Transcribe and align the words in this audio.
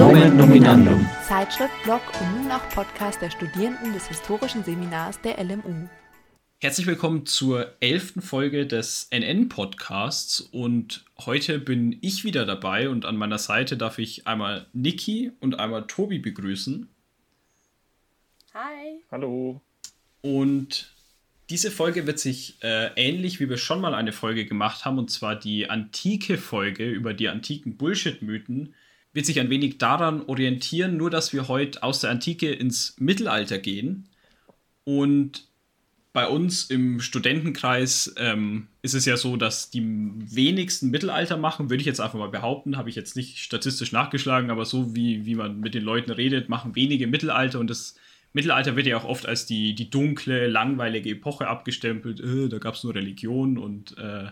Nomen 0.00 0.34
Nominandum. 0.34 1.06
Zeitschrift, 1.28 1.74
Blog 1.84 2.00
und 2.18 2.42
nun 2.42 2.50
auch 2.50 2.66
Podcast 2.70 3.20
der 3.20 3.30
Studierenden 3.30 3.92
des 3.92 4.08
Historischen 4.08 4.64
Seminars 4.64 5.20
der 5.20 5.36
LMU. 5.44 5.90
Herzlich 6.58 6.86
willkommen 6.86 7.26
zur 7.26 7.74
elften 7.80 8.22
Folge 8.22 8.66
des 8.66 9.08
NN-Podcasts 9.10 10.40
und 10.40 11.04
heute 11.26 11.58
bin 11.58 11.98
ich 12.00 12.24
wieder 12.24 12.46
dabei 12.46 12.88
und 12.88 13.04
an 13.04 13.18
meiner 13.18 13.36
Seite 13.36 13.76
darf 13.76 13.98
ich 13.98 14.26
einmal 14.26 14.64
Niki 14.72 15.32
und 15.38 15.60
einmal 15.60 15.86
Tobi 15.86 16.18
begrüßen. 16.18 16.88
Hi. 18.54 19.02
Hallo. 19.10 19.60
Und 20.22 20.94
diese 21.50 21.70
Folge 21.70 22.06
wird 22.06 22.18
sich 22.18 22.56
äh, 22.62 22.86
ähnlich, 22.96 23.38
wie 23.38 23.50
wir 23.50 23.58
schon 23.58 23.82
mal 23.82 23.92
eine 23.92 24.14
Folge 24.14 24.46
gemacht 24.46 24.86
haben, 24.86 24.96
und 24.96 25.10
zwar 25.10 25.36
die 25.36 25.68
antike 25.68 26.38
Folge 26.38 26.88
über 26.88 27.12
die 27.12 27.28
antiken 27.28 27.76
Bullshit-Mythen, 27.76 28.74
wird 29.12 29.26
sich 29.26 29.40
ein 29.40 29.50
wenig 29.50 29.78
daran 29.78 30.22
orientieren, 30.22 30.96
nur 30.96 31.10
dass 31.10 31.32
wir 31.32 31.48
heute 31.48 31.82
aus 31.82 32.00
der 32.00 32.10
Antike 32.10 32.52
ins 32.52 32.96
Mittelalter 32.98 33.58
gehen. 33.58 34.08
Und 34.84 35.48
bei 36.12 36.26
uns 36.26 36.64
im 36.64 37.00
Studentenkreis 37.00 38.14
ähm, 38.16 38.66
ist 38.82 38.94
es 38.94 39.04
ja 39.04 39.16
so, 39.16 39.36
dass 39.36 39.70
die 39.70 39.82
wenigsten 39.84 40.90
Mittelalter 40.90 41.36
machen, 41.36 41.70
würde 41.70 41.80
ich 41.80 41.86
jetzt 41.86 42.00
einfach 42.00 42.18
mal 42.18 42.28
behaupten, 42.28 42.76
habe 42.76 42.88
ich 42.88 42.96
jetzt 42.96 43.14
nicht 43.14 43.38
statistisch 43.38 43.92
nachgeschlagen, 43.92 44.50
aber 44.50 44.64
so 44.64 44.94
wie, 44.96 45.24
wie 45.24 45.36
man 45.36 45.60
mit 45.60 45.74
den 45.74 45.84
Leuten 45.84 46.10
redet, 46.10 46.48
machen 46.48 46.74
wenige 46.74 47.06
Mittelalter 47.06 47.60
und 47.60 47.70
das 47.70 47.94
Mittelalter 48.32 48.76
wird 48.76 48.86
ja 48.86 48.96
auch 48.96 49.04
oft 49.04 49.26
als 49.26 49.46
die, 49.46 49.74
die 49.74 49.90
dunkle, 49.90 50.46
langweilige 50.48 51.10
Epoche 51.10 51.48
abgestempelt. 51.48 52.20
Äh, 52.20 52.48
da 52.48 52.58
gab 52.58 52.74
es 52.74 52.84
nur 52.84 52.94
Religion 52.94 53.58
und 53.58 53.96
äh, 53.98 54.30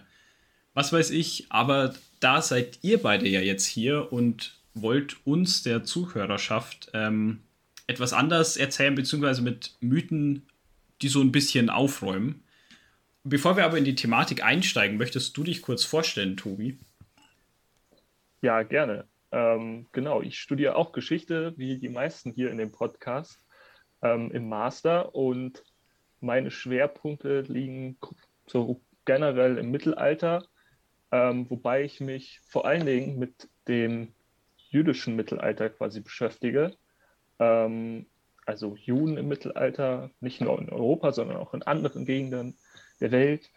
was 0.75 0.93
weiß 0.93 1.11
ich. 1.11 1.47
Aber 1.49 1.95
da 2.21 2.41
seid 2.41 2.79
ihr 2.83 2.99
beide 2.99 3.29
ja 3.29 3.41
jetzt 3.41 3.67
hier 3.67 4.13
und 4.13 4.58
wollt 4.83 5.25
uns, 5.27 5.63
der 5.63 5.85
Zuhörerschaft, 5.85 6.91
ähm, 6.95 7.41
etwas 7.87 8.13
anders 8.13 8.57
erzählen, 8.57 8.95
beziehungsweise 8.95 9.43
mit 9.43 9.77
Mythen, 9.81 10.47
die 11.01 11.09
so 11.09 11.21
ein 11.21 11.33
bisschen 11.33 11.71
aufräumen. 11.71 12.43
Bevor 13.25 13.57
wir 13.57 13.65
aber 13.65 13.79
in 13.79 13.85
die 13.85 13.95
Thematik 13.95 14.45
einsteigen, 14.45 14.99
möchtest 14.99 15.37
du 15.37 15.45
dich 15.45 15.63
kurz 15.63 15.85
vorstellen, 15.85 16.37
Tobi? 16.37 16.79
Ja, 18.41 18.63
gerne. 18.63 19.07
Ähm, 19.33 19.87
genau, 19.93 20.23
ich 20.23 20.39
studiere 20.39 20.77
auch 20.77 20.93
Geschichte, 20.93 21.53
wie 21.57 21.79
die 21.79 21.89
meisten 21.89 22.33
hier 22.33 22.51
in 22.51 22.59
dem 22.59 22.73
Podcast 22.73 23.39
ähm, 24.03 24.31
im 24.31 24.49
Master 24.49 25.15
und 25.15 25.63
meine 26.21 26.51
Schwerpunkte 26.51 27.43
liegen 27.43 27.99
so 28.47 28.81
generell 29.05 29.59
im 29.59 29.71
Mittelalter, 29.71 30.47
ähm, 31.13 31.49
wobei 31.51 31.85
ich 31.85 32.01
mich 32.01 32.41
vor 32.45 32.67
allen 32.67 32.87
Dingen 32.87 33.19
mit 33.19 33.49
dem 33.67 34.15
jüdischen 34.71 35.17
Mittelalter 35.17 35.71
quasi 35.71 36.01
beschäftige. 36.01 36.77
Ähm, 37.39 38.07
also 38.47 38.77
Juden 38.77 39.19
im 39.19 39.29
Mittelalter, 39.29 40.11
nicht 40.21 40.41
nur 40.41 40.59
in 40.59 40.71
Europa, 40.71 41.13
sondern 41.13 41.37
auch 41.37 41.53
in 41.53 41.63
anderen 41.63 42.07
Gegenden 42.07 42.57
der 43.01 43.11
Welt. 43.13 43.51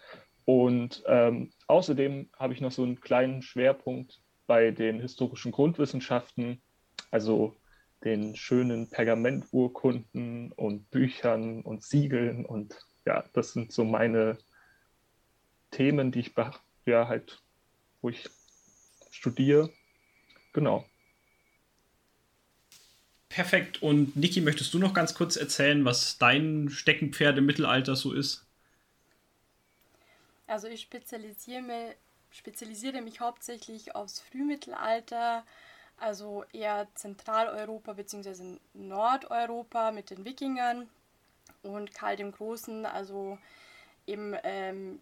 Und 0.46 1.04
ähm, 1.08 1.52
außerdem 1.68 2.30
habe 2.38 2.54
ich 2.54 2.62
noch 2.62 2.72
so 2.72 2.84
einen 2.84 3.00
kleinen 3.00 3.42
Schwerpunkt 3.42 4.22
bei 4.48 4.72
den 4.72 5.00
historischen 5.00 5.52
Grundwissenschaften, 5.52 6.62
also 7.10 7.56
den 8.04 8.36
schönen 8.36 8.90
Pergamenturkunden 8.90 10.52
und 10.52 10.90
Büchern 10.92 11.62
und 11.62 11.84
Siegeln. 11.84 12.46
Und 12.46 12.76
ja, 13.06 13.24
das 13.34 13.54
sind 13.54 13.72
so 13.72 13.86
meine 13.86 14.38
Themen, 15.70 16.12
die 16.12 16.20
ich 16.20 16.34
ja 16.86 17.08
halt, 17.08 17.42
wo 18.02 18.10
ich 18.10 18.30
studiere. 19.12 19.70
Genau. 20.52 20.86
Perfekt. 23.32 23.82
Und 23.82 24.18
Niki, 24.18 24.42
möchtest 24.42 24.74
du 24.74 24.80
noch 24.80 24.94
ganz 24.94 25.14
kurz 25.14 25.38
erzählen, 25.38 25.86
was 25.86 26.18
dein 26.18 26.70
Steckenpferd 26.70 27.38
im 27.38 27.46
Mittelalter 27.46 27.96
so 27.96 28.12
ist? 28.12 28.44
Also 30.48 30.68
ich 30.68 30.82
spezialisiere, 30.82 31.96
spezialisiere 32.30 33.02
mich 33.02 33.22
hauptsächlich 33.22 33.96
aufs 33.96 34.20
Frühmittelalter, 34.20 35.46
also 35.96 36.44
eher 36.52 36.90
Zentraleuropa 36.96 37.94
bzw. 37.94 38.58
Nordeuropa 38.74 39.92
mit 39.92 40.10
den 40.10 40.26
Wikingern 40.26 40.90
und 41.64 41.94
Karl 41.94 42.18
dem 42.18 42.34
Großen, 42.34 42.86
also 42.86 43.38
eben 44.08 44.36
ähm, 44.44 45.00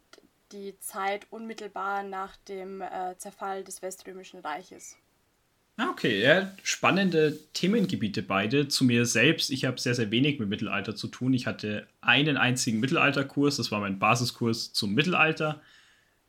die 0.51 0.77
Zeit 0.81 1.25
unmittelbar 1.31 2.03
nach 2.03 2.35
dem 2.47 2.81
äh, 2.81 3.17
Zerfall 3.17 3.63
des 3.63 3.81
Weströmischen 3.81 4.41
Reiches. 4.41 4.97
Ah, 5.79 5.91
okay, 5.91 6.21
ja, 6.21 6.51
spannende 6.61 7.39
Themengebiete 7.53 8.21
beide. 8.21 8.67
Zu 8.67 8.83
mir 8.83 9.05
selbst, 9.05 9.49
ich 9.49 9.63
habe 9.63 9.79
sehr, 9.79 9.95
sehr 9.95 10.11
wenig 10.11 10.37
mit 10.37 10.49
Mittelalter 10.49 10.93
zu 10.93 11.07
tun. 11.07 11.33
Ich 11.33 11.47
hatte 11.47 11.87
einen 12.01 12.35
einzigen 12.35 12.81
Mittelalterkurs, 12.81 13.55
das 13.55 13.71
war 13.71 13.79
mein 13.79 13.97
Basiskurs 13.97 14.73
zum 14.73 14.93
Mittelalter. 14.93 15.61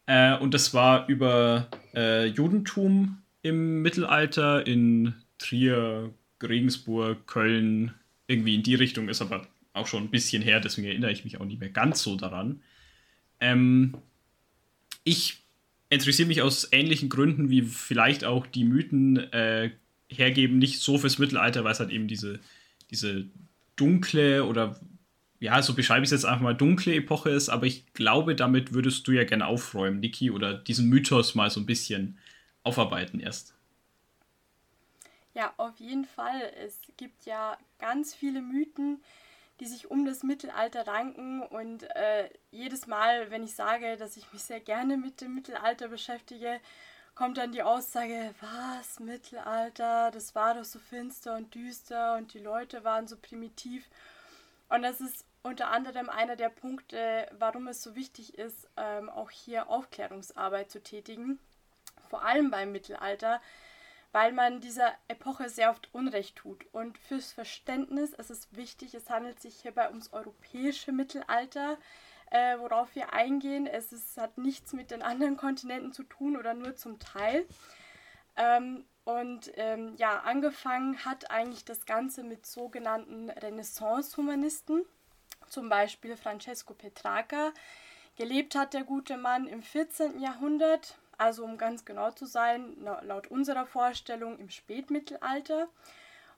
Äh, 0.06 0.36
und 0.36 0.54
das 0.54 0.72
war 0.72 1.08
über 1.08 1.66
äh, 1.96 2.26
Judentum 2.26 3.22
im 3.42 3.82
Mittelalter 3.82 4.64
in 4.68 5.14
Trier, 5.38 6.14
Regensburg, 6.40 7.26
Köln, 7.26 7.92
irgendwie 8.28 8.54
in 8.54 8.62
die 8.62 8.76
Richtung, 8.76 9.08
ist 9.08 9.20
aber 9.20 9.48
auch 9.72 9.88
schon 9.88 10.04
ein 10.04 10.10
bisschen 10.12 10.42
her, 10.42 10.60
deswegen 10.60 10.86
erinnere 10.86 11.10
ich 11.10 11.24
mich 11.24 11.40
auch 11.40 11.44
nicht 11.44 11.58
mehr 11.58 11.70
ganz 11.70 12.04
so 12.04 12.14
daran. 12.14 12.62
Ähm, 13.40 13.94
ich 15.02 15.39
interessiere 15.90 16.28
mich 16.28 16.40
aus 16.40 16.68
ähnlichen 16.72 17.08
Gründen, 17.08 17.50
wie 17.50 17.62
vielleicht 17.62 18.24
auch 18.24 18.46
die 18.46 18.64
Mythen 18.64 19.18
äh, 19.32 19.70
hergeben, 20.08 20.58
nicht 20.58 20.80
so 20.80 20.98
fürs 20.98 21.18
Mittelalter, 21.18 21.64
weil 21.64 21.72
es 21.72 21.80
halt 21.80 21.90
eben 21.90 22.08
diese, 22.08 22.40
diese 22.90 23.26
dunkle 23.76 24.44
oder 24.44 24.80
ja, 25.40 25.62
so 25.62 25.74
beschreibe 25.74 26.04
ich 26.04 26.08
es 26.08 26.12
jetzt 26.12 26.24
einfach 26.26 26.42
mal, 26.42 26.54
dunkle 26.54 26.94
Epoche 26.94 27.30
ist, 27.30 27.48
aber 27.48 27.66
ich 27.66 27.92
glaube, 27.94 28.36
damit 28.36 28.74
würdest 28.74 29.08
du 29.08 29.12
ja 29.12 29.24
gerne 29.24 29.46
aufräumen, 29.46 30.00
Niki, 30.00 30.30
oder 30.30 30.54
diesen 30.54 30.88
Mythos 30.88 31.34
mal 31.34 31.48
so 31.50 31.60
ein 31.60 31.66
bisschen 31.66 32.18
aufarbeiten 32.62 33.20
erst. 33.20 33.54
Ja, 35.34 35.54
auf 35.56 35.78
jeden 35.78 36.04
Fall. 36.04 36.52
Es 36.62 36.78
gibt 36.98 37.24
ja 37.24 37.56
ganz 37.78 38.14
viele 38.14 38.42
Mythen, 38.42 38.98
die 39.60 39.66
sich 39.66 39.90
um 39.90 40.04
das 40.04 40.22
Mittelalter 40.22 40.86
ranken. 40.86 41.42
Und 41.42 41.84
äh, 41.94 42.30
jedes 42.50 42.86
Mal, 42.86 43.30
wenn 43.30 43.44
ich 43.44 43.54
sage, 43.54 43.96
dass 43.96 44.16
ich 44.16 44.32
mich 44.32 44.42
sehr 44.42 44.60
gerne 44.60 44.96
mit 44.96 45.20
dem 45.20 45.34
Mittelalter 45.34 45.88
beschäftige, 45.88 46.60
kommt 47.14 47.38
dann 47.38 47.52
die 47.52 47.62
Aussage, 47.62 48.34
was, 48.40 48.98
Mittelalter, 48.98 50.10
das 50.10 50.34
war 50.34 50.54
doch 50.54 50.64
so 50.64 50.78
finster 50.78 51.36
und 51.36 51.54
düster 51.54 52.16
und 52.16 52.32
die 52.34 52.38
Leute 52.38 52.82
waren 52.84 53.06
so 53.06 53.16
primitiv. 53.16 53.88
Und 54.68 54.82
das 54.82 55.00
ist 55.00 55.24
unter 55.42 55.68
anderem 55.68 56.08
einer 56.08 56.36
der 56.36 56.48
Punkte, 56.48 57.28
warum 57.38 57.68
es 57.68 57.82
so 57.82 57.94
wichtig 57.94 58.38
ist, 58.38 58.68
ähm, 58.76 59.08
auch 59.08 59.30
hier 59.30 59.68
Aufklärungsarbeit 59.68 60.70
zu 60.70 60.82
tätigen 60.82 61.38
vor 62.10 62.24
allem 62.24 62.50
beim 62.50 62.72
Mittelalter, 62.72 63.40
weil 64.12 64.32
man 64.32 64.60
dieser 64.60 64.92
Epoche 65.08 65.48
sehr 65.48 65.70
oft 65.70 65.88
Unrecht 65.92 66.36
tut. 66.36 66.64
Und 66.72 66.98
fürs 66.98 67.32
Verständnis 67.32 68.12
ist 68.12 68.30
es 68.30 68.48
wichtig, 68.52 68.94
es 68.94 69.08
handelt 69.08 69.40
sich 69.40 69.60
hierbei 69.60 69.88
ums 69.88 70.12
europäische 70.12 70.92
Mittelalter, 70.92 71.78
äh, 72.30 72.58
worauf 72.58 72.94
wir 72.94 73.12
eingehen. 73.12 73.66
Es 73.66 73.92
ist, 73.92 74.16
hat 74.16 74.38
nichts 74.38 74.72
mit 74.72 74.90
den 74.90 75.02
anderen 75.02 75.36
Kontinenten 75.36 75.92
zu 75.92 76.02
tun 76.02 76.36
oder 76.36 76.54
nur 76.54 76.76
zum 76.76 76.98
Teil. 76.98 77.46
Ähm, 78.36 78.84
und 79.04 79.52
ähm, 79.56 79.94
ja, 79.96 80.20
angefangen 80.20 81.04
hat 81.04 81.30
eigentlich 81.30 81.64
das 81.64 81.86
Ganze 81.86 82.22
mit 82.22 82.46
sogenannten 82.46 83.30
Renaissance-Humanisten, 83.30 84.84
zum 85.48 85.68
Beispiel 85.68 86.16
Francesco 86.16 86.74
Petrarca. 86.74 87.52
Gelebt 88.16 88.54
hat 88.54 88.74
der 88.74 88.84
gute 88.84 89.16
Mann 89.16 89.46
im 89.46 89.62
14. 89.62 90.20
Jahrhundert, 90.20 90.98
also 91.20 91.44
um 91.44 91.58
ganz 91.58 91.84
genau 91.84 92.10
zu 92.12 92.24
sein, 92.24 92.76
laut 93.02 93.26
unserer 93.26 93.66
Vorstellung 93.66 94.38
im 94.38 94.48
Spätmittelalter. 94.48 95.68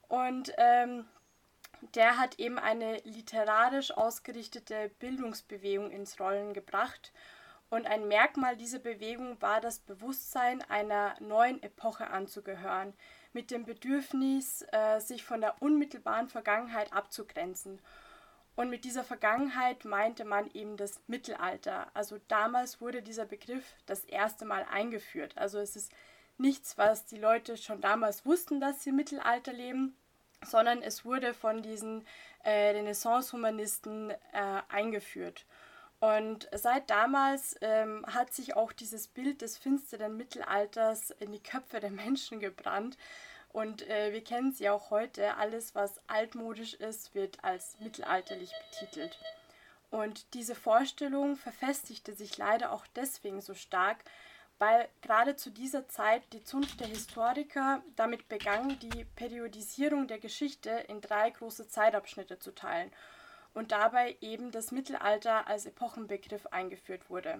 Und 0.09 0.51
ähm, 0.57 1.05
der 1.95 2.17
hat 2.17 2.37
eben 2.37 2.59
eine 2.59 2.97
literarisch 3.05 3.91
ausgerichtete 3.91 4.91
Bildungsbewegung 4.99 5.89
ins 5.89 6.19
Rollen 6.19 6.53
gebracht. 6.53 7.13
Und 7.69 7.87
ein 7.87 8.09
Merkmal 8.09 8.57
dieser 8.57 8.79
Bewegung 8.79 9.41
war 9.41 9.61
das 9.61 9.79
Bewusstsein 9.79 10.61
einer 10.69 11.15
neuen 11.21 11.63
Epoche 11.63 12.09
anzugehören, 12.09 12.93
mit 13.31 13.51
dem 13.51 13.63
Bedürfnis, 13.63 14.65
äh, 14.73 14.99
sich 14.99 15.23
von 15.23 15.39
der 15.39 15.61
unmittelbaren 15.61 16.27
Vergangenheit 16.27 16.91
abzugrenzen 16.91 17.79
und 18.55 18.69
mit 18.69 18.83
dieser 18.85 19.03
Vergangenheit 19.03 19.83
meinte 19.85 20.25
man 20.25 20.49
eben 20.51 20.77
das 20.77 21.01
Mittelalter. 21.07 21.87
Also 21.93 22.19
damals 22.27 22.81
wurde 22.81 23.01
dieser 23.01 23.25
Begriff 23.25 23.75
das 23.85 24.03
erste 24.05 24.45
Mal 24.45 24.65
eingeführt. 24.71 25.37
Also 25.37 25.59
es 25.59 25.75
ist 25.75 25.91
nichts, 26.37 26.77
was 26.77 27.05
die 27.05 27.17
Leute 27.17 27.57
schon 27.57 27.81
damals 27.81 28.25
wussten, 28.25 28.59
dass 28.59 28.83
sie 28.83 28.91
im 28.91 28.95
Mittelalter 28.95 29.53
leben, 29.53 29.95
sondern 30.45 30.81
es 30.81 31.03
wurde 31.05 31.33
von 31.33 31.63
diesen 31.63 32.05
äh, 32.43 32.71
Renaissance-Humanisten 32.71 34.11
äh, 34.11 34.15
eingeführt. 34.69 35.45
Und 35.99 36.49
seit 36.53 36.89
damals 36.89 37.55
ähm, 37.61 38.05
hat 38.05 38.33
sich 38.33 38.57
auch 38.57 38.73
dieses 38.73 39.07
Bild 39.07 39.41
des 39.41 39.57
finsteren 39.57 40.17
Mittelalters 40.17 41.11
in 41.11 41.31
die 41.31 41.41
Köpfe 41.41 41.79
der 41.79 41.91
Menschen 41.91 42.41
gebrannt. 42.41 42.97
Und 43.53 43.87
äh, 43.87 44.11
wir 44.11 44.23
kennen 44.23 44.51
sie 44.51 44.67
auch 44.69 44.89
heute. 44.89 45.37
Alles, 45.37 45.75
was 45.75 46.01
altmodisch 46.07 46.73
ist, 46.73 47.15
wird 47.15 47.43
als 47.43 47.79
mittelalterlich 47.79 48.51
betitelt. 48.69 49.17
Und 49.91 50.33
diese 50.33 50.55
Vorstellung 50.55 51.37
verfestigte 51.37 52.13
sich 52.13 52.35
leider 52.37 52.71
auch 52.71 52.87
deswegen 52.95 53.41
so 53.41 53.53
stark, 53.53 53.97
weil 54.57 54.89
gerade 55.03 55.35
zu 55.35 55.51
dieser 55.51 55.87
Zeit 55.87 56.23
die 56.33 56.43
Zunft 56.43 56.79
der 56.79 56.87
Historiker 56.87 57.83
damit 57.95 58.27
begann, 58.27 58.79
die 58.79 59.05
Periodisierung 59.15 60.07
der 60.07 60.17
Geschichte 60.17 60.71
in 60.87 60.99
drei 60.99 61.29
große 61.29 61.67
Zeitabschnitte 61.67 62.39
zu 62.39 62.55
teilen 62.55 62.91
und 63.53 63.71
dabei 63.71 64.17
eben 64.19 64.51
das 64.51 64.71
Mittelalter 64.71 65.47
als 65.47 65.67
Epochenbegriff 65.67 66.47
eingeführt 66.47 67.11
wurde. 67.11 67.39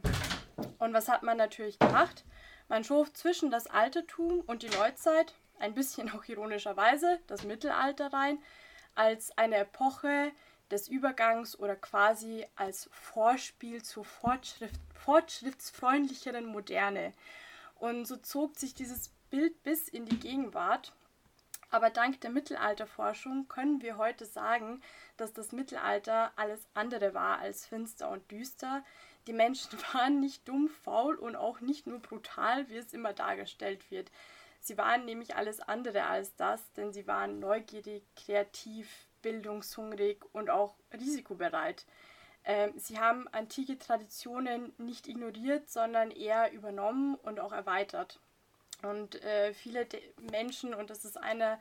Und 0.78 0.94
was 0.94 1.10
hat 1.10 1.24
man 1.24 1.38
natürlich 1.38 1.80
gemacht? 1.80 2.24
Man 2.68 2.84
schob 2.84 3.18
zwischen 3.18 3.50
das 3.50 3.66
Altertum 3.66 4.42
und 4.42 4.62
die 4.62 4.70
Neuzeit, 4.70 5.34
ein 5.64 5.74
bisschen 5.74 6.12
auch 6.12 6.26
ironischerweise, 6.26 7.20
das 7.28 7.44
Mittelalter 7.44 8.14
rein, 8.14 8.38
als 8.96 9.36
eine 9.38 9.58
Epoche, 9.58 10.32
des 10.72 10.88
Übergangs 10.88 11.58
oder 11.58 11.76
quasi 11.76 12.46
als 12.56 12.90
Vorspiel 12.92 13.84
zur 13.84 14.06
Fortschritt, 14.06 14.72
fortschrittsfreundlicheren 14.96 16.46
Moderne. 16.46 17.14
Und 17.76 18.06
so 18.06 18.18
zog 18.18 18.56
sich 18.56 18.74
dieses 18.74 19.12
Bild 19.30 19.62
bis 19.64 19.88
in 19.88 20.06
die 20.06 20.20
Gegenwart. 20.20 20.94
Aber 21.70 21.90
dank 21.90 22.22
der 22.22 22.32
Mittelalterforschung 22.32 23.48
können 23.48 23.82
wir 23.82 23.98
heute 23.98 24.26
sagen, 24.26 24.82
dass 25.18 25.34
das 25.34 25.52
Mittelalter 25.52 26.32
alles 26.36 26.68
andere 26.74 27.14
war 27.14 27.40
als 27.40 27.66
finster 27.66 28.10
und 28.10 28.30
düster. 28.32 28.84
Die 29.28 29.34
Menschen 29.34 29.78
waren 29.94 30.20
nicht 30.20 30.48
dumm, 30.48 30.70
faul 30.70 31.16
und 31.16 31.36
auch 31.36 31.62
nicht 31.62 31.88
nur 31.88 32.00
brutal, 32.00 32.68
wie 32.70 32.78
es 32.78 32.94
immer 32.94 33.14
dargestellt 33.14 33.92
wird. 33.92 34.12
Sie 34.64 34.78
waren 34.78 35.04
nämlich 35.04 35.36
alles 35.36 35.60
andere 35.60 36.06
als 36.06 36.36
das, 36.38 36.72
denn 36.72 36.94
sie 36.94 37.06
waren 37.06 37.40
neugierig, 37.40 38.04
kreativ, 38.16 38.88
bildungshungrig 39.22 40.24
und 40.32 40.50
auch 40.50 40.76
risikobereit. 40.94 41.86
Ähm, 42.46 42.72
sie 42.78 42.98
haben 42.98 43.28
antike 43.34 43.78
Traditionen 43.78 44.72
nicht 44.78 45.10
ignoriert, 45.10 45.70
sondern 45.70 46.12
eher 46.12 46.54
übernommen 46.54 47.16
und 47.16 47.42
auch 47.42 47.52
erweitert. 47.52 48.22
Und 48.84 49.22
äh, 49.24 49.54
viele 49.54 49.86
Menschen, 50.32 50.74
und 50.74 50.90
das 50.90 51.04
ist 51.04 51.18
einer, 51.18 51.60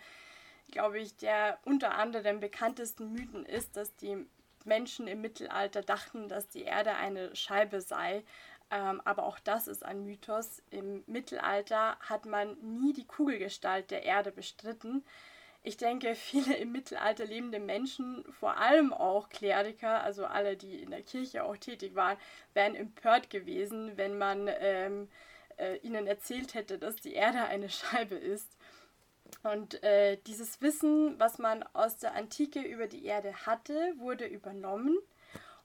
glaube 0.70 1.00
ich, 1.00 1.16
der 1.16 1.58
unter 1.64 1.96
anderem 1.96 2.38
bekanntesten 2.38 3.12
Mythen 3.12 3.44
ist, 3.44 3.76
dass 3.76 3.96
die 3.96 4.28
Menschen 4.64 5.08
im 5.08 5.20
Mittelalter 5.20 5.82
dachten, 5.82 6.28
dass 6.28 6.46
die 6.46 6.62
Erde 6.62 6.94
eine 6.94 7.34
Scheibe 7.34 7.80
sei. 7.80 8.22
Ähm, 8.72 9.00
aber 9.04 9.26
auch 9.26 9.38
das 9.38 9.68
ist 9.68 9.84
ein 9.84 10.04
Mythos. 10.04 10.62
Im 10.70 11.04
Mittelalter 11.06 11.96
hat 12.00 12.26
man 12.26 12.56
nie 12.60 12.92
die 12.92 13.06
Kugelgestalt 13.06 13.92
der 13.92 14.02
Erde 14.02 14.32
bestritten, 14.32 15.04
ich 15.62 15.76
denke, 15.76 16.14
viele 16.16 16.56
im 16.56 16.72
Mittelalter 16.72 17.24
lebende 17.24 17.60
Menschen, 17.60 18.24
vor 18.40 18.56
allem 18.56 18.92
auch 18.92 19.28
Kleriker, 19.28 20.02
also 20.02 20.26
alle, 20.26 20.56
die 20.56 20.82
in 20.82 20.90
der 20.90 21.02
Kirche 21.02 21.44
auch 21.44 21.56
tätig 21.56 21.94
waren, 21.94 22.18
wären 22.54 22.74
empört 22.74 23.30
gewesen, 23.30 23.96
wenn 23.96 24.18
man 24.18 24.48
ähm, 24.60 25.08
äh, 25.58 25.76
ihnen 25.78 26.06
erzählt 26.06 26.54
hätte, 26.54 26.78
dass 26.78 26.96
die 26.96 27.14
Erde 27.14 27.44
eine 27.44 27.68
Scheibe 27.70 28.16
ist. 28.16 28.56
Und 29.44 29.82
äh, 29.82 30.18
dieses 30.26 30.60
Wissen, 30.60 31.18
was 31.18 31.38
man 31.38 31.62
aus 31.72 31.96
der 31.96 32.14
Antike 32.14 32.60
über 32.60 32.86
die 32.86 33.06
Erde 33.06 33.46
hatte, 33.46 33.94
wurde 33.96 34.26
übernommen 34.26 34.98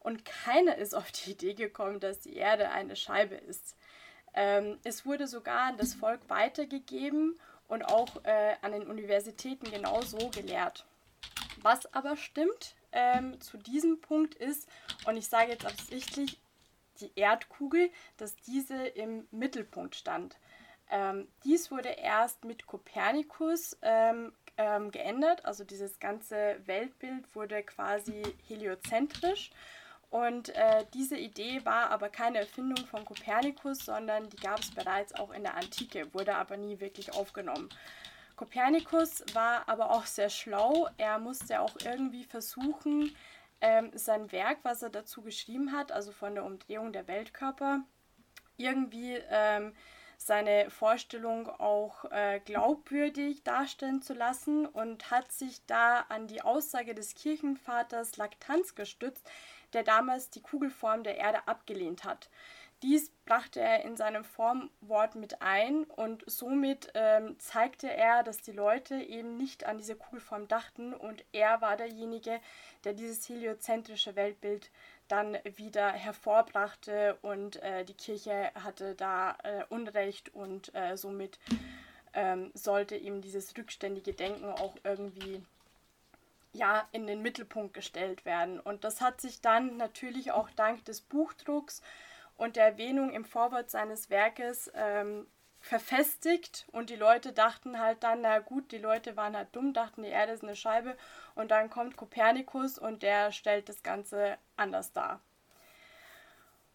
und 0.07 0.23
keiner 0.23 0.77
ist 0.77 0.95
auf 0.95 1.11
die 1.11 1.31
Idee 1.31 1.53
gekommen, 1.53 1.99
dass 1.99 2.21
die 2.21 2.37
Erde 2.37 2.69
eine 2.69 2.95
Scheibe 2.95 3.35
ist. 3.35 3.75
Ähm, 4.33 4.79
es 4.85 5.05
wurde 5.05 5.27
sogar 5.27 5.63
an 5.63 5.77
das 5.77 5.95
Volk 5.95 6.21
weitergegeben 6.29 7.37
und 7.67 7.83
auch 7.83 8.23
äh, 8.23 8.55
an 8.61 8.71
den 8.71 8.87
Universitäten 8.87 9.69
genauso 9.69 10.29
gelehrt. 10.29 10.85
Was 11.61 11.93
aber 11.93 12.15
stimmt 12.15 12.75
ähm, 12.93 13.41
zu 13.41 13.57
diesem 13.57 13.99
Punkt 13.99 14.35
ist, 14.35 14.69
und 15.07 15.17
ich 15.17 15.27
sage 15.27 15.51
jetzt 15.51 15.65
absichtlich 15.65 16.39
die 17.01 17.11
Erdkugel, 17.17 17.89
dass 18.15 18.37
diese 18.37 18.87
im 18.87 19.27
Mittelpunkt 19.31 19.97
stand. 19.97 20.37
Ähm, 20.89 21.27
dies 21.43 21.69
wurde 21.69 21.89
erst 21.89 22.45
mit 22.45 22.65
Kopernikus 22.65 23.75
ähm, 23.81 24.31
ähm, 24.55 24.89
geändert, 24.89 25.43
also 25.43 25.65
dieses 25.65 25.99
ganze 25.99 26.61
Weltbild 26.65 27.35
wurde 27.35 27.61
quasi 27.63 28.23
heliozentrisch 28.47 29.51
und 30.09 30.49
äh, 30.49 30.85
diese 30.93 31.17
Idee 31.17 31.65
war 31.65 31.89
aber 31.91 32.09
keine 32.09 32.39
Erfindung 32.39 32.85
von 32.85 33.03
Kopernikus, 33.03 33.79
sondern 33.79 34.29
die 34.29 34.37
gab 34.37 34.59
es 34.59 34.71
bereits 34.71 35.13
auch 35.13 35.31
in 35.31 35.43
der 35.43 35.55
Antike, 35.55 36.13
wurde 36.13 36.35
aber 36.35 36.55
nie 36.55 36.79
wirklich 36.79 37.13
aufgenommen. 37.13 37.69
Kopernikus 38.37 39.23
war 39.33 39.67
aber 39.67 39.91
auch 39.91 40.05
sehr 40.05 40.29
schlau. 40.29 40.87
Er 40.97 41.19
musste 41.19 41.59
auch 41.59 41.75
irgendwie 41.83 42.23
versuchen, 42.23 43.15
ähm, 43.59 43.91
sein 43.95 44.31
Werk, 44.31 44.59
was 44.63 44.83
er 44.83 44.91
dazu 44.91 45.23
geschrieben 45.23 45.71
hat, 45.71 45.91
also 45.91 46.11
von 46.11 46.35
der 46.35 46.45
Umdrehung 46.45 46.93
der 46.93 47.07
Weltkörper, 47.07 47.81
irgendwie 48.55 49.19
ähm, 49.29 49.73
seine 50.17 50.69
Vorstellung 50.69 51.47
auch 51.47 52.05
äh, 52.11 52.39
glaubwürdig 52.39 53.43
darstellen 53.43 54.01
zu 54.01 54.13
lassen 54.13 54.65
und 54.65 55.11
hat 55.11 55.31
sich 55.31 55.65
da 55.65 56.05
an 56.09 56.27
die 56.27 56.41
Aussage 56.41 56.93
des 56.95 57.15
Kirchenvaters 57.15 58.17
Laktanz 58.17 58.75
gestützt, 58.75 59.27
der 59.73 59.83
damals 59.83 60.29
die 60.29 60.41
Kugelform 60.41 61.03
der 61.03 61.17
Erde 61.17 61.47
abgelehnt 61.47 62.03
hat. 62.03 62.29
Dies 62.83 63.09
brachte 63.25 63.59
er 63.59 63.83
in 63.85 63.97
seinem 63.97 64.23
Formwort 64.23 65.15
mit 65.15 65.41
ein 65.41 65.85
und 65.85 66.23
somit 66.27 66.91
ähm, 66.93 67.39
zeigte 67.39 67.91
er, 67.91 68.21
dass 68.21 68.43
die 68.43 68.51
Leute 68.51 68.93
eben 68.95 69.35
nicht 69.35 69.65
an 69.65 69.79
diese 69.79 69.95
Kugelform 69.95 70.47
dachten 70.47 70.93
und 70.93 71.25
er 71.31 71.59
war 71.61 71.75
derjenige, 71.75 72.39
der 72.83 72.93
dieses 72.93 73.27
heliozentrische 73.27 74.15
Weltbild 74.15 74.69
dann 75.07 75.39
wieder 75.55 75.91
hervorbrachte 75.91 77.17
und 77.23 77.55
äh, 77.63 77.83
die 77.83 77.95
Kirche 77.95 78.51
hatte 78.53 78.93
da 78.93 79.37
äh, 79.43 79.63
Unrecht 79.69 80.35
und 80.35 80.73
äh, 80.75 80.97
somit 80.97 81.39
ähm, 82.13 82.51
sollte 82.53 82.95
eben 82.95 83.21
dieses 83.21 83.57
rückständige 83.57 84.13
Denken 84.13 84.51
auch 84.51 84.75
irgendwie 84.83 85.41
ja, 86.57 86.87
in 86.91 87.07
den 87.07 87.21
Mittelpunkt 87.21 87.73
gestellt 87.73 88.25
werden. 88.25 88.59
Und 88.59 88.83
das 88.83 89.01
hat 89.01 89.21
sich 89.21 89.41
dann 89.41 89.77
natürlich 89.77 90.31
auch 90.31 90.49
dank 90.51 90.85
des 90.85 91.01
Buchdrucks 91.01 91.81
und 92.35 92.55
der 92.55 92.65
Erwähnung 92.65 93.11
im 93.11 93.25
Vorwort 93.25 93.69
seines 93.69 94.09
Werkes 94.09 94.71
ähm, 94.75 95.27
verfestigt 95.59 96.67
und 96.71 96.89
die 96.89 96.95
Leute 96.95 97.33
dachten 97.33 97.79
halt 97.79 98.03
dann, 98.03 98.21
na 98.21 98.39
gut, 98.39 98.71
die 98.71 98.77
Leute 98.77 99.17
waren 99.17 99.35
halt 99.35 99.55
dumm, 99.55 99.73
dachten, 99.73 100.03
die 100.03 100.09
Erde 100.09 100.33
ist 100.33 100.43
eine 100.43 100.55
Scheibe 100.55 100.95
und 101.35 101.51
dann 101.51 101.69
kommt 101.69 101.97
Kopernikus 101.97 102.77
und 102.77 103.03
der 103.03 103.31
stellt 103.31 103.67
das 103.69 103.83
Ganze 103.83 104.37
anders 104.55 104.93
dar. 104.93 105.21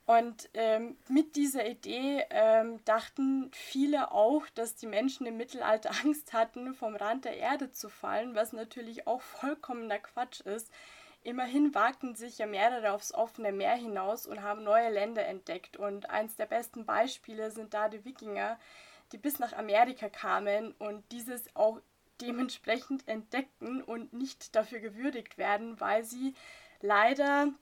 Und 0.04 0.49
ähm, 0.54 0.97
mit 1.09 1.37
dieser 1.37 1.66
Idee 1.66 2.25
ähm, 2.30 2.85
dachten 2.85 3.50
viele 3.52 4.11
auch, 4.11 4.49
dass 4.54 4.75
die 4.75 4.88
Menschen 4.88 5.26
im 5.26 5.37
Mittelalter 5.37 5.90
Angst 6.04 6.32
hatten, 6.32 6.75
vom 6.75 6.97
Rand 6.97 7.25
der 7.25 7.37
Erde 7.37 7.71
zu 7.71 7.88
fallen, 7.88 8.35
was 8.35 8.52
natürlich 8.52 9.06
auch 9.06 9.23
vollkommener 9.23 9.99
Quatsch 9.99 10.40
ist. 10.40 10.71
Immerhin 11.25 11.73
wagten 11.73 12.16
sich 12.16 12.38
ja 12.38 12.47
mehrere 12.47 12.92
aufs 12.92 13.14
offene 13.14 13.52
Meer 13.52 13.76
hinaus 13.76 14.26
und 14.26 14.42
haben 14.42 14.64
neue 14.64 14.90
Länder 14.90 15.25
entdeckt. 15.25 15.76
Und 15.76 16.11
eins 16.11 16.35
der 16.35 16.47
besten 16.47 16.85
Beispiele 16.85 17.52
sind 17.52 17.75
da 17.75 17.88
die 17.88 18.04
Wikinger, 18.04 18.59
die 19.12 19.18
bis 19.18 19.38
nach 19.38 19.52
Amerika 19.52 20.09
kamen 20.09 20.73
und 20.78 21.04
dieses 21.12 21.44
auch 21.54 21.80
dementsprechend 22.21 23.06
entdeckten 23.06 23.82
und 23.82 24.12
nicht 24.12 24.56
dafür 24.56 24.80
gewürdigt 24.80 25.38
werden, 25.38 25.80
weil 25.80 26.02
sie 26.04 26.35
leider 26.80 27.52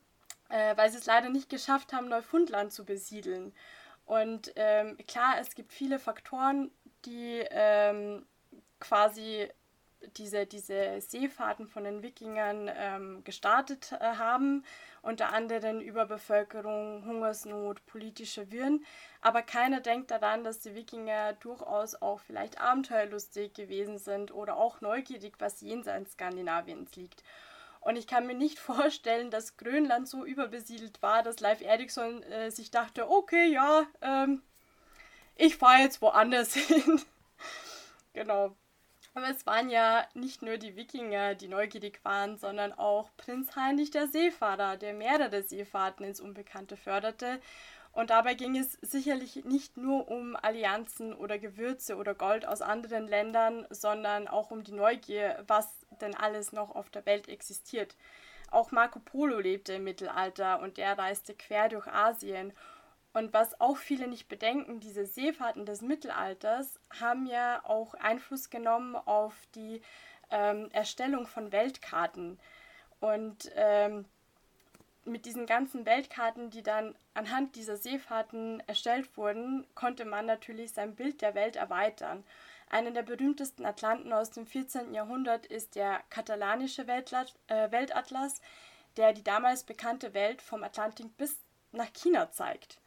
äh, 0.50 0.76
weil 0.76 0.90
sie 0.90 0.98
es 0.98 1.06
leider 1.06 1.30
nicht 1.30 1.48
geschafft 1.48 1.92
haben, 1.92 2.08
Neufundland 2.08 2.72
zu 2.72 2.84
besiedeln. 2.84 3.54
Und 4.04 4.52
ähm, 4.56 4.96
klar, 5.06 5.36
es 5.40 5.54
gibt 5.54 5.72
viele 5.72 5.98
Faktoren, 5.98 6.70
die 7.04 7.44
ähm, 7.50 8.26
quasi 8.80 9.48
diese, 10.16 10.46
diese 10.46 11.00
Seefahrten 11.00 11.68
von 11.68 11.84
den 11.84 12.02
Wikingern 12.02 12.70
ähm, 12.74 13.24
gestartet 13.24 13.92
äh, 13.92 13.98
haben, 13.98 14.64
unter 15.02 15.32
anderem 15.32 15.80
Überbevölkerung, 15.80 17.04
Hungersnot, 17.06 17.84
politische 17.86 18.50
Wirren. 18.50 18.84
Aber 19.20 19.42
keiner 19.42 19.80
denkt 19.80 20.10
daran, 20.10 20.44
dass 20.44 20.60
die 20.60 20.74
Wikinger 20.74 21.34
durchaus 21.34 22.00
auch 22.00 22.20
vielleicht 22.20 22.60
abenteuerlustig 22.60 23.54
gewesen 23.54 23.98
sind 23.98 24.32
oder 24.32 24.56
auch 24.56 24.80
neugierig, 24.80 25.34
was 25.38 25.60
jenseits 25.60 26.12
Skandinaviens 26.12 26.96
liegt. 26.96 27.22
Und 27.80 27.96
ich 27.96 28.06
kann 28.06 28.26
mir 28.26 28.34
nicht 28.34 28.58
vorstellen, 28.60 29.30
dass 29.30 29.56
Grönland 29.56 30.08
so 30.08 30.24
überbesiedelt 30.24 31.02
war, 31.02 31.22
dass 31.22 31.40
Leif 31.40 31.60
Erikson 31.60 32.22
äh, 32.24 32.50
sich 32.50 32.70
dachte, 32.70 33.10
okay, 33.10 33.46
ja, 33.46 33.86
ähm, 34.02 34.42
ich 35.36 35.56
fahre 35.56 35.82
jetzt 35.82 36.02
woanders 36.02 36.54
hin. 36.54 37.00
genau. 38.12 38.54
Aber 39.12 39.28
es 39.28 39.44
waren 39.44 39.70
ja 39.70 40.06
nicht 40.14 40.42
nur 40.42 40.56
die 40.56 40.76
Wikinger, 40.76 41.34
die 41.34 41.48
neugierig 41.48 41.98
waren, 42.04 42.38
sondern 42.38 42.72
auch 42.72 43.10
Prinz 43.16 43.56
Heinrich 43.56 43.90
der 43.90 44.06
Seefahrer, 44.06 44.76
der 44.76 44.94
mehrere 44.94 45.42
Seefahrten 45.42 46.06
ins 46.06 46.20
Unbekannte 46.20 46.76
förderte. 46.76 47.40
Und 47.92 48.10
dabei 48.10 48.34
ging 48.34 48.56
es 48.56 48.78
sicherlich 48.82 49.44
nicht 49.44 49.76
nur 49.76 50.08
um 50.08 50.36
Allianzen 50.36 51.12
oder 51.12 51.38
Gewürze 51.38 51.96
oder 51.96 52.14
Gold 52.14 52.46
aus 52.46 52.62
anderen 52.62 53.08
Ländern, 53.08 53.66
sondern 53.70 54.28
auch 54.28 54.50
um 54.50 54.62
die 54.62 54.72
Neugier, 54.72 55.42
was 55.46 55.86
denn 56.00 56.14
alles 56.14 56.52
noch 56.52 56.74
auf 56.74 56.88
der 56.90 57.04
Welt 57.04 57.28
existiert. 57.28 57.96
Auch 58.50 58.70
Marco 58.70 59.00
Polo 59.00 59.40
lebte 59.40 59.74
im 59.74 59.84
Mittelalter 59.84 60.60
und 60.60 60.78
er 60.78 60.98
reiste 60.98 61.34
quer 61.34 61.68
durch 61.68 61.88
Asien 61.88 62.52
und 63.12 63.32
was 63.32 63.60
auch 63.60 63.76
viele 63.76 64.06
nicht 64.06 64.28
bedenken, 64.28 64.78
diese 64.78 65.04
Seefahrten 65.04 65.66
des 65.66 65.82
Mittelalters 65.82 66.78
haben 67.00 67.26
ja 67.26 67.60
auch 67.64 67.94
Einfluss 67.94 68.50
genommen 68.50 68.94
auf 68.94 69.34
die 69.54 69.82
ähm, 70.30 70.68
Erstellung 70.72 71.26
von 71.26 71.50
Weltkarten. 71.50 72.38
Und 73.00 73.50
ähm, 73.56 74.04
mit 75.04 75.24
diesen 75.24 75.46
ganzen 75.46 75.86
Weltkarten, 75.86 76.50
die 76.50 76.62
dann 76.62 76.94
anhand 77.14 77.56
dieser 77.56 77.76
Seefahrten 77.76 78.62
erstellt 78.66 79.16
wurden, 79.16 79.66
konnte 79.74 80.04
man 80.04 80.26
natürlich 80.26 80.72
sein 80.72 80.94
Bild 80.94 81.22
der 81.22 81.34
Welt 81.34 81.56
erweitern. 81.56 82.24
Einer 82.68 82.92
der 82.92 83.02
berühmtesten 83.02 83.64
Atlanten 83.64 84.12
aus 84.12 84.30
dem 84.30 84.46
14. 84.46 84.94
Jahrhundert 84.94 85.46
ist 85.46 85.74
der 85.74 86.00
katalanische 86.10 86.82
äh, 86.86 87.72
Weltatlas, 87.72 88.40
der 88.96 89.12
die 89.12 89.24
damals 89.24 89.64
bekannte 89.64 90.14
Welt 90.14 90.40
vom 90.40 90.62
Atlantik 90.62 91.16
bis 91.16 91.36
nach 91.72 91.92
China 91.92 92.30
zeigt. 92.30 92.78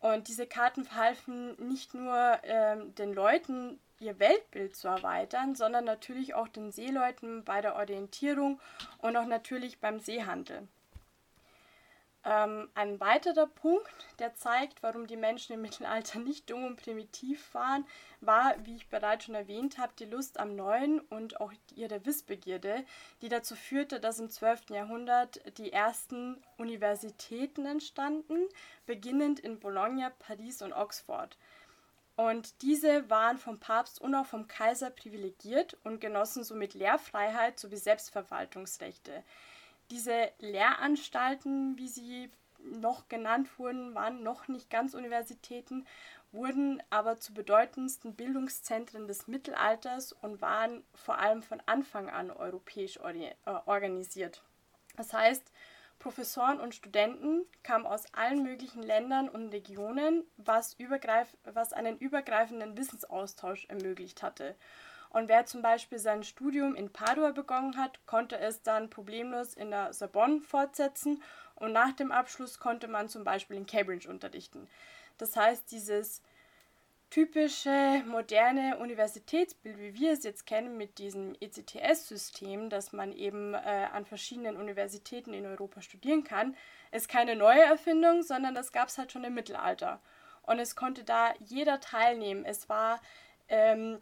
Und 0.00 0.28
diese 0.28 0.46
Karten 0.46 0.84
verhalfen 0.84 1.54
nicht 1.68 1.94
nur 1.94 2.38
ähm, 2.42 2.94
den 2.94 3.12
Leuten, 3.12 3.78
ihr 4.00 4.18
Weltbild 4.18 4.74
zu 4.74 4.88
erweitern, 4.88 5.54
sondern 5.54 5.84
natürlich 5.84 6.34
auch 6.34 6.48
den 6.48 6.72
Seeleuten 6.72 7.44
bei 7.44 7.60
der 7.60 7.76
Orientierung 7.76 8.58
und 8.98 9.16
auch 9.16 9.26
natürlich 9.26 9.78
beim 9.78 10.00
Seehandel. 10.00 10.66
Ähm, 12.22 12.68
ein 12.74 13.00
weiterer 13.00 13.46
Punkt, 13.46 13.94
der 14.18 14.34
zeigt, 14.34 14.82
warum 14.82 15.06
die 15.06 15.16
Menschen 15.16 15.54
im 15.54 15.62
Mittelalter 15.62 16.18
nicht 16.18 16.50
dumm 16.50 16.64
und 16.64 16.76
primitiv 16.76 17.54
waren, 17.54 17.86
war, 18.20 18.54
wie 18.64 18.76
ich 18.76 18.88
bereits 18.88 19.24
schon 19.24 19.34
erwähnt 19.34 19.78
habe, 19.78 19.92
die 19.98 20.04
Lust 20.04 20.38
am 20.38 20.54
Neuen 20.54 21.00
und 21.00 21.40
auch 21.40 21.52
ihre 21.74 22.04
Wissbegierde, 22.04 22.84
die 23.22 23.30
dazu 23.30 23.56
führte, 23.56 24.00
dass 24.00 24.18
im 24.18 24.28
12. 24.28 24.70
Jahrhundert 24.70 25.40
die 25.58 25.72
ersten 25.72 26.42
Universitäten 26.58 27.64
entstanden, 27.64 28.46
beginnend 28.84 29.40
in 29.40 29.58
Bologna, 29.58 30.10
Paris 30.18 30.60
und 30.60 30.74
Oxford. 30.74 31.38
Und 32.16 32.60
diese 32.60 33.08
waren 33.08 33.38
vom 33.38 33.58
Papst 33.58 33.98
und 33.98 34.14
auch 34.14 34.26
vom 34.26 34.46
Kaiser 34.46 34.90
privilegiert 34.90 35.78
und 35.84 36.02
genossen 36.02 36.44
somit 36.44 36.74
Lehrfreiheit 36.74 37.58
sowie 37.58 37.78
Selbstverwaltungsrechte. 37.78 39.24
Diese 39.90 40.30
Lehranstalten, 40.38 41.76
wie 41.76 41.88
sie 41.88 42.30
noch 42.58 43.08
genannt 43.08 43.58
wurden, 43.58 43.94
waren 43.94 44.22
noch 44.22 44.48
nicht 44.48 44.70
ganz 44.70 44.94
Universitäten, 44.94 45.86
wurden 46.32 46.82
aber 46.90 47.18
zu 47.18 47.34
bedeutendsten 47.34 48.14
Bildungszentren 48.14 49.08
des 49.08 49.26
Mittelalters 49.26 50.12
und 50.12 50.40
waren 50.40 50.84
vor 50.94 51.18
allem 51.18 51.42
von 51.42 51.60
Anfang 51.66 52.08
an 52.08 52.30
europäisch 52.30 52.98
äh, 52.98 53.34
organisiert. 53.66 54.42
Das 54.96 55.12
heißt, 55.12 55.50
Professoren 55.98 56.60
und 56.60 56.74
Studenten 56.74 57.44
kamen 57.62 57.84
aus 57.86 58.12
allen 58.14 58.42
möglichen 58.42 58.82
Ländern 58.82 59.28
und 59.28 59.50
Regionen, 59.50 60.24
was, 60.38 60.76
was 61.44 61.72
einen 61.72 61.98
übergreifenden 61.98 62.76
Wissensaustausch 62.76 63.66
ermöglicht 63.66 64.22
hatte. 64.22 64.56
Und 65.10 65.28
wer 65.28 65.44
zum 65.44 65.60
Beispiel 65.60 65.98
sein 65.98 66.22
Studium 66.22 66.74
in 66.74 66.92
Padua 66.92 67.32
begonnen 67.32 67.76
hat, 67.76 68.04
konnte 68.06 68.38
es 68.38 68.62
dann 68.62 68.90
problemlos 68.90 69.54
in 69.54 69.70
der 69.70 69.92
Sorbonne 69.92 70.40
fortsetzen 70.40 71.22
und 71.56 71.72
nach 71.72 71.92
dem 71.92 72.12
Abschluss 72.12 72.58
konnte 72.58 72.88
man 72.88 73.08
zum 73.08 73.24
Beispiel 73.24 73.56
in 73.56 73.66
Cambridge 73.66 74.08
unterrichten. 74.08 74.68
Das 75.18 75.36
heißt, 75.36 75.70
dieses 75.70 76.22
typische 77.10 78.04
moderne 78.06 78.78
Universitätsbild, 78.78 79.78
wie 79.78 79.94
wir 79.94 80.12
es 80.12 80.22
jetzt 80.22 80.46
kennen 80.46 80.76
mit 80.76 80.98
diesem 80.98 81.34
ECTS-System, 81.40 82.70
dass 82.70 82.92
man 82.92 83.12
eben 83.12 83.54
äh, 83.54 83.88
an 83.92 84.06
verschiedenen 84.06 84.56
Universitäten 84.56 85.34
in 85.34 85.44
Europa 85.44 85.82
studieren 85.82 86.22
kann, 86.22 86.56
ist 86.92 87.08
keine 87.08 87.34
neue 87.34 87.62
Erfindung, 87.62 88.22
sondern 88.22 88.54
das 88.54 88.70
gab 88.70 88.88
es 88.88 88.96
halt 88.96 89.10
schon 89.10 89.24
im 89.24 89.34
Mittelalter. 89.34 90.00
Und 90.42 90.60
es 90.60 90.76
konnte 90.76 91.02
da 91.02 91.34
jeder 91.40 91.80
teilnehmen. 91.80 92.44
Es 92.44 92.68
war 92.68 93.00
ähm, 93.48 94.00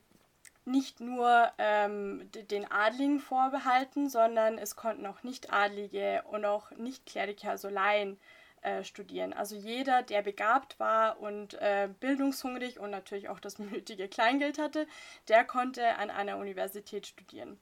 nicht 0.68 1.00
nur 1.00 1.50
ähm, 1.58 2.30
den 2.32 2.70
Adligen 2.70 3.20
vorbehalten, 3.20 4.08
sondern 4.08 4.58
es 4.58 4.76
konnten 4.76 5.06
auch 5.06 5.22
Nicht-Adlige 5.22 6.22
und 6.30 6.44
auch 6.44 6.70
Nicht-Kleriker, 6.72 7.50
also 7.50 7.68
Laien, 7.68 8.18
äh, 8.62 8.82
studieren. 8.82 9.32
Also 9.32 9.54
jeder, 9.54 10.02
der 10.02 10.22
begabt 10.22 10.80
war 10.80 11.20
und 11.20 11.54
äh, 11.54 11.88
bildungshungrig 12.00 12.80
und 12.80 12.90
natürlich 12.90 13.28
auch 13.28 13.38
das 13.38 13.58
nötige 13.58 14.08
Kleingeld 14.08 14.58
hatte, 14.58 14.87
der 15.28 15.44
konnte 15.44 15.96
an 15.96 16.10
einer 16.10 16.38
Universität 16.38 17.06
studieren. 17.06 17.60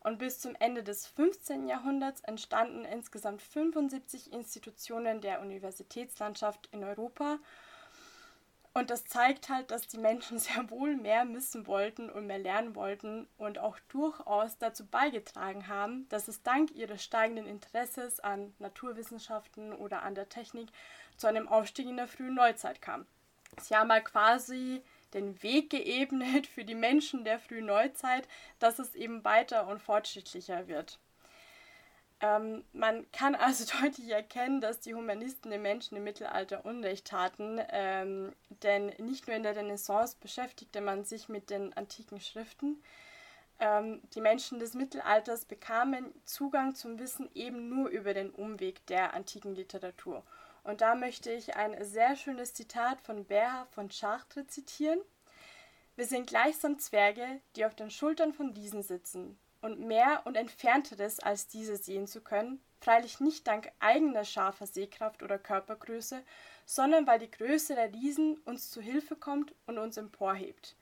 Und 0.00 0.18
bis 0.18 0.40
zum 0.40 0.56
Ende 0.58 0.82
des 0.82 1.06
15. 1.06 1.68
Jahrhunderts 1.68 2.22
entstanden 2.22 2.84
insgesamt 2.84 3.40
75 3.40 4.32
Institutionen 4.32 5.20
der 5.20 5.40
Universitätslandschaft 5.40 6.68
in 6.72 6.82
Europa 6.82 7.38
und 8.74 8.90
das 8.90 9.04
zeigt 9.04 9.48
halt, 9.48 9.70
dass 9.70 9.86
die 9.86 9.98
Menschen 9.98 10.38
sehr 10.38 10.70
wohl 10.70 10.96
mehr 10.96 11.26
wissen 11.32 11.66
wollten 11.66 12.08
und 12.08 12.26
mehr 12.26 12.38
lernen 12.38 12.74
wollten 12.74 13.28
und 13.38 13.58
auch 13.58 13.78
durchaus 13.88 14.58
dazu 14.58 14.86
beigetragen 14.86 15.68
haben, 15.68 16.08
dass 16.08 16.28
es 16.28 16.42
dank 16.42 16.70
ihres 16.72 17.02
steigenden 17.02 17.46
Interesses 17.46 18.20
an 18.20 18.54
Naturwissenschaften 18.58 19.72
oder 19.72 20.02
an 20.02 20.14
der 20.14 20.28
Technik 20.28 20.68
zu 21.16 21.26
einem 21.26 21.48
Aufstieg 21.48 21.86
in 21.86 21.96
der 21.96 22.08
frühen 22.08 22.34
Neuzeit 22.34 22.80
kam. 22.80 23.06
Sie 23.60 23.76
haben 23.76 23.88
mal 23.88 24.02
quasi 24.02 24.82
den 25.12 25.42
Weg 25.42 25.70
geebnet 25.70 26.46
für 26.54 26.64
die 26.64 26.74
Menschen 26.74 27.24
der 27.24 27.38
frühen 27.38 27.66
Neuzeit, 27.66 28.26
dass 28.58 28.78
es 28.78 28.94
eben 28.94 29.24
weiter 29.24 29.66
und 29.66 29.82
fortschrittlicher 29.82 30.68
wird. 30.68 30.98
Ähm, 32.22 32.64
man 32.72 33.10
kann 33.10 33.34
also 33.34 33.64
deutlich 33.82 34.08
erkennen, 34.08 34.60
dass 34.60 34.80
die 34.80 34.94
Humanisten 34.94 35.50
den 35.50 35.60
Menschen 35.60 35.96
im 35.96 36.04
Mittelalter 36.04 36.64
Unrecht 36.64 37.08
taten, 37.08 37.60
ähm, 37.70 38.32
denn 38.62 38.86
nicht 38.98 39.26
nur 39.26 39.36
in 39.36 39.42
der 39.42 39.56
Renaissance 39.56 40.16
beschäftigte 40.18 40.80
man 40.80 41.04
sich 41.04 41.28
mit 41.28 41.50
den 41.50 41.72
antiken 41.76 42.20
Schriften. 42.20 42.80
Ähm, 43.58 44.00
die 44.14 44.20
Menschen 44.20 44.60
des 44.60 44.74
Mittelalters 44.74 45.44
bekamen 45.44 46.14
Zugang 46.24 46.76
zum 46.76 46.98
Wissen 47.00 47.28
eben 47.34 47.68
nur 47.68 47.88
über 47.88 48.14
den 48.14 48.30
Umweg 48.30 48.86
der 48.86 49.14
antiken 49.14 49.54
Literatur. 49.54 50.22
Und 50.62 50.80
da 50.80 50.94
möchte 50.94 51.32
ich 51.32 51.56
ein 51.56 51.82
sehr 51.84 52.14
schönes 52.14 52.54
Zitat 52.54 53.00
von 53.00 53.24
Bernhard 53.24 53.68
von 53.74 53.88
Chartres 53.88 54.46
zitieren. 54.46 55.00
Wir 55.96 56.06
sind 56.06 56.28
gleichsam 56.28 56.78
Zwerge, 56.78 57.40
die 57.56 57.64
auf 57.66 57.74
den 57.74 57.90
Schultern 57.90 58.32
von 58.32 58.54
diesen 58.54 58.82
sitzen, 58.82 59.38
und 59.62 59.80
mehr 59.80 60.22
und 60.24 60.36
entfernteres 60.36 61.20
als 61.20 61.48
diese 61.48 61.76
sehen 61.76 62.06
zu 62.06 62.20
können, 62.20 62.60
freilich 62.80 63.20
nicht 63.20 63.46
dank 63.46 63.70
eigener 63.78 64.24
scharfer 64.24 64.66
Sehkraft 64.66 65.22
oder 65.22 65.38
Körpergröße, 65.38 66.22
sondern 66.66 67.06
weil 67.06 67.18
die 67.18 67.30
Größe 67.30 67.74
der 67.74 67.92
Riesen 67.92 68.38
uns 68.44 68.70
zu 68.70 68.80
Hilfe 68.80 69.16
kommt 69.16 69.54
und 69.66 69.78
uns 69.78 69.96
emporhebt. 69.96 70.76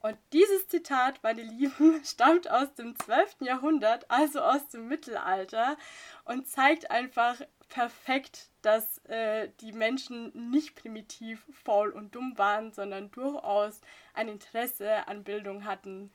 Und 0.00 0.18
dieses 0.34 0.68
Zitat, 0.68 1.22
meine 1.22 1.42
Lieben, 1.42 2.00
stammt 2.04 2.50
aus 2.50 2.74
dem 2.74 2.94
12. 2.98 3.36
Jahrhundert, 3.40 4.10
also 4.10 4.40
aus 4.40 4.68
dem 4.68 4.86
Mittelalter, 4.86 5.78
und 6.24 6.46
zeigt 6.46 6.90
einfach 6.90 7.40
perfekt, 7.70 8.50
dass 8.60 8.98
äh, 9.06 9.48
die 9.60 9.72
Menschen 9.72 10.50
nicht 10.50 10.74
primitiv, 10.74 11.46
faul 11.64 11.90
und 11.90 12.14
dumm 12.14 12.36
waren, 12.36 12.72
sondern 12.72 13.10
durchaus 13.12 13.80
ein 14.12 14.28
Interesse 14.28 15.08
an 15.08 15.24
Bildung 15.24 15.64
hatten. 15.64 16.10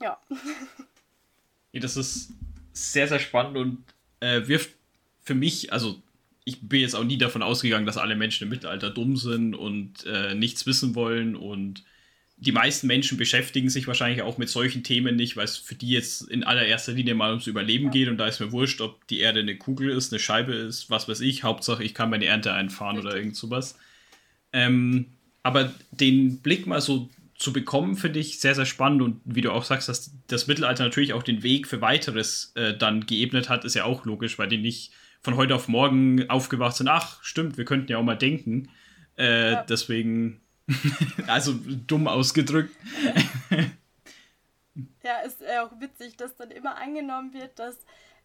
Ja. 0.00 0.18
Ja, 1.72 1.80
das 1.80 1.96
ist 1.96 2.32
sehr, 2.72 3.08
sehr 3.08 3.18
spannend 3.18 3.56
und 3.56 3.78
äh, 4.20 4.46
wirft 4.46 4.70
für 5.22 5.34
mich, 5.34 5.72
also 5.72 6.00
ich 6.44 6.60
bin 6.62 6.80
jetzt 6.80 6.94
auch 6.94 7.04
nie 7.04 7.18
davon 7.18 7.42
ausgegangen, 7.42 7.86
dass 7.86 7.98
alle 7.98 8.16
Menschen 8.16 8.44
im 8.44 8.50
Mittelalter 8.50 8.90
dumm 8.90 9.16
sind 9.16 9.54
und 9.54 10.06
äh, 10.06 10.34
nichts 10.34 10.66
wissen 10.66 10.94
wollen 10.94 11.36
und 11.36 11.84
die 12.40 12.52
meisten 12.52 12.86
Menschen 12.86 13.18
beschäftigen 13.18 13.68
sich 13.68 13.88
wahrscheinlich 13.88 14.22
auch 14.22 14.38
mit 14.38 14.48
solchen 14.48 14.84
Themen 14.84 15.16
nicht, 15.16 15.36
weil 15.36 15.44
es 15.44 15.56
für 15.56 15.74
die 15.74 15.90
jetzt 15.90 16.22
in 16.22 16.44
allererster 16.44 16.92
Linie 16.92 17.14
mal 17.14 17.30
ums 17.30 17.48
Überleben 17.48 17.86
ja. 17.86 17.90
geht 17.90 18.08
und 18.08 18.16
da 18.16 18.28
ist 18.28 18.40
mir 18.40 18.52
wurscht, 18.52 18.80
ob 18.80 19.06
die 19.08 19.18
Erde 19.18 19.40
eine 19.40 19.56
Kugel 19.56 19.90
ist, 19.90 20.12
eine 20.12 20.20
Scheibe 20.20 20.54
ist, 20.54 20.88
was 20.88 21.08
weiß 21.08 21.20
ich. 21.20 21.42
Hauptsache, 21.42 21.82
ich 21.82 21.94
kann 21.94 22.10
meine 22.10 22.26
Ernte 22.26 22.52
einfahren 22.52 22.96
Richtig. 22.96 23.10
oder 23.10 23.18
irgend 23.18 23.36
sowas. 23.36 23.76
Ähm, 24.52 25.06
aber 25.42 25.74
den 25.90 26.38
Blick 26.38 26.66
mal 26.66 26.80
so 26.80 27.10
zu 27.38 27.52
bekommen, 27.52 27.96
finde 27.96 28.18
ich 28.18 28.40
sehr, 28.40 28.54
sehr 28.54 28.66
spannend. 28.66 29.00
Und 29.00 29.20
wie 29.24 29.40
du 29.40 29.52
auch 29.52 29.64
sagst, 29.64 29.88
dass 29.88 30.12
das 30.26 30.48
Mittelalter 30.48 30.84
natürlich 30.84 31.12
auch 31.12 31.22
den 31.22 31.42
Weg 31.42 31.68
für 31.68 31.80
weiteres 31.80 32.52
äh, 32.56 32.76
dann 32.76 33.06
geebnet 33.06 33.48
hat, 33.48 33.64
ist 33.64 33.74
ja 33.74 33.84
auch 33.84 34.04
logisch, 34.04 34.38
weil 34.38 34.48
die 34.48 34.58
nicht 34.58 34.92
von 35.20 35.36
heute 35.36 35.54
auf 35.54 35.68
morgen 35.68 36.28
aufgewacht 36.28 36.76
sind. 36.76 36.88
Ach, 36.88 37.22
stimmt, 37.22 37.56
wir 37.56 37.64
könnten 37.64 37.92
ja 37.92 37.98
auch 37.98 38.02
mal 38.02 38.16
denken. 38.16 38.68
Äh, 39.16 39.52
ja. 39.52 39.62
Deswegen, 39.62 40.40
also 41.28 41.54
dumm 41.86 42.08
ausgedrückt. 42.08 42.74
Ja, 45.02 45.20
ist 45.24 45.40
äh, 45.40 45.58
auch 45.60 45.80
witzig, 45.80 46.16
dass 46.16 46.36
dann 46.36 46.50
immer 46.50 46.76
angenommen 46.76 47.32
wird, 47.32 47.58
dass 47.58 47.78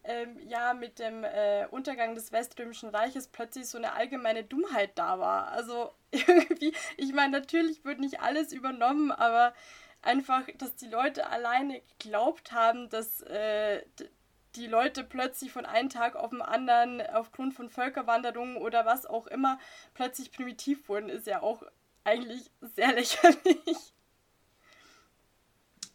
ähm, 0.03 0.37
ja 0.47 0.73
mit 0.73 0.99
dem 0.99 1.23
äh, 1.23 1.65
Untergang 1.71 2.15
des 2.15 2.31
Weströmischen 2.31 2.89
Reiches 2.89 3.27
plötzlich 3.27 3.67
so 3.67 3.77
eine 3.77 3.93
allgemeine 3.93 4.43
Dummheit 4.43 4.91
da 4.95 5.19
war. 5.19 5.47
Also 5.49 5.93
irgendwie, 6.11 6.73
ich 6.97 7.13
meine, 7.13 7.39
natürlich 7.39 7.83
wird 7.85 7.99
nicht 7.99 8.21
alles 8.21 8.51
übernommen, 8.51 9.11
aber 9.11 9.53
einfach, 10.01 10.43
dass 10.57 10.75
die 10.75 10.87
Leute 10.87 11.27
alleine 11.27 11.81
geglaubt 11.97 12.51
haben, 12.51 12.89
dass 12.89 13.21
äh, 13.21 13.81
die 14.55 14.67
Leute 14.67 15.03
plötzlich 15.03 15.51
von 15.51 15.65
einem 15.65 15.89
Tag 15.89 16.15
auf 16.15 16.29
den 16.29 16.41
anderen 16.41 17.01
aufgrund 17.01 17.53
von 17.53 17.69
Völkerwanderungen 17.69 18.57
oder 18.57 18.85
was 18.85 19.05
auch 19.05 19.27
immer 19.27 19.59
plötzlich 19.93 20.31
primitiv 20.31 20.89
wurden, 20.89 21.09
ist 21.09 21.27
ja 21.27 21.41
auch 21.41 21.63
eigentlich 22.03 22.51
sehr 22.61 22.93
lächerlich. 22.93 23.93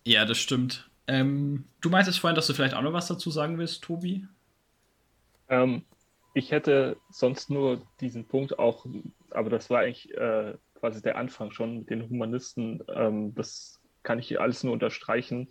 Ja, 0.05 0.25
das 0.25 0.39
stimmt. 0.39 0.88
Ähm, 1.09 1.65
du 1.81 1.89
meintest 1.89 2.21
vorhin, 2.21 2.37
dass 2.37 2.47
du 2.47 2.53
vielleicht 2.53 2.75
auch 2.75 2.83
noch 2.83 2.93
was 2.93 3.09
dazu 3.09 3.31
sagen 3.31 3.59
willst, 3.59 3.83
Tobi? 3.83 4.27
Ähm, 5.49 5.83
ich 6.35 6.53
hätte 6.53 6.99
sonst 7.11 7.51
nur 7.51 7.83
diesen 8.01 8.27
Punkt 8.27 8.59
auch, 8.59 8.87
aber 9.31 9.49
das 9.49 9.71
war 9.71 9.81
eigentlich 9.81 10.15
äh, 10.15 10.55
quasi 10.75 11.01
der 11.01 11.17
Anfang 11.17 11.51
schon 11.51 11.79
mit 11.79 11.91
den 11.91 12.09
Humanisten. 12.09 12.85
Ähm, 12.95 13.35
das 13.35 13.81
kann 14.03 14.19
ich 14.19 14.29
hier 14.29 14.43
alles 14.43 14.63
nur 14.63 14.75
unterstreichen. 14.75 15.49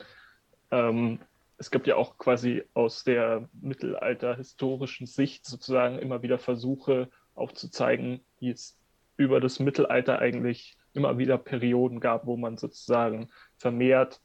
Ähm, 0.69 1.19
es 1.57 1.71
gibt 1.71 1.87
ja 1.87 1.95
auch 1.95 2.19
quasi 2.19 2.63
aus 2.75 3.03
der 3.03 3.49
mittelalterhistorischen 3.59 5.07
Sicht 5.07 5.45
sozusagen 5.45 5.97
immer 5.97 6.21
wieder 6.21 6.37
Versuche 6.37 7.09
aufzuzeigen, 7.33 8.21
wie 8.39 8.51
es 8.51 8.77
über 9.17 9.41
das 9.41 9.59
Mittelalter 9.59 10.19
eigentlich 10.19 10.77
immer 10.93 11.17
wieder 11.17 11.39
Perioden 11.39 11.99
gab, 11.99 12.27
wo 12.27 12.37
man 12.37 12.57
sozusagen 12.57 13.29
vermehrt 13.57 14.21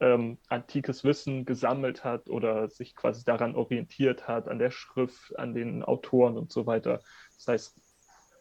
ähm, 0.00 0.38
antikes 0.48 1.04
Wissen 1.04 1.44
gesammelt 1.44 2.04
hat 2.04 2.28
oder 2.28 2.68
sich 2.68 2.96
quasi 2.96 3.24
daran 3.24 3.54
orientiert 3.54 4.26
hat, 4.26 4.48
an 4.48 4.58
der 4.58 4.70
Schrift, 4.70 5.38
an 5.38 5.54
den 5.54 5.82
Autoren 5.82 6.36
und 6.36 6.50
so 6.50 6.66
weiter. 6.66 7.00
Das 7.36 7.48
heißt, 7.48 7.80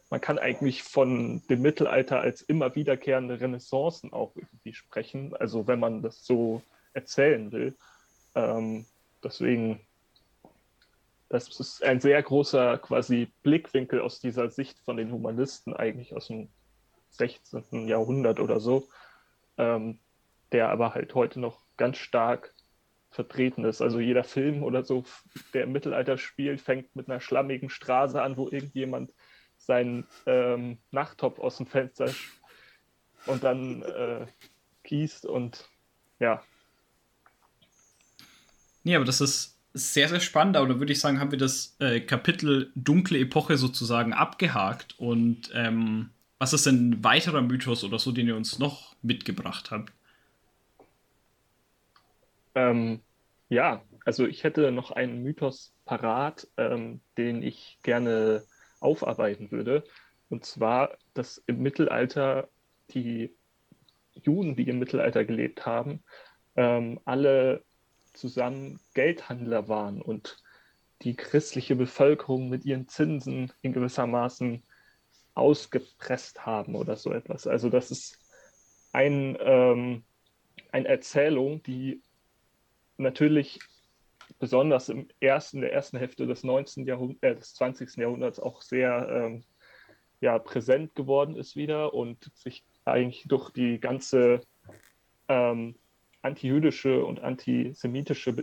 man 0.09 0.21
kann 0.21 0.39
eigentlich 0.39 0.81
von 0.83 1.41
dem 1.49 1.61
Mittelalter 1.61 2.19
als 2.19 2.41
immer 2.41 2.75
wiederkehrende 2.75 3.39
Renaissancen 3.39 4.11
auch 4.11 4.35
irgendwie 4.35 4.73
sprechen, 4.73 5.35
also 5.35 5.67
wenn 5.67 5.79
man 5.79 6.01
das 6.01 6.25
so 6.25 6.63
erzählen 6.93 7.51
will. 7.51 7.77
Ähm, 8.35 8.85
deswegen, 9.23 9.81
das 11.27 11.59
ist 11.59 11.83
ein 11.83 12.01
sehr 12.01 12.23
großer 12.23 12.79
quasi 12.79 13.31
Blickwinkel 13.43 14.01
aus 14.01 14.19
dieser 14.19 14.49
Sicht 14.49 14.79
von 14.79 14.97
den 14.97 15.11
Humanisten 15.11 15.75
eigentlich 15.75 16.15
aus 16.15 16.27
dem 16.27 16.49
16. 17.11 17.87
Jahrhundert 17.87 18.39
oder 18.39 18.59
so, 18.59 18.87
ähm, 19.57 19.99
der 20.51 20.69
aber 20.69 20.93
halt 20.93 21.15
heute 21.15 21.39
noch 21.39 21.61
ganz 21.77 21.97
stark 21.97 22.53
vertreten 23.09 23.65
ist. 23.65 23.81
Also 23.81 23.99
jeder 23.99 24.23
Film 24.23 24.63
oder 24.63 24.83
so, 24.83 25.03
der 25.53 25.63
im 25.63 25.71
Mittelalter 25.71 26.17
spielt, 26.17 26.61
fängt 26.61 26.95
mit 26.95 27.09
einer 27.09 27.19
schlammigen 27.19 27.69
Straße 27.69 28.21
an, 28.21 28.37
wo 28.37 28.49
irgendjemand 28.49 29.13
seinen 29.57 30.07
ähm, 30.25 30.77
Nachttopf 30.91 31.39
aus 31.39 31.57
dem 31.57 31.65
Fenster 31.65 32.13
und 33.25 33.43
dann 33.43 33.81
äh, 33.81 34.27
gießt 34.83 35.25
und 35.25 35.69
ja, 36.19 36.43
Nee, 38.83 38.95
aber 38.95 39.05
das 39.05 39.21
ist 39.21 39.57
sehr, 39.73 40.09
sehr 40.09 40.19
spannend. 40.19 40.57
Aber 40.57 40.67
da 40.67 40.79
würde 40.79 40.91
ich 40.91 40.99
sagen, 40.99 41.19
haben 41.19 41.31
wir 41.31 41.37
das 41.37 41.75
äh, 41.79 41.99
Kapitel 41.99 42.71
dunkle 42.75 43.19
Epoche 43.19 43.57
sozusagen 43.57 44.13
abgehakt. 44.13 44.95
Und 44.97 45.51
ähm, 45.53 46.09
was 46.37 46.53
ist 46.53 46.65
denn 46.65 46.89
ein 46.91 47.03
weiterer 47.03 47.41
Mythos 47.41 47.83
oder 47.83 47.99
so, 47.99 48.11
den 48.11 48.27
ihr 48.27 48.35
uns 48.35 48.59
noch 48.59 48.95
mitgebracht 49.01 49.71
habt? 49.71 49.91
Ähm, 52.55 53.01
ja, 53.49 53.83
also 54.05 54.25
ich 54.27 54.43
hätte 54.43 54.71
noch 54.71 54.91
einen 54.91 55.23
Mythos 55.23 55.73
parat, 55.85 56.47
ähm, 56.57 57.01
den 57.17 57.43
ich 57.43 57.79
gerne 57.83 58.43
aufarbeiten 58.79 59.51
würde. 59.51 59.83
Und 60.29 60.45
zwar, 60.45 60.97
dass 61.13 61.43
im 61.47 61.59
Mittelalter 61.61 62.49
die 62.91 63.35
Juden, 64.13 64.55
die 64.55 64.67
im 64.69 64.79
Mittelalter 64.79 65.25
gelebt 65.25 65.65
haben, 65.65 66.03
ähm, 66.55 66.99
alle 67.05 67.63
zusammen 68.13 68.79
Geldhandler 68.93 69.67
waren 69.67 70.01
und 70.01 70.37
die 71.01 71.15
christliche 71.15 71.75
Bevölkerung 71.75 72.49
mit 72.49 72.65
ihren 72.65 72.87
Zinsen 72.87 73.51
in 73.61 73.73
gewissermaßen 73.73 74.63
ausgepresst 75.33 76.45
haben 76.45 76.75
oder 76.75 76.97
so 76.97 77.13
etwas. 77.13 77.47
Also 77.47 77.69
das 77.69 77.91
ist 77.91 78.19
ein, 78.91 79.37
ähm, 79.39 80.03
eine 80.71 80.87
Erzählung, 80.87 81.63
die 81.63 82.01
natürlich 82.99 83.59
besonders 84.37 84.89
im 84.89 85.07
ersten, 85.19 85.61
der 85.61 85.73
ersten 85.73 85.97
Hälfte 85.97 86.27
des 86.27 86.43
19. 86.43 86.85
Jahrhunderts, 86.85 87.23
äh, 87.23 87.35
des 87.35 87.53
20. 87.55 87.97
Jahrhunderts 87.97 88.39
auch 88.39 88.61
sehr 88.61 89.09
ähm, 89.09 89.43
ja, 90.21 90.37
präsent 90.37 90.95
geworden 90.95 91.35
ist 91.35 91.55
wieder 91.55 91.93
und 91.93 92.31
sich 92.35 92.63
eigentlich 92.85 93.25
durch 93.27 93.51
die 93.51 93.79
ganze 93.79 94.41
ähm, 95.27 95.75
antijüdische 96.21 97.05
und 97.05 97.21
antisemitische 97.21 98.35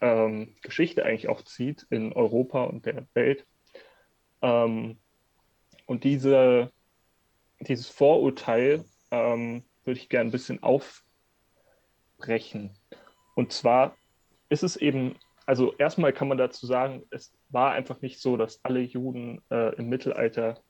ähm, 0.00 0.54
Geschichte 0.62 1.04
eigentlich 1.04 1.28
auch 1.28 1.42
zieht 1.42 1.86
in 1.90 2.12
Europa 2.12 2.64
und 2.64 2.86
der 2.86 3.06
Welt. 3.14 3.44
Ähm, 4.42 4.98
und 5.86 6.04
diese, 6.04 6.70
dieses 7.60 7.88
Vorurteil 7.88 8.84
ähm, 9.10 9.64
würde 9.84 9.98
ich 9.98 10.08
gerne 10.08 10.28
ein 10.28 10.32
bisschen 10.32 10.62
aufbrechen. 10.62 12.70
Und 13.34 13.52
zwar 13.52 13.96
ist 14.48 14.62
es 14.62 14.76
eben, 14.76 15.16
also 15.46 15.74
erstmal 15.76 16.12
kann 16.12 16.28
man 16.28 16.38
dazu 16.38 16.66
sagen, 16.66 17.02
es 17.10 17.32
war 17.50 17.72
einfach 17.72 18.00
nicht 18.00 18.20
so, 18.20 18.36
dass 18.36 18.60
alle 18.64 18.80
Juden 18.80 19.42
äh, 19.50 19.74
im 19.76 19.88
Mittelalter 19.88 20.60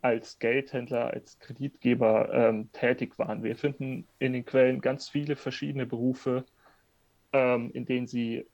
als 0.00 0.38
Geldhändler, 0.38 1.08
als 1.12 1.38
Kreditgeber 1.40 2.32
ähm, 2.32 2.70
tätig 2.72 3.18
waren. 3.18 3.42
Wir 3.42 3.56
finden 3.56 4.06
in 4.18 4.32
den 4.32 4.44
Quellen 4.44 4.80
ganz 4.80 5.08
viele 5.08 5.34
verschiedene 5.34 5.86
Berufe, 5.86 6.44
ähm, 7.32 7.70
in 7.72 7.84
denen 7.84 8.06
sie 8.06 8.46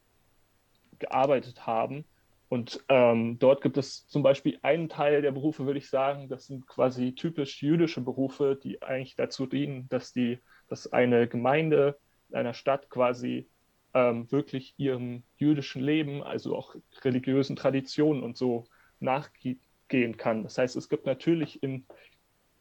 gearbeitet 0.98 1.66
haben. 1.66 2.04
Und 2.48 2.82
ähm, 2.88 3.38
dort 3.38 3.62
gibt 3.62 3.76
es 3.76 4.06
zum 4.06 4.22
Beispiel 4.22 4.58
einen 4.62 4.88
Teil 4.88 5.22
der 5.22 5.32
Berufe, 5.32 5.66
würde 5.66 5.78
ich 5.78 5.90
sagen, 5.90 6.28
das 6.28 6.46
sind 6.46 6.66
quasi 6.66 7.14
typisch 7.14 7.62
jüdische 7.62 8.00
Berufe, 8.00 8.58
die 8.62 8.80
eigentlich 8.80 9.16
dazu 9.16 9.46
dienen, 9.46 9.88
dass 9.88 10.12
die, 10.12 10.38
dass 10.68 10.92
eine 10.92 11.26
Gemeinde 11.26 11.88
in 11.88 12.03
einer 12.32 12.54
Stadt 12.54 12.90
quasi 12.90 13.46
ähm, 13.94 14.30
wirklich 14.30 14.74
ihrem 14.76 15.22
jüdischen 15.36 15.82
Leben, 15.82 16.22
also 16.22 16.56
auch 16.56 16.74
religiösen 17.02 17.56
Traditionen 17.56 18.22
und 18.22 18.36
so 18.36 18.64
nachgeht 19.00 19.58
gehen 19.88 20.16
kann. 20.16 20.42
Das 20.42 20.58
heißt, 20.58 20.76
es 20.76 20.88
gibt 20.88 21.06
natürlich 21.06 21.62
in 21.62 21.86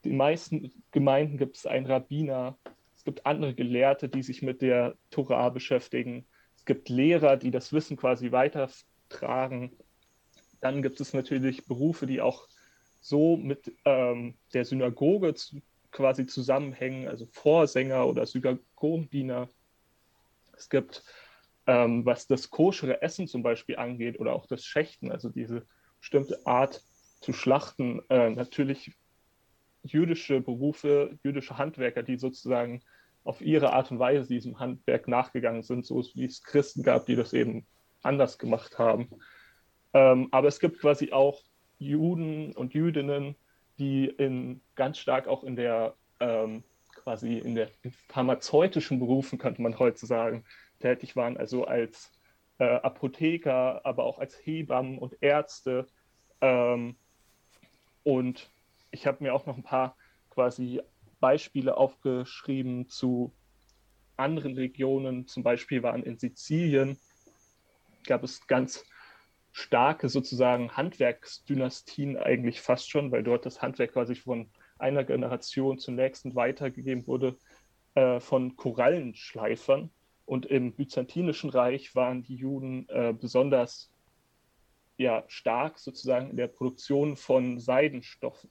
den 0.05 0.17
meisten 0.17 0.71
Gemeinden 0.91 1.37
gibt 1.37 1.57
es 1.57 1.65
einen 1.65 1.85
Rabbiner, 1.85 2.57
es 2.95 3.03
gibt 3.03 3.25
andere 3.25 3.53
Gelehrte, 3.53 4.09
die 4.09 4.23
sich 4.23 4.41
mit 4.41 4.61
der 4.61 4.95
Torah 5.09 5.49
beschäftigen, 5.49 6.25
es 6.55 6.65
gibt 6.65 6.89
Lehrer, 6.89 7.37
die 7.37 7.51
das 7.51 7.73
Wissen 7.73 7.97
quasi 7.97 8.31
weitertragen. 8.31 9.71
Dann 10.61 10.81
gibt 10.81 11.01
es 11.01 11.13
natürlich 11.13 11.65
Berufe, 11.65 12.05
die 12.05 12.21
auch 12.21 12.47
so 13.01 13.35
mit 13.35 13.73
ähm, 13.85 14.35
der 14.53 14.63
Synagoge 14.63 15.33
zu, 15.33 15.61
quasi 15.93 16.25
zusammenhängen, 16.25 17.07
also 17.07 17.25
Vorsänger 17.27 18.05
oder 18.07 18.25
Synagogendiener. 18.25 19.47
Es 20.57 20.69
gibt, 20.69 21.03
ähm, 21.67 22.05
was 22.05 22.27
das 22.27 22.49
koschere 22.49 23.01
Essen 23.01 23.27
zum 23.27 23.43
Beispiel 23.43 23.77
angeht 23.77 24.19
oder 24.19 24.33
auch 24.33 24.45
das 24.45 24.65
Schächten, 24.65 25.11
also 25.11 25.29
diese 25.29 25.65
bestimmte 25.99 26.45
Art 26.45 26.83
zu 27.21 27.31
schlachten, 27.31 28.01
äh, 28.09 28.29
natürlich 28.31 28.91
jüdische 29.83 30.41
Berufe, 30.41 31.17
jüdische 31.23 31.57
Handwerker, 31.57 32.03
die 32.03 32.17
sozusagen 32.17 32.81
auf 33.23 33.41
ihre 33.41 33.71
Art 33.71 33.91
und 33.91 33.99
Weise 33.99 34.27
diesem 34.27 34.59
Handwerk 34.59 35.07
nachgegangen 35.07 35.63
sind, 35.63 35.85
so 35.85 36.03
wie 36.15 36.25
es 36.25 36.43
Christen 36.43 36.83
gab, 36.83 37.05
die 37.05 37.15
das 37.15 37.31
eben 37.31 37.65
anders 38.01 38.37
gemacht 38.37 38.77
haben. 38.79 39.09
Ähm, 39.93 40.27
aber 40.31 40.47
es 40.47 40.59
gibt 40.59 40.79
quasi 40.79 41.11
auch 41.13 41.41
Juden 41.77 42.53
und 42.53 42.73
Jüdinnen, 42.73 43.35
die 43.79 44.05
in, 44.05 44.61
ganz 44.75 44.97
stark 44.97 45.27
auch 45.27 45.43
in 45.43 45.55
der 45.55 45.95
ähm, 46.19 46.63
quasi 46.95 47.37
in 47.37 47.55
der 47.55 47.69
in 47.81 47.91
pharmazeutischen 48.09 48.99
Berufen, 48.99 49.37
könnte 49.37 49.61
man 49.61 49.77
heute 49.77 50.05
sagen, 50.05 50.45
tätig 50.79 51.15
waren, 51.15 51.37
also 51.37 51.65
als 51.65 52.11
äh, 52.59 52.65
Apotheker, 52.65 53.81
aber 53.85 54.03
auch 54.05 54.19
als 54.19 54.39
Hebammen 54.45 54.97
und 54.97 55.17
Ärzte. 55.21 55.87
Ähm, 56.41 56.95
und 58.03 58.49
ich 58.91 59.07
habe 59.07 59.23
mir 59.23 59.33
auch 59.33 59.45
noch 59.45 59.57
ein 59.57 59.63
paar 59.63 59.95
quasi 60.29 60.81
Beispiele 61.19 61.77
aufgeschrieben 61.77 62.89
zu 62.89 63.33
anderen 64.17 64.55
Regionen. 64.55 65.27
Zum 65.27 65.43
Beispiel 65.43 65.83
waren 65.83 66.03
in 66.03 66.17
Sizilien, 66.17 66.97
gab 68.05 68.23
es 68.23 68.45
ganz 68.47 68.85
starke 69.53 70.09
sozusagen 70.09 70.75
Handwerksdynastien 70.75 72.17
eigentlich 72.17 72.59
fast 72.59 72.89
schon, 72.89 73.11
weil 73.11 73.23
dort 73.23 73.45
das 73.45 73.61
Handwerk 73.61 73.93
quasi 73.93 74.15
von 74.15 74.49
einer 74.77 75.05
Generation 75.05 75.79
zur 75.79 75.93
nächsten 75.93 76.35
weitergegeben 76.35 77.07
wurde. 77.07 77.37
äh, 77.95 78.19
von 78.19 78.55
Korallenschleifern. 78.55 79.91
Und 80.25 80.45
im 80.45 80.73
Byzantinischen 80.73 81.49
Reich 81.49 81.95
waren 81.95 82.23
die 82.23 82.35
Juden 82.35 82.87
äh, 82.89 83.13
besonders 83.13 83.91
ja, 84.97 85.23
stark 85.27 85.79
sozusagen 85.79 86.29
in 86.29 86.37
der 86.37 86.47
Produktion 86.47 87.17
von 87.17 87.59
Seidenstoffen. 87.59 88.49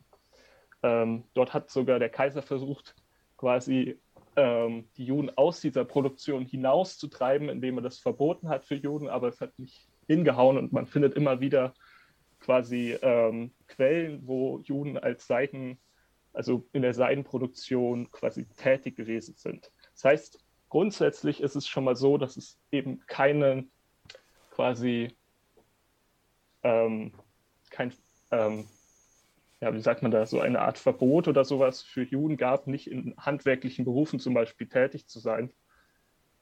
Ähm, 0.83 1.25
dort 1.35 1.55
hat 1.55 1.71
sogar 1.71 1.99
der 1.99 2.11
Kaiser 2.11 2.43
versucht, 2.43 2.95
quasi 3.37 3.99
ähm, 4.37 4.89
die 4.97 5.07
Juden 5.07 5.31
aus 5.37 5.61
dieser 5.61 5.85
Produktion 5.85 6.45
hinauszutreiben, 6.45 7.49
indem 7.49 7.79
er 7.79 7.83
das 7.83 7.99
verboten 7.99 8.49
hat 8.49 8.65
für 8.65 8.75
Juden, 8.75 9.09
aber 9.09 9.29
es 9.29 9.41
hat 9.41 9.59
nicht 9.59 9.89
hingehauen 10.07 10.59
und 10.59 10.73
man 10.73 10.87
findet 10.87 11.15
immer 11.15 11.41
wieder 11.41 11.75
quasi 12.41 12.97
ähm, 13.03 13.53
Quellen, 13.69 14.27
wo 14.27 14.61
Juden 14.61 14.99
als 14.99 15.27
Seiden, 15.27 15.79
also 16.33 16.67
in 16.73 16.83
der 16.83 16.95
Seidenproduktion 16.95 18.11
quasi 18.11 18.47
tätig 18.57 18.97
gewesen 18.97 19.35
sind. 19.37 19.71
Das 19.95 20.05
heißt, 20.05 20.39
grundsätzlich 20.69 21.41
ist 21.41 21.55
es 21.55 21.69
schon 21.69 21.85
mal 21.85 21.97
so, 21.97 22.19
dass 22.19 22.37
es 22.37 22.59
eben 22.71 23.01
keine 23.07 23.67
quasi 24.51 25.15
ähm, 26.63 27.13
kein, 27.71 27.93
ähm, 28.31 28.67
ja, 29.61 29.73
wie 29.75 29.81
sagt 29.81 30.03
man 30.03 30.11
da, 30.11 30.27
so 30.27 30.41
eine 30.41 30.61
Art 30.61 30.79
Verbot 30.79 31.29
oder 31.29 31.45
sowas 31.45 31.83
für 31.83 32.03
Juden 32.03 32.37
gab, 32.37 32.67
nicht 32.67 32.91
in 32.91 33.15
handwerklichen 33.17 33.85
Berufen 33.85 34.21
zum 34.21 34.35
Beispiel 34.35 34.69
tätig 34.69 35.07
zu 35.07 35.19
sein. 35.19 35.53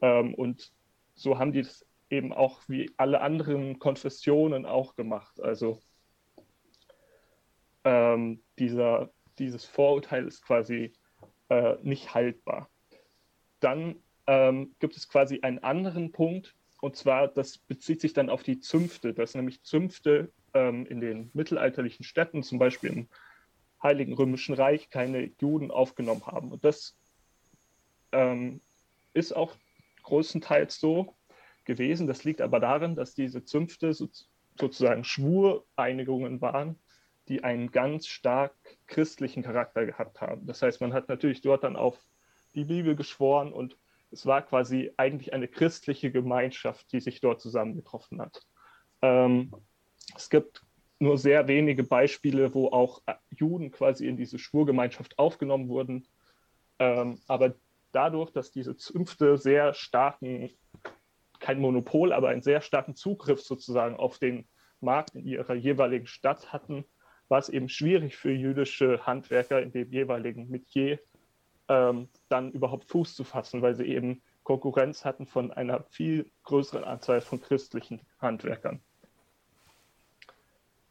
Ähm, 0.00 0.34
und 0.34 0.72
so 1.14 1.38
haben 1.38 1.52
die 1.52 1.60
es 1.60 1.86
eben 2.10 2.32
auch 2.32 2.60
wie 2.68 2.90
alle 2.96 3.20
anderen 3.20 3.78
Konfessionen 3.78 4.66
auch 4.66 4.96
gemacht. 4.96 5.40
Also 5.40 5.80
ähm, 7.84 8.42
dieser, 8.58 9.10
dieses 9.38 9.64
Vorurteil 9.64 10.26
ist 10.26 10.42
quasi 10.42 10.92
äh, 11.48 11.76
nicht 11.82 12.14
haltbar. 12.14 12.68
Dann 13.60 13.96
ähm, 14.26 14.74
gibt 14.80 14.96
es 14.96 15.08
quasi 15.08 15.40
einen 15.42 15.60
anderen 15.60 16.12
Punkt, 16.12 16.54
und 16.80 16.96
zwar, 16.96 17.28
das 17.28 17.58
bezieht 17.58 18.00
sich 18.00 18.12
dann 18.14 18.30
auf 18.30 18.42
die 18.42 18.60
Zünfte, 18.60 19.12
dass 19.12 19.34
nämlich 19.34 19.62
Zünfte 19.62 20.32
ähm, 20.54 20.86
in 20.86 21.00
den 21.00 21.30
mittelalterlichen 21.34 22.04
Städten, 22.04 22.42
zum 22.42 22.58
Beispiel 22.58 22.90
im 22.90 23.08
Heiligen 23.82 24.14
Römischen 24.14 24.54
Reich, 24.54 24.88
keine 24.88 25.30
Juden 25.40 25.70
aufgenommen 25.70 26.26
haben. 26.26 26.50
Und 26.52 26.64
das 26.64 26.96
ähm, 28.12 28.60
ist 29.12 29.32
auch 29.36 29.54
größtenteils 30.02 30.80
so 30.80 31.14
gewesen. 31.70 32.08
Das 32.08 32.24
liegt 32.24 32.40
aber 32.40 32.58
darin, 32.58 32.96
dass 32.96 33.14
diese 33.14 33.44
Zünfte 33.44 33.94
so, 33.94 34.08
sozusagen 34.58 35.04
Schwureinigungen 35.04 36.40
waren, 36.40 36.76
die 37.28 37.44
einen 37.44 37.70
ganz 37.70 38.08
stark 38.08 38.52
christlichen 38.88 39.44
Charakter 39.44 39.86
gehabt 39.86 40.20
haben. 40.20 40.46
Das 40.46 40.62
heißt, 40.62 40.80
man 40.80 40.92
hat 40.92 41.08
natürlich 41.08 41.42
dort 41.42 41.62
dann 41.62 41.76
auf 41.76 41.96
die 42.56 42.64
Bibel 42.64 42.96
geschworen 42.96 43.52
und 43.52 43.76
es 44.10 44.26
war 44.26 44.42
quasi 44.42 44.90
eigentlich 44.96 45.32
eine 45.32 45.46
christliche 45.46 46.10
Gemeinschaft, 46.10 46.90
die 46.92 46.98
sich 46.98 47.20
dort 47.20 47.40
zusammengetroffen 47.40 48.20
hat. 48.20 48.42
Ähm, 49.00 49.52
es 50.16 50.28
gibt 50.28 50.62
nur 50.98 51.16
sehr 51.16 51.46
wenige 51.46 51.84
Beispiele, 51.84 52.52
wo 52.52 52.66
auch 52.68 53.00
Juden 53.30 53.70
quasi 53.70 54.08
in 54.08 54.16
diese 54.16 54.40
Schwurgemeinschaft 54.40 55.16
aufgenommen 55.20 55.68
wurden. 55.68 56.08
Ähm, 56.80 57.20
aber 57.28 57.54
dadurch, 57.92 58.32
dass 58.32 58.50
diese 58.50 58.76
Zünfte 58.76 59.38
sehr 59.38 59.72
starken, 59.72 60.50
kein 61.50 61.60
Monopol, 61.60 62.12
aber 62.12 62.28
einen 62.28 62.42
sehr 62.42 62.60
starken 62.60 62.94
Zugriff 62.94 63.42
sozusagen 63.42 63.96
auf 63.96 64.18
den 64.18 64.46
Markt 64.80 65.16
in 65.16 65.26
ihrer 65.26 65.54
jeweiligen 65.54 66.06
Stadt 66.06 66.52
hatten, 66.52 66.84
war 67.28 67.40
es 67.40 67.48
eben 67.48 67.68
schwierig 67.68 68.16
für 68.16 68.30
jüdische 68.30 69.04
Handwerker 69.04 69.60
in 69.60 69.72
dem 69.72 69.90
jeweiligen 69.90 70.48
Metier 70.48 71.00
ähm, 71.68 72.08
dann 72.28 72.52
überhaupt 72.52 72.84
Fuß 72.84 73.16
zu 73.16 73.24
fassen, 73.24 73.62
weil 73.62 73.74
sie 73.74 73.86
eben 73.86 74.22
Konkurrenz 74.44 75.04
hatten 75.04 75.26
von 75.26 75.50
einer 75.50 75.82
viel 75.90 76.30
größeren 76.44 76.84
Anzahl 76.84 77.20
von 77.20 77.40
christlichen 77.40 78.00
Handwerkern. 78.20 78.80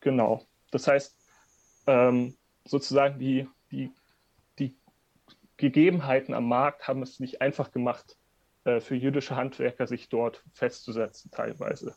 Genau. 0.01 0.45
Das 0.71 0.87
heißt, 0.87 1.17
ähm, 1.87 2.35
sozusagen 2.65 3.17
die, 3.17 3.47
die, 3.71 3.91
die 4.59 4.75
Gegebenheiten 5.55 6.33
am 6.33 6.49
Markt 6.49 6.89
haben 6.89 7.01
es 7.01 7.21
nicht 7.21 7.39
einfach 7.39 7.71
gemacht, 7.71 8.18
äh, 8.69 8.81
für 8.81 8.95
jüdische 8.95 9.35
Handwerker 9.35 9.87
sich 9.87 10.09
dort 10.09 10.43
festzusetzen 10.53 11.31
teilweise. 11.31 11.95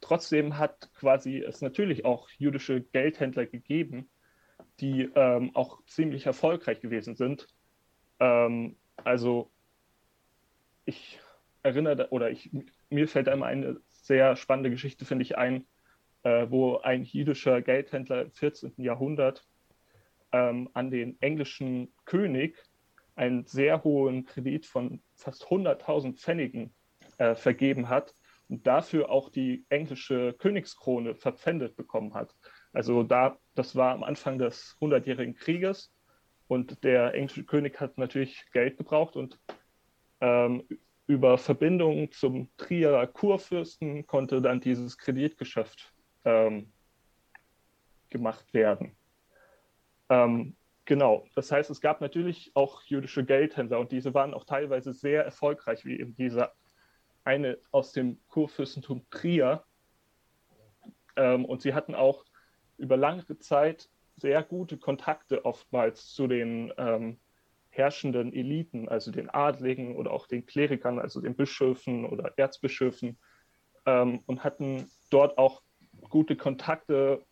Trotzdem 0.00 0.58
hat 0.58 0.90
quasi 0.94 1.38
es 1.38 1.60
natürlich 1.60 2.04
auch 2.04 2.28
jüdische 2.38 2.80
Geldhändler 2.80 3.46
gegeben, 3.46 4.08
die 4.80 5.10
ähm, 5.14 5.54
auch 5.54 5.84
ziemlich 5.86 6.26
erfolgreich 6.26 6.80
gewesen 6.80 7.16
sind. 7.16 7.48
Ähm, 8.20 8.76
also 8.96 9.50
ich 10.84 11.20
erinnere 11.62 12.08
oder 12.10 12.30
ich, 12.30 12.50
mir 12.90 13.08
fällt 13.08 13.28
einmal 13.28 13.52
eine 13.52 13.80
sehr 13.88 14.36
spannende 14.36 14.70
Geschichte, 14.70 15.04
finde 15.04 15.22
ich, 15.22 15.36
ein, 15.36 15.66
äh, 16.22 16.46
wo 16.50 16.78
ein 16.78 17.04
jüdischer 17.04 17.62
Geldhändler 17.62 18.22
im 18.22 18.32
14. 18.32 18.74
Jahrhundert 18.78 19.46
ähm, 20.32 20.68
an 20.72 20.90
den 20.90 21.20
englischen 21.20 21.92
König 22.04 22.62
einen 23.14 23.46
sehr 23.46 23.84
hohen 23.84 24.24
Kredit 24.24 24.66
von 24.66 25.02
fast 25.14 25.44
100.000 25.44 26.16
Pfennigen 26.16 26.74
äh, 27.18 27.34
vergeben 27.34 27.88
hat, 27.88 28.14
und 28.48 28.66
dafür 28.66 29.10
auch 29.10 29.30
die 29.30 29.64
englische 29.68 30.34
Königskrone 30.34 31.14
verpfändet 31.14 31.76
bekommen 31.76 32.14
hat. 32.14 32.34
Also 32.72 33.02
da, 33.02 33.38
das 33.54 33.76
war 33.76 33.92
am 33.92 34.02
Anfang 34.02 34.38
des 34.38 34.76
Hundertjährigen 34.80 35.34
Krieges 35.34 35.92
und 36.48 36.84
der 36.84 37.14
englische 37.14 37.44
König 37.44 37.80
hat 37.80 37.96
natürlich 37.98 38.44
Geld 38.52 38.76
gebraucht 38.76 39.16
und 39.16 39.38
ähm, 40.20 40.64
über 41.06 41.38
Verbindungen 41.38 42.10
zum 42.12 42.50
Trierer 42.56 43.06
Kurfürsten 43.06 44.06
konnte 44.06 44.40
dann 44.40 44.60
dieses 44.60 44.96
Kreditgeschäft 44.98 45.92
ähm, 46.24 46.72
gemacht 48.10 48.52
werden. 48.54 48.96
Ähm, 50.08 50.56
genau, 50.84 51.26
das 51.34 51.50
heißt, 51.50 51.70
es 51.70 51.80
gab 51.80 52.00
natürlich 52.00 52.52
auch 52.54 52.82
jüdische 52.82 53.24
Geldhändler 53.24 53.80
und 53.80 53.92
diese 53.92 54.14
waren 54.14 54.34
auch 54.34 54.44
teilweise 54.44 54.92
sehr 54.92 55.24
erfolgreich, 55.24 55.84
wie 55.84 55.98
eben 55.98 56.14
dieser 56.14 56.52
eine 57.24 57.58
aus 57.70 57.92
dem 57.92 58.18
Kurfürstentum 58.28 59.06
Trier. 59.10 59.64
Ähm, 61.16 61.44
und 61.44 61.62
sie 61.62 61.74
hatten 61.74 61.94
auch 61.94 62.24
über 62.76 62.96
lange 62.96 63.24
Zeit 63.38 63.88
sehr 64.16 64.42
gute 64.42 64.76
Kontakte 64.76 65.44
oftmals 65.44 66.12
zu 66.12 66.26
den 66.26 66.72
ähm, 66.76 67.18
herrschenden 67.70 68.32
Eliten, 68.32 68.88
also 68.88 69.10
den 69.10 69.30
Adligen 69.30 69.96
oder 69.96 70.12
auch 70.12 70.26
den 70.26 70.46
Klerikern, 70.46 70.98
also 70.98 71.20
den 71.20 71.34
Bischöfen 71.34 72.06
oder 72.06 72.32
Erzbischöfen, 72.36 73.18
ähm, 73.86 74.20
und 74.26 74.44
hatten 74.44 74.88
dort 75.10 75.36
auch 75.38 75.62
gute 76.08 76.36
Kontakte, 76.36 77.24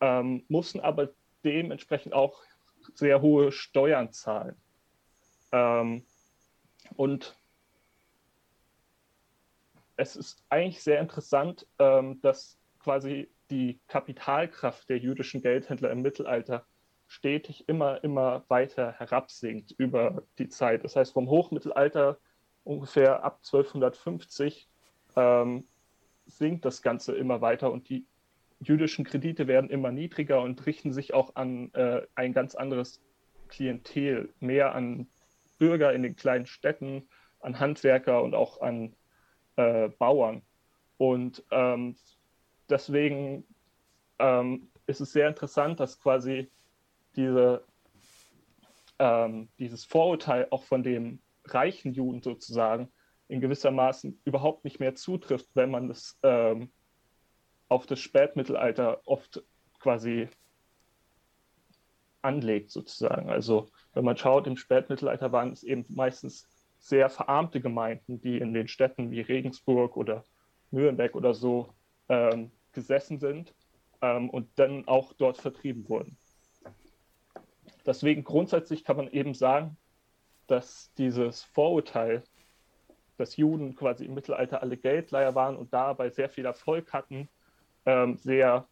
ähm, 0.00 0.44
mussten 0.48 0.80
aber 0.80 1.10
dementsprechend 1.44 2.12
auch 2.12 2.42
sehr 2.94 3.20
hohe 3.20 3.52
Steuern 3.52 4.12
zahlen. 4.12 4.56
Ähm, 5.52 6.04
und 6.96 7.36
es 9.96 10.16
ist 10.16 10.44
eigentlich 10.48 10.82
sehr 10.82 11.00
interessant, 11.00 11.66
ähm, 11.78 12.20
dass 12.22 12.58
quasi 12.78 13.30
die 13.50 13.80
Kapitalkraft 13.88 14.88
der 14.88 14.98
jüdischen 14.98 15.42
Geldhändler 15.42 15.90
im 15.90 16.02
Mittelalter 16.02 16.66
stetig 17.06 17.68
immer, 17.68 18.02
immer 18.04 18.44
weiter 18.48 18.92
herabsinkt 18.92 19.72
über 19.72 20.22
die 20.38 20.48
Zeit. 20.48 20.84
Das 20.84 20.96
heißt, 20.96 21.12
vom 21.12 21.28
Hochmittelalter 21.28 22.18
ungefähr 22.62 23.24
ab 23.24 23.40
1250 23.44 24.68
ähm, 25.16 25.66
sinkt 26.26 26.64
das 26.64 26.82
Ganze 26.82 27.16
immer 27.16 27.40
weiter 27.40 27.72
und 27.72 27.88
die 27.88 28.06
jüdischen 28.60 29.04
Kredite 29.04 29.46
werden 29.46 29.70
immer 29.70 29.90
niedriger 29.90 30.42
und 30.42 30.64
richten 30.66 30.92
sich 30.92 31.14
auch 31.14 31.34
an 31.36 31.72
äh, 31.74 32.02
ein 32.14 32.32
ganz 32.32 32.54
anderes 32.54 33.00
Klientel, 33.48 34.32
mehr 34.38 34.74
an 34.74 35.08
Bürger 35.58 35.92
in 35.92 36.02
den 36.02 36.16
kleinen 36.16 36.46
Städten, 36.46 37.08
an 37.40 37.58
Handwerker 37.58 38.22
und 38.22 38.34
auch 38.34 38.60
an 38.60 38.94
äh, 39.56 39.88
Bauern. 39.88 40.42
Und 40.98 41.44
ähm, 41.50 41.96
deswegen 42.68 43.44
ähm, 44.18 44.70
ist 44.86 45.00
es 45.00 45.12
sehr 45.12 45.28
interessant, 45.28 45.80
dass 45.80 45.98
quasi 45.98 46.50
diese, 47.16 47.64
ähm, 48.98 49.48
dieses 49.58 49.84
Vorurteil 49.84 50.46
auch 50.50 50.64
von 50.64 50.82
dem 50.82 51.20
reichen 51.44 51.92
Juden 51.92 52.22
sozusagen 52.22 52.92
in 53.28 53.40
gewisser 53.40 53.70
Maßen 53.70 54.20
überhaupt 54.24 54.64
nicht 54.64 54.80
mehr 54.80 54.94
zutrifft, 54.94 55.48
wenn 55.54 55.70
man 55.70 55.88
das 55.88 56.18
ähm, 56.22 56.70
auf 57.70 57.86
das 57.86 58.00
Spätmittelalter 58.00 59.00
oft 59.06 59.42
quasi 59.78 60.28
anlegt 62.20 62.70
sozusagen. 62.70 63.30
Also 63.30 63.70
wenn 63.94 64.04
man 64.04 64.16
schaut, 64.16 64.46
im 64.46 64.56
Spätmittelalter 64.56 65.32
waren 65.32 65.52
es 65.52 65.62
eben 65.62 65.86
meistens 65.88 66.46
sehr 66.78 67.08
verarmte 67.08 67.60
Gemeinden, 67.60 68.20
die 68.20 68.38
in 68.38 68.52
den 68.52 68.68
Städten 68.68 69.10
wie 69.10 69.20
Regensburg 69.20 69.96
oder 69.96 70.24
Nürnberg 70.70 71.14
oder 71.14 71.32
so 71.32 71.72
ähm, 72.08 72.50
gesessen 72.72 73.18
sind 73.20 73.54
ähm, 74.02 74.28
und 74.28 74.48
dann 74.58 74.86
auch 74.88 75.12
dort 75.12 75.38
vertrieben 75.38 75.88
wurden. 75.88 76.16
Deswegen 77.86 78.24
grundsätzlich 78.24 78.84
kann 78.84 78.96
man 78.96 79.08
eben 79.08 79.34
sagen, 79.34 79.76
dass 80.48 80.92
dieses 80.94 81.44
Vorurteil, 81.44 82.24
dass 83.16 83.36
Juden 83.36 83.76
quasi 83.76 84.06
im 84.06 84.14
Mittelalter 84.14 84.60
alle 84.60 84.76
Geldleier 84.76 85.34
waren 85.34 85.56
und 85.56 85.72
dabei 85.72 86.10
sehr 86.10 86.28
viel 86.28 86.44
Erfolg 86.44 86.92
hatten, 86.92 87.28
ähm, 87.86 88.16
sehr, 88.16 88.66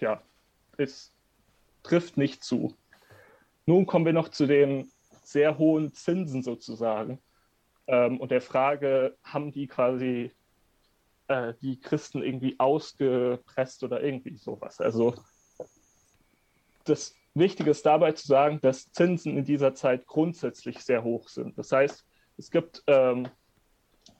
ja, 0.00 0.22
es 0.76 1.12
trifft 1.82 2.16
nicht 2.16 2.42
zu. 2.42 2.74
Nun 3.66 3.86
kommen 3.86 4.04
wir 4.04 4.12
noch 4.12 4.28
zu 4.28 4.46
den 4.46 4.90
sehr 5.22 5.58
hohen 5.58 5.92
Zinsen 5.92 6.42
sozusagen 6.42 7.20
ähm, 7.86 8.20
und 8.20 8.30
der 8.30 8.40
Frage, 8.40 9.16
haben 9.24 9.52
die 9.52 9.66
quasi 9.66 10.32
äh, 11.28 11.54
die 11.60 11.80
Christen 11.80 12.22
irgendwie 12.22 12.58
ausgepresst 12.58 13.82
oder 13.82 14.02
irgendwie 14.02 14.36
sowas. 14.36 14.80
Also 14.80 15.14
das 16.84 17.14
Wichtige 17.34 17.70
ist 17.70 17.84
dabei 17.84 18.12
zu 18.12 18.26
sagen, 18.26 18.60
dass 18.62 18.90
Zinsen 18.92 19.36
in 19.36 19.44
dieser 19.44 19.74
Zeit 19.74 20.06
grundsätzlich 20.06 20.78
sehr 20.80 21.02
hoch 21.02 21.28
sind. 21.28 21.58
Das 21.58 21.72
heißt, 21.72 22.06
es 22.38 22.50
gibt 22.50 22.82
ähm, 22.86 23.28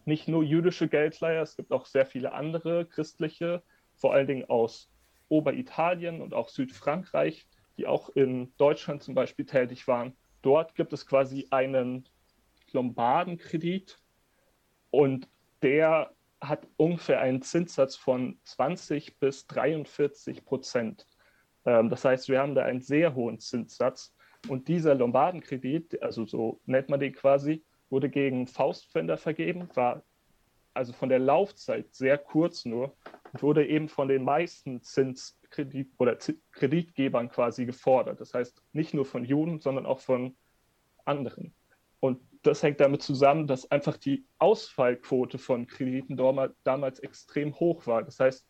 nicht 0.05 0.29
nur 0.29 0.43
jüdische 0.43 0.89
Geldleiher, 0.89 1.43
es 1.43 1.57
gibt 1.57 1.73
auch 1.73 1.87
sehr 1.87 2.07
viele 2.07 2.33
andere 2.33 2.87
christliche, 2.87 3.63
vor 3.97 4.13
allen 4.13 4.27
Dingen 4.27 4.45
aus 4.49 4.91
Oberitalien 5.29 6.21
und 6.21 6.35
auch 6.35 6.49
Südfrankreich, 6.49 7.49
die 7.77 7.87
auch 7.87 8.11
in 8.11 8.53
Deutschland 8.57 9.03
zum 9.03 9.15
Beispiel 9.15 9.45
tätig 9.45 9.89
waren. 9.89 10.17
Dort 10.43 10.75
gibt 10.75 10.93
es 10.93 11.07
quasi 11.07 11.47
einen 11.51 12.09
Lombardenkredit 12.73 13.99
und 14.91 15.29
der 15.63 16.13
hat 16.41 16.67
ungefähr 16.77 17.21
einen 17.21 17.43
Zinssatz 17.43 17.97
von 17.97 18.39
20 18.45 19.19
bis 19.19 19.47
43 19.47 20.45
Prozent. 20.45 21.07
Ähm, 21.65 21.89
das 21.91 22.05
heißt, 22.05 22.29
wir 22.29 22.41
haben 22.41 22.55
da 22.55 22.63
einen 22.65 22.81
sehr 22.81 23.15
hohen 23.15 23.41
Zinssatz. 23.41 24.15
Und 24.49 24.69
dieser 24.69 24.95
Lombardenkredit, 24.95 26.03
also 26.03 26.25
so 26.27 26.61
nennt 26.67 26.89
man 26.89 27.01
den 27.01 27.15
quasi, 27.15 27.65
wurde 27.91 28.09
gegen 28.09 28.47
Faustpfänder 28.47 29.17
vergeben, 29.17 29.69
war 29.75 30.03
also 30.75 30.93
von 30.93 31.09
der 31.09 31.19
Laufzeit 31.19 31.95
sehr 31.95 32.19
kurz 32.19 32.65
nur 32.65 32.95
wurde 33.33 33.67
eben 33.67 33.89
von 33.89 34.09
den 34.09 34.25
meisten 34.25 34.83
Zinskredit 34.83 35.91
oder 35.99 36.17
Kreditgebern 36.53 37.29
quasi 37.29 37.67
gefordert. 37.67 38.21
Das 38.21 38.35
heißt, 38.35 38.63
nicht 38.73 38.95
nur 38.95 39.05
von 39.05 39.25
Juden, 39.25 39.61
sondern 39.61 39.87
auch 39.87 40.01
von 40.01 40.37
anderen. 41.05 41.55
Und 42.01 42.21
das 42.43 42.63
hängt 42.63 42.81
damit 42.81 43.03
zusammen, 43.03 43.47
dass 43.47 43.71
einfach 43.71 43.97
die 43.97 44.25
Ausfallquote 44.39 45.39
von 45.39 45.67
Krediten 45.67 46.17
damals 46.17 47.01
extrem 47.01 47.59
hoch 47.59 47.87
war. 47.87 48.03
Das 48.03 48.21
heißt, 48.21 48.47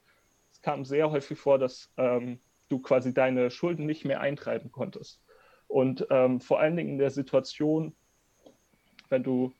es 0.52 0.62
kam 0.62 0.84
sehr 0.84 1.10
häufig 1.10 1.38
vor, 1.38 1.58
dass 1.58 1.92
ähm, 1.96 2.40
du 2.68 2.78
quasi 2.80 3.14
deine 3.14 3.50
Schulden 3.50 3.86
nicht 3.86 4.04
mehr 4.04 4.20
eintreiben 4.20 4.70
konntest. 4.72 5.22
Und 5.68 6.06
ähm, 6.10 6.40
vor 6.40 6.60
allen 6.60 6.76
Dingen 6.76 6.90
in 6.90 6.98
der 6.98 7.10
Situation, 7.10 7.94
wenn 9.08 9.22
du 9.22 9.52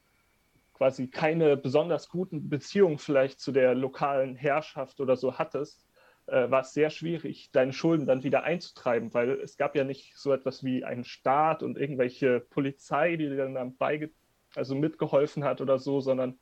quasi 0.76 1.08
keine 1.08 1.56
besonders 1.56 2.10
guten 2.10 2.50
Beziehungen 2.50 2.98
vielleicht 2.98 3.40
zu 3.40 3.50
der 3.50 3.74
lokalen 3.74 4.36
Herrschaft 4.36 5.00
oder 5.00 5.16
so 5.16 5.38
hattest, 5.38 5.86
äh, 6.26 6.50
war 6.50 6.60
es 6.60 6.74
sehr 6.74 6.90
schwierig, 6.90 7.50
deine 7.52 7.72
Schulden 7.72 8.04
dann 8.04 8.24
wieder 8.24 8.42
einzutreiben, 8.42 9.14
weil 9.14 9.30
es 9.40 9.56
gab 9.56 9.74
ja 9.74 9.84
nicht 9.84 10.18
so 10.18 10.34
etwas 10.34 10.64
wie 10.64 10.84
einen 10.84 11.04
Staat 11.04 11.62
und 11.62 11.78
irgendwelche 11.78 12.40
Polizei, 12.40 13.16
die 13.16 13.30
dir 13.30 13.48
dann 13.48 13.76
beige 13.78 14.10
also 14.54 14.74
mitgeholfen 14.74 15.44
hat 15.44 15.62
oder 15.62 15.78
so, 15.78 16.00
sondern 16.00 16.38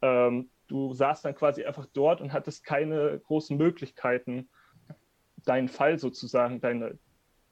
ähm, 0.00 0.50
du 0.68 0.94
saßt 0.94 1.26
dann 1.26 1.34
quasi 1.34 1.64
einfach 1.64 1.86
dort 1.92 2.22
und 2.22 2.32
hattest 2.32 2.64
keine 2.64 3.20
großen 3.26 3.58
Möglichkeiten, 3.58 4.48
deinen 5.44 5.68
Fall 5.68 5.98
sozusagen, 5.98 6.62
deine, 6.62 6.98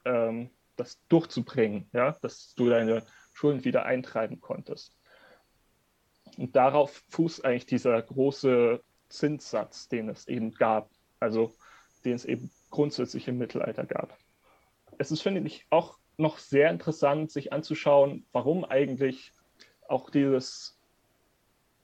ähm, 0.05 0.49
das 0.75 0.99
durchzubringen, 1.07 1.87
ja, 1.93 2.17
dass 2.21 2.55
du 2.55 2.67
deine 2.67 3.03
Schulden 3.33 3.63
wieder 3.63 3.85
eintreiben 3.85 4.41
konntest. 4.41 4.97
Und 6.37 6.55
darauf 6.55 7.03
fußt 7.09 7.45
eigentlich 7.45 7.65
dieser 7.65 8.01
große 8.01 8.81
Zinssatz, 9.09 9.87
den 9.87 10.09
es 10.09 10.27
eben 10.27 10.51
gab, 10.51 10.89
also 11.19 11.53
den 12.03 12.13
es 12.13 12.25
eben 12.25 12.51
grundsätzlich 12.69 13.27
im 13.27 13.37
Mittelalter 13.37 13.85
gab. 13.85 14.17
Es 14.97 15.11
ist, 15.11 15.21
finde 15.21 15.41
ich, 15.41 15.65
auch 15.69 15.97
noch 16.17 16.37
sehr 16.37 16.69
interessant, 16.69 17.31
sich 17.31 17.51
anzuschauen, 17.51 18.25
warum 18.31 18.65
eigentlich 18.65 19.31
auch 19.87 20.09
dieses, 20.09 20.77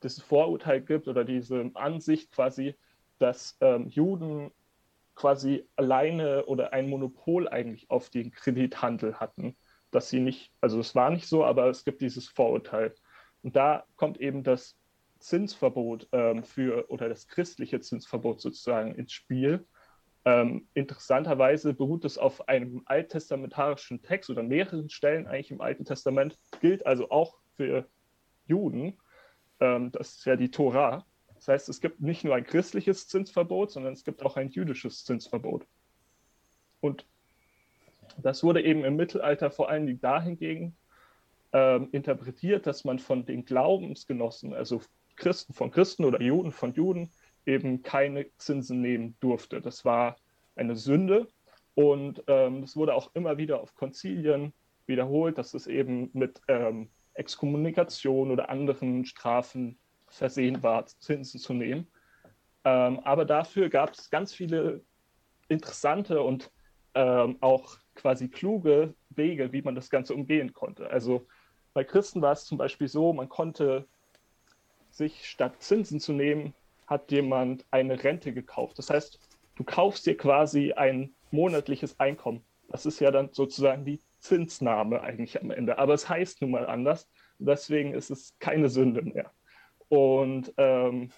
dieses 0.03 0.21
Vorurteil 0.21 0.81
gibt 0.81 1.07
oder 1.07 1.23
diese 1.23 1.69
Ansicht 1.73 2.31
quasi, 2.31 2.75
dass 3.19 3.57
ähm, 3.61 3.87
Juden 3.87 4.51
quasi 5.15 5.67
alleine 5.75 6.45
oder 6.45 6.73
ein 6.73 6.89
Monopol 6.89 7.47
eigentlich 7.47 7.89
auf 7.89 8.09
den 8.09 8.31
Kredithandel 8.31 9.19
hatten. 9.19 9.55
Dass 9.91 10.09
sie 10.09 10.21
nicht, 10.21 10.51
also 10.61 10.79
es 10.79 10.95
war 10.95 11.09
nicht 11.09 11.27
so, 11.27 11.43
aber 11.43 11.67
es 11.69 11.83
gibt 11.83 12.01
dieses 12.01 12.27
Vorurteil. 12.27 12.95
Und 13.43 13.55
da 13.55 13.85
kommt 13.95 14.19
eben 14.19 14.43
das 14.43 14.77
Zinsverbot 15.19 16.07
ähm, 16.11 16.43
für 16.43 16.89
oder 16.89 17.09
das 17.09 17.27
christliche 17.27 17.79
Zinsverbot 17.79 18.41
sozusagen 18.41 18.95
ins 18.95 19.13
Spiel. 19.13 19.65
Ähm, 20.25 20.67
interessanterweise 20.73 21.73
beruht 21.73 22.05
es 22.05 22.17
auf 22.17 22.47
einem 22.47 22.83
alttestamentarischen 22.85 24.03
Text 24.03 24.29
oder 24.29 24.43
mehreren 24.43 24.89
Stellen 24.89 25.27
eigentlich 25.27 25.51
im 25.51 25.61
Alten 25.61 25.85
Testament, 25.85 26.37
gilt 26.59 26.85
also 26.85 27.09
auch 27.09 27.37
für 27.55 27.87
Juden. 28.45 28.97
Ähm, 29.59 29.91
das 29.91 30.17
ist 30.17 30.25
ja 30.25 30.35
die 30.35 30.51
Tora. 30.51 31.05
Das 31.35 31.47
heißt, 31.47 31.69
es 31.69 31.81
gibt 31.81 32.01
nicht 32.01 32.23
nur 32.23 32.35
ein 32.35 32.43
christliches 32.43 33.07
Zinsverbot, 33.07 33.71
sondern 33.71 33.93
es 33.93 34.03
gibt 34.03 34.23
auch 34.23 34.37
ein 34.37 34.49
jüdisches 34.49 35.05
Zinsverbot. 35.05 35.65
Und 36.81 37.07
das 38.21 38.43
wurde 38.43 38.61
eben 38.61 38.83
im 38.83 38.95
Mittelalter 38.95 39.49
vor 39.49 39.69
allen 39.69 39.87
Dingen 39.87 40.01
dahingegen 40.01 40.75
ähm, 41.53 41.89
interpretiert, 41.91 42.65
dass 42.67 42.83
man 42.83 42.99
von 42.99 43.25
den 43.25 43.45
Glaubensgenossen, 43.45 44.53
also 44.53 44.81
Christen 45.15 45.53
von 45.53 45.71
Christen 45.71 46.05
oder 46.05 46.21
Juden 46.21 46.51
von 46.51 46.73
Juden, 46.73 47.11
eben 47.45 47.81
keine 47.81 48.25
Zinsen 48.37 48.81
nehmen 48.81 49.15
durfte. 49.19 49.61
Das 49.61 49.83
war 49.83 50.15
eine 50.55 50.75
Sünde 50.75 51.27
und 51.75 52.23
ähm, 52.27 52.63
wurde 52.75 52.93
auch 52.93 53.11
immer 53.13 53.37
wieder 53.37 53.61
auf 53.61 53.75
Konzilien 53.75 54.53
wiederholt, 54.85 55.37
dass 55.37 55.53
es 55.53 55.67
eben 55.67 56.09
mit 56.13 56.41
ähm, 56.47 56.89
Exkommunikation 57.13 58.31
oder 58.31 58.49
anderen 58.49 59.05
Strafen 59.05 59.77
versehen 60.07 60.61
war, 60.63 60.85
Zinsen 60.85 61.39
zu 61.39 61.53
nehmen. 61.53 61.87
Ähm, 62.63 62.99
aber 62.99 63.25
dafür 63.25 63.69
gab 63.69 63.93
es 63.93 64.09
ganz 64.09 64.33
viele 64.33 64.83
interessante 65.47 66.21
und 66.21 66.51
ähm, 66.93 67.37
auch 67.41 67.77
quasi 67.95 68.27
kluge 68.29 68.93
Wege, 69.09 69.51
wie 69.51 69.61
man 69.61 69.75
das 69.75 69.89
Ganze 69.89 70.13
umgehen 70.13 70.53
konnte. 70.53 70.89
Also 70.89 71.27
bei 71.73 71.83
Christen 71.83 72.21
war 72.21 72.33
es 72.33 72.45
zum 72.45 72.57
Beispiel 72.57 72.87
so, 72.87 73.13
man 73.13 73.29
konnte 73.29 73.87
sich 74.89 75.27
statt 75.27 75.53
Zinsen 75.59 75.99
zu 75.99 76.13
nehmen, 76.13 76.53
hat 76.87 77.11
jemand 77.11 77.65
eine 77.71 78.03
Rente 78.03 78.33
gekauft. 78.33 78.77
Das 78.77 78.89
heißt, 78.89 79.19
du 79.55 79.63
kaufst 79.63 80.05
dir 80.05 80.17
quasi 80.17 80.73
ein 80.73 81.13
monatliches 81.31 81.99
Einkommen. 81.99 82.43
Das 82.67 82.85
ist 82.85 82.99
ja 82.99 83.11
dann 83.11 83.29
sozusagen 83.31 83.85
die 83.85 84.01
Zinsnahme 84.19 85.01
eigentlich 85.01 85.41
am 85.41 85.51
Ende. 85.51 85.77
Aber 85.77 85.93
es 85.93 86.07
heißt 86.07 86.41
nun 86.41 86.51
mal 86.51 86.67
anders. 86.67 87.09
Deswegen 87.39 87.93
ist 87.93 88.11
es 88.11 88.37
keine 88.39 88.69
Sünde 88.69 89.01
mehr. 89.01 89.31
Und 89.87 90.53
ähm, 90.57 91.11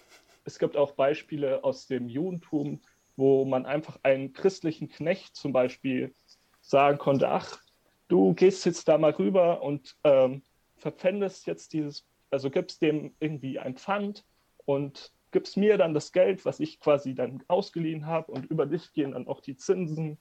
es 0.44 0.58
gibt 0.58 0.76
auch 0.76 0.92
Beispiele 0.92 1.64
aus 1.64 1.86
dem 1.86 2.08
Judentum, 2.08 2.80
wo 3.16 3.44
man 3.44 3.66
einfach 3.66 3.98
einen 4.02 4.32
christlichen 4.32 4.88
Knecht 4.88 5.36
zum 5.36 5.52
Beispiel 5.52 6.12
sagen 6.60 6.98
konnte, 6.98 7.28
ach, 7.28 7.63
du 8.08 8.34
gehst 8.34 8.64
jetzt 8.66 8.88
da 8.88 8.98
mal 8.98 9.12
rüber 9.12 9.62
und 9.62 9.96
ähm, 10.04 10.42
verpfändest 10.76 11.46
jetzt 11.46 11.72
dieses, 11.72 12.06
also 12.30 12.50
gibst 12.50 12.82
dem 12.82 13.14
irgendwie 13.20 13.58
ein 13.58 13.76
Pfand 13.76 14.24
und 14.64 15.12
gibst 15.30 15.56
mir 15.56 15.78
dann 15.78 15.94
das 15.94 16.12
Geld, 16.12 16.44
was 16.44 16.60
ich 16.60 16.78
quasi 16.80 17.14
dann 17.14 17.42
ausgeliehen 17.48 18.06
habe 18.06 18.32
und 18.32 18.46
über 18.46 18.66
dich 18.66 18.92
gehen 18.92 19.12
dann 19.12 19.26
auch 19.26 19.40
die 19.40 19.56
Zinsen 19.56 20.18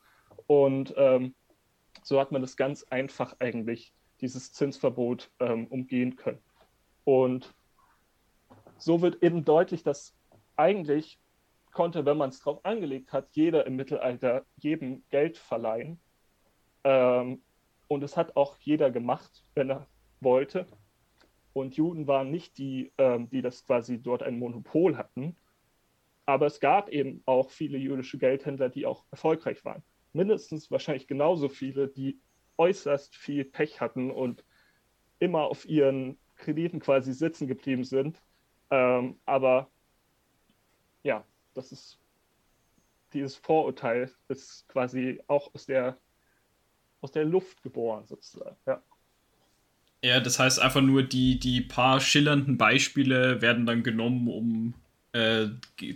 und 0.48 0.94
ähm, 0.98 1.36
so 2.02 2.20
hat 2.20 2.32
man 2.32 2.42
das 2.42 2.58
ganz 2.58 2.84
einfach 2.84 3.36
eigentlich, 3.40 3.94
dieses 4.22 4.54
Zinsverbot 4.54 5.32
ähm, 5.40 5.68
umgehen 5.68 6.16
können. 6.16 6.40
Und 7.04 7.54
so 8.78 9.02
wird 9.02 9.22
eben 9.22 9.46
deutlich, 9.46 9.84
dass 9.84 10.16
eigentlich 10.56 11.20
konnte, 11.72 12.06
wenn 12.06 12.18
man 12.18 12.30
es 12.30 12.40
drauf 12.40 12.64
angelegt 12.64 13.12
hat, 13.12 13.28
jeder 13.32 13.66
im 13.66 13.76
Mittelalter 13.76 14.46
jedem 14.58 15.04
Geld 15.10 15.38
verleihen. 15.38 16.00
Ähm, 16.84 17.42
und 17.94 18.04
es 18.04 18.18
hat 18.18 18.36
auch 18.36 18.58
jeder 18.60 18.92
gemacht, 18.92 19.44
wenn 19.56 19.70
er 19.70 19.88
wollte. 20.20 20.68
Und 21.54 21.76
Juden 21.76 22.08
waren 22.08 22.32
nicht 22.32 22.58
die, 22.58 22.92
ähm, 22.98 23.30
die 23.30 23.42
das 23.42 23.66
quasi 23.66 24.02
dort 24.02 24.24
ein 24.24 24.40
Monopol 24.40 24.98
hatten. 24.98 25.36
Aber 26.26 26.46
es 26.48 26.60
gab 26.60 26.90
eben 26.90 27.22
auch 27.26 27.52
viele 27.52 27.78
jüdische 27.78 28.18
Geldhändler, 28.18 28.70
die 28.70 28.86
auch 28.86 29.06
erfolgreich 29.12 29.64
waren. 29.66 29.84
Mindestens 30.14 30.72
wahrscheinlich 30.72 31.08
genauso 31.08 31.50
viele, 31.50 31.88
die 31.88 32.20
äußerst 32.58 33.16
viel 33.16 33.46
Pech 33.46 33.82
hatten 33.82 34.12
und 34.12 34.46
immer 35.20 35.44
auf 35.44 35.66
ihren 35.66 36.18
Krediten 36.36 36.80
quasi 36.80 37.14
sitzen 37.14 37.48
geblieben 37.48 37.84
sind 37.84 38.22
ähm, 38.74 39.20
aber 39.26 39.70
ja, 41.04 41.24
das 41.54 41.72
ist 41.72 42.00
dieses 43.14 43.36
Vorurteil 43.36 44.12
ist 44.30 44.68
quasi 44.68 45.22
auch 45.28 45.54
aus 45.54 45.68
der, 45.68 46.00
aus 47.04 47.12
der 47.12 47.26
Luft 47.26 47.62
geboren 47.62 48.06
sozusagen. 48.08 48.56
Ja. 48.66 48.82
Ja, 50.04 50.20
das 50.20 50.38
heißt 50.38 50.60
einfach 50.60 50.82
nur, 50.82 51.04
die, 51.04 51.40
die 51.40 51.62
paar 51.62 52.02
schillernden 52.02 52.58
Beispiele 52.58 53.42
werden 53.42 53.66
dann 53.66 53.84
genommen, 53.84 54.28
um 54.28 54.74
äh, 55.14 55.48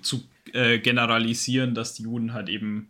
zu 0.02 0.24
äh, 0.54 0.80
generalisieren, 0.80 1.76
dass 1.76 1.94
die 1.94 2.04
Juden 2.04 2.34
halt 2.34 2.48
eben 2.48 2.90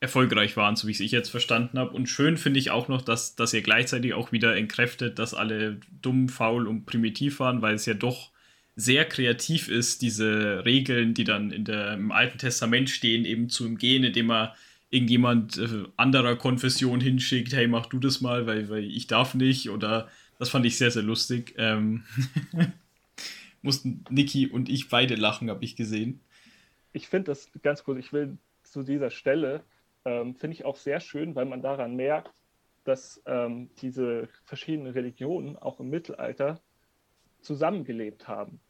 erfolgreich 0.00 0.56
waren, 0.56 0.76
so 0.76 0.86
wie 0.86 0.92
ich 0.92 1.00
es 1.00 1.10
jetzt 1.10 1.28
verstanden 1.28 1.78
habe. 1.78 1.90
Und 1.90 2.06
schön 2.06 2.38
finde 2.38 2.58
ich 2.58 2.70
auch 2.70 2.88
noch, 2.88 3.02
dass, 3.02 3.36
dass 3.36 3.52
ihr 3.52 3.62
gleichzeitig 3.62 4.14
auch 4.14 4.32
wieder 4.32 4.56
entkräftet, 4.56 5.18
dass 5.18 5.34
alle 5.34 5.78
dumm, 6.00 6.28
faul 6.30 6.66
und 6.66 6.86
primitiv 6.86 7.40
waren, 7.40 7.60
weil 7.60 7.74
es 7.74 7.84
ja 7.86 7.94
doch 7.94 8.30
sehr 8.76 9.06
kreativ 9.06 9.68
ist, 9.68 10.02
diese 10.02 10.64
Regeln, 10.64 11.14
die 11.14 11.24
dann 11.24 11.50
in 11.50 11.64
der, 11.64 11.94
im 11.94 12.12
Alten 12.12 12.38
Testament 12.38 12.90
stehen, 12.90 13.24
eben 13.24 13.48
zu 13.48 13.66
umgehen, 13.66 14.04
indem 14.04 14.30
er 14.30 14.54
irgendjemand 14.90 15.58
äh, 15.58 15.84
anderer 15.96 16.36
Konfession 16.36 17.00
hinschickt, 17.00 17.52
hey, 17.52 17.66
mach 17.66 17.86
du 17.86 17.98
das 17.98 18.20
mal, 18.20 18.46
weil, 18.46 18.68
weil 18.68 18.84
ich 18.84 19.06
darf 19.06 19.34
nicht. 19.34 19.70
Oder 19.70 20.08
das 20.38 20.48
fand 20.48 20.66
ich 20.66 20.78
sehr, 20.78 20.90
sehr 20.90 21.02
lustig. 21.02 21.54
Ähm 21.58 22.04
mussten 23.62 24.04
Niki 24.10 24.46
und 24.46 24.68
ich 24.68 24.88
beide 24.88 25.16
lachen, 25.16 25.50
habe 25.50 25.64
ich 25.64 25.76
gesehen. 25.76 26.20
Ich 26.92 27.08
finde 27.08 27.32
das 27.32 27.50
ganz 27.62 27.82
kurz, 27.84 27.98
ich 27.98 28.12
will 28.12 28.38
zu 28.62 28.82
dieser 28.82 29.10
Stelle 29.10 29.64
ähm, 30.06 30.36
finde 30.36 30.54
ich 30.54 30.64
auch 30.64 30.76
sehr 30.76 31.00
schön, 31.00 31.34
weil 31.34 31.46
man 31.46 31.62
daran 31.62 31.96
merkt, 31.96 32.32
dass 32.84 33.20
ähm, 33.26 33.68
diese 33.78 34.28
verschiedenen 34.44 34.92
Religionen 34.92 35.56
auch 35.56 35.80
im 35.80 35.90
Mittelalter 35.90 36.60
zusammengelebt 37.40 38.28
haben. 38.28 38.60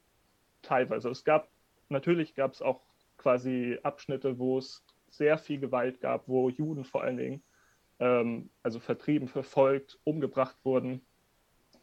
Teilweise. 0.62 1.10
Es 1.10 1.24
gab, 1.24 1.48
natürlich 1.90 2.34
gab 2.34 2.54
es 2.54 2.62
auch 2.62 2.80
quasi 3.18 3.78
Abschnitte, 3.82 4.38
wo 4.38 4.58
es 4.58 4.82
sehr 5.16 5.38
viel 5.38 5.58
Gewalt 5.58 6.00
gab, 6.00 6.28
wo 6.28 6.48
Juden 6.48 6.84
vor 6.84 7.02
allen 7.02 7.16
Dingen, 7.16 7.42
ähm, 7.98 8.50
also 8.62 8.80
vertrieben, 8.80 9.28
verfolgt, 9.28 9.98
umgebracht 10.04 10.56
wurden. 10.64 11.06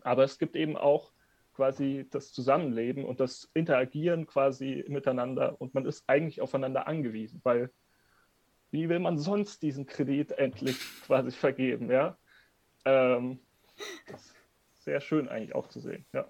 Aber 0.02 0.24
es 0.24 0.38
gibt 0.38 0.56
eben 0.56 0.78
auch 0.78 1.12
quasi 1.54 2.08
das 2.10 2.32
Zusammenleben 2.32 3.06
und 3.06 3.20
das 3.20 3.50
Interagieren 3.54 4.26
quasi 4.26 4.84
miteinander 4.88 5.60
und 5.62 5.74
man 5.74 5.86
ist 5.86 6.04
eigentlich 6.08 6.42
aufeinander 6.42 6.88
angewiesen, 6.88 7.42
weil 7.44 7.72
wie 8.72 8.90
will 8.90 9.00
man 9.00 9.20
sonst 9.20 9.62
diesen 9.62 9.86
Kredit 9.86 10.32
endlich 10.32 10.80
quasi 11.06 11.32
vergeben, 11.32 11.92
ja? 11.92 12.18
Ähm, 12.86 13.40
sehr 14.74 15.00
schön 15.00 15.30
eigentlich 15.30 15.54
auch 15.54 15.68
zu 15.68 15.80
sehen, 15.80 16.06
ja. 16.12 16.30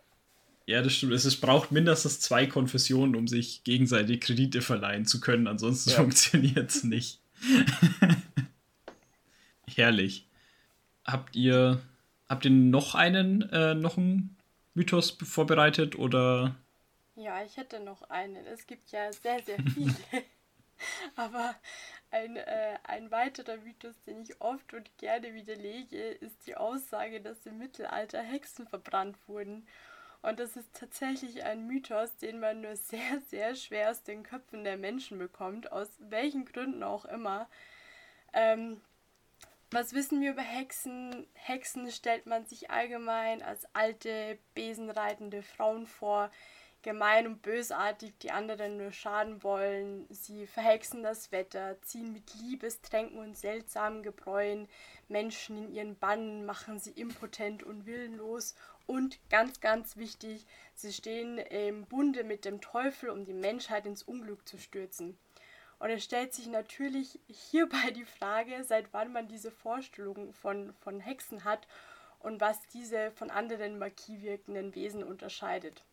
Ja, 0.65 0.81
das 0.81 0.93
stimmt. 0.93 1.11
Es 1.11 1.39
braucht 1.39 1.71
mindestens 1.71 2.19
zwei 2.19 2.47
Konfessionen, 2.47 3.15
um 3.15 3.27
sich 3.27 3.63
gegenseitig 3.63 4.21
Kredite 4.21 4.61
verleihen 4.61 5.05
zu 5.05 5.19
können. 5.19 5.47
Ansonsten 5.47 5.91
ja. 5.91 5.97
funktioniert 5.97 6.69
es 6.69 6.83
nicht. 6.83 7.19
Herrlich. 9.75 10.25
Habt 11.03 11.35
ihr, 11.35 11.81
habt 12.29 12.45
ihr 12.45 12.51
noch 12.51 12.95
einen, 12.95 13.41
äh, 13.49 13.75
noch 13.75 13.97
einen 13.97 14.37
Mythos 14.73 15.11
vorbereitet 15.11 15.97
oder? 15.97 16.55
Ja, 17.15 17.43
ich 17.43 17.57
hätte 17.57 17.81
noch 17.81 18.09
einen. 18.09 18.45
Es 18.47 18.65
gibt 18.65 18.91
ja 18.91 19.11
sehr, 19.11 19.43
sehr 19.43 19.57
viele. 19.73 19.93
Aber 21.15 21.55
ein, 22.09 22.37
äh, 22.37 22.77
ein 22.83 23.11
weiterer 23.11 23.57
Mythos, 23.57 23.95
den 24.07 24.21
ich 24.21 24.39
oft 24.39 24.73
und 24.73 24.97
gerne 24.97 25.33
widerlege, 25.33 25.97
ist 25.97 26.47
die 26.47 26.55
Aussage, 26.55 27.21
dass 27.21 27.45
im 27.45 27.57
Mittelalter 27.57 28.21
Hexen 28.21 28.67
verbrannt 28.67 29.17
wurden. 29.27 29.67
Und 30.23 30.39
das 30.39 30.55
ist 30.55 30.73
tatsächlich 30.73 31.43
ein 31.43 31.67
Mythos, 31.67 32.15
den 32.17 32.39
man 32.39 32.61
nur 32.61 32.75
sehr, 32.77 33.19
sehr 33.29 33.55
schwer 33.55 33.91
aus 33.91 34.03
den 34.03 34.23
Köpfen 34.23 34.63
der 34.63 34.77
Menschen 34.77 35.19
bekommt, 35.19 35.71
aus 35.71 35.89
welchen 35.99 36.45
Gründen 36.45 36.81
auch 36.81 37.05
immer. 37.05 37.47
Ähm, 38.33 38.81
was 39.69 39.93
wissen 39.93 40.21
wir 40.21 40.31
über 40.31 40.41
Hexen? 40.41 41.27
Hexen 41.33 41.91
stellt 41.91 42.25
man 42.25 42.45
sich 42.45 42.71
allgemein 42.71 43.41
als 43.41 43.67
alte, 43.73 44.37
besenreitende 44.53 45.43
Frauen 45.43 45.87
vor, 45.87 46.31
gemein 46.83 47.25
und 47.25 47.41
bösartig, 47.41 48.13
die 48.19 48.31
anderen 48.31 48.77
nur 48.77 48.91
schaden 48.91 49.41
wollen. 49.41 50.05
Sie 50.09 50.45
verhexen 50.45 51.01
das 51.01 51.31
Wetter, 51.31 51.81
ziehen 51.81 52.13
mit 52.13 52.33
Liebestränken 52.35 53.17
und 53.17 53.37
seltsamen 53.37 54.03
Gebräuen 54.03 54.67
Menschen 55.07 55.57
in 55.57 55.73
ihren 55.73 55.97
Bann, 55.97 56.45
machen 56.45 56.79
sie 56.79 56.91
impotent 56.91 57.63
und 57.63 57.85
willenlos. 57.85 58.55
Und 58.85 59.17
ganz, 59.29 59.61
ganz 59.61 59.97
wichtig, 59.97 60.45
sie 60.75 60.91
stehen 60.91 61.37
im 61.37 61.85
Bunde 61.85 62.23
mit 62.23 62.45
dem 62.45 62.61
Teufel, 62.61 63.09
um 63.09 63.23
die 63.23 63.33
Menschheit 63.33 63.85
ins 63.85 64.03
Unglück 64.03 64.47
zu 64.47 64.57
stürzen. 64.57 65.17
Und 65.79 65.89
es 65.89 66.03
stellt 66.03 66.33
sich 66.33 66.47
natürlich 66.47 67.19
hierbei 67.27 67.91
die 67.91 68.05
Frage, 68.05 68.63
seit 68.63 68.93
wann 68.93 69.11
man 69.11 69.27
diese 69.27 69.51
Vorstellung 69.51 70.33
von, 70.33 70.73
von 70.81 70.99
Hexen 70.99 71.43
hat 71.43 71.67
und 72.19 72.39
was 72.39 72.59
diese 72.67 73.11
von 73.11 73.29
anderen 73.29 73.77
magiewirkenden 73.77 74.73
Wesen 74.75 75.03
unterscheidet. 75.03 75.83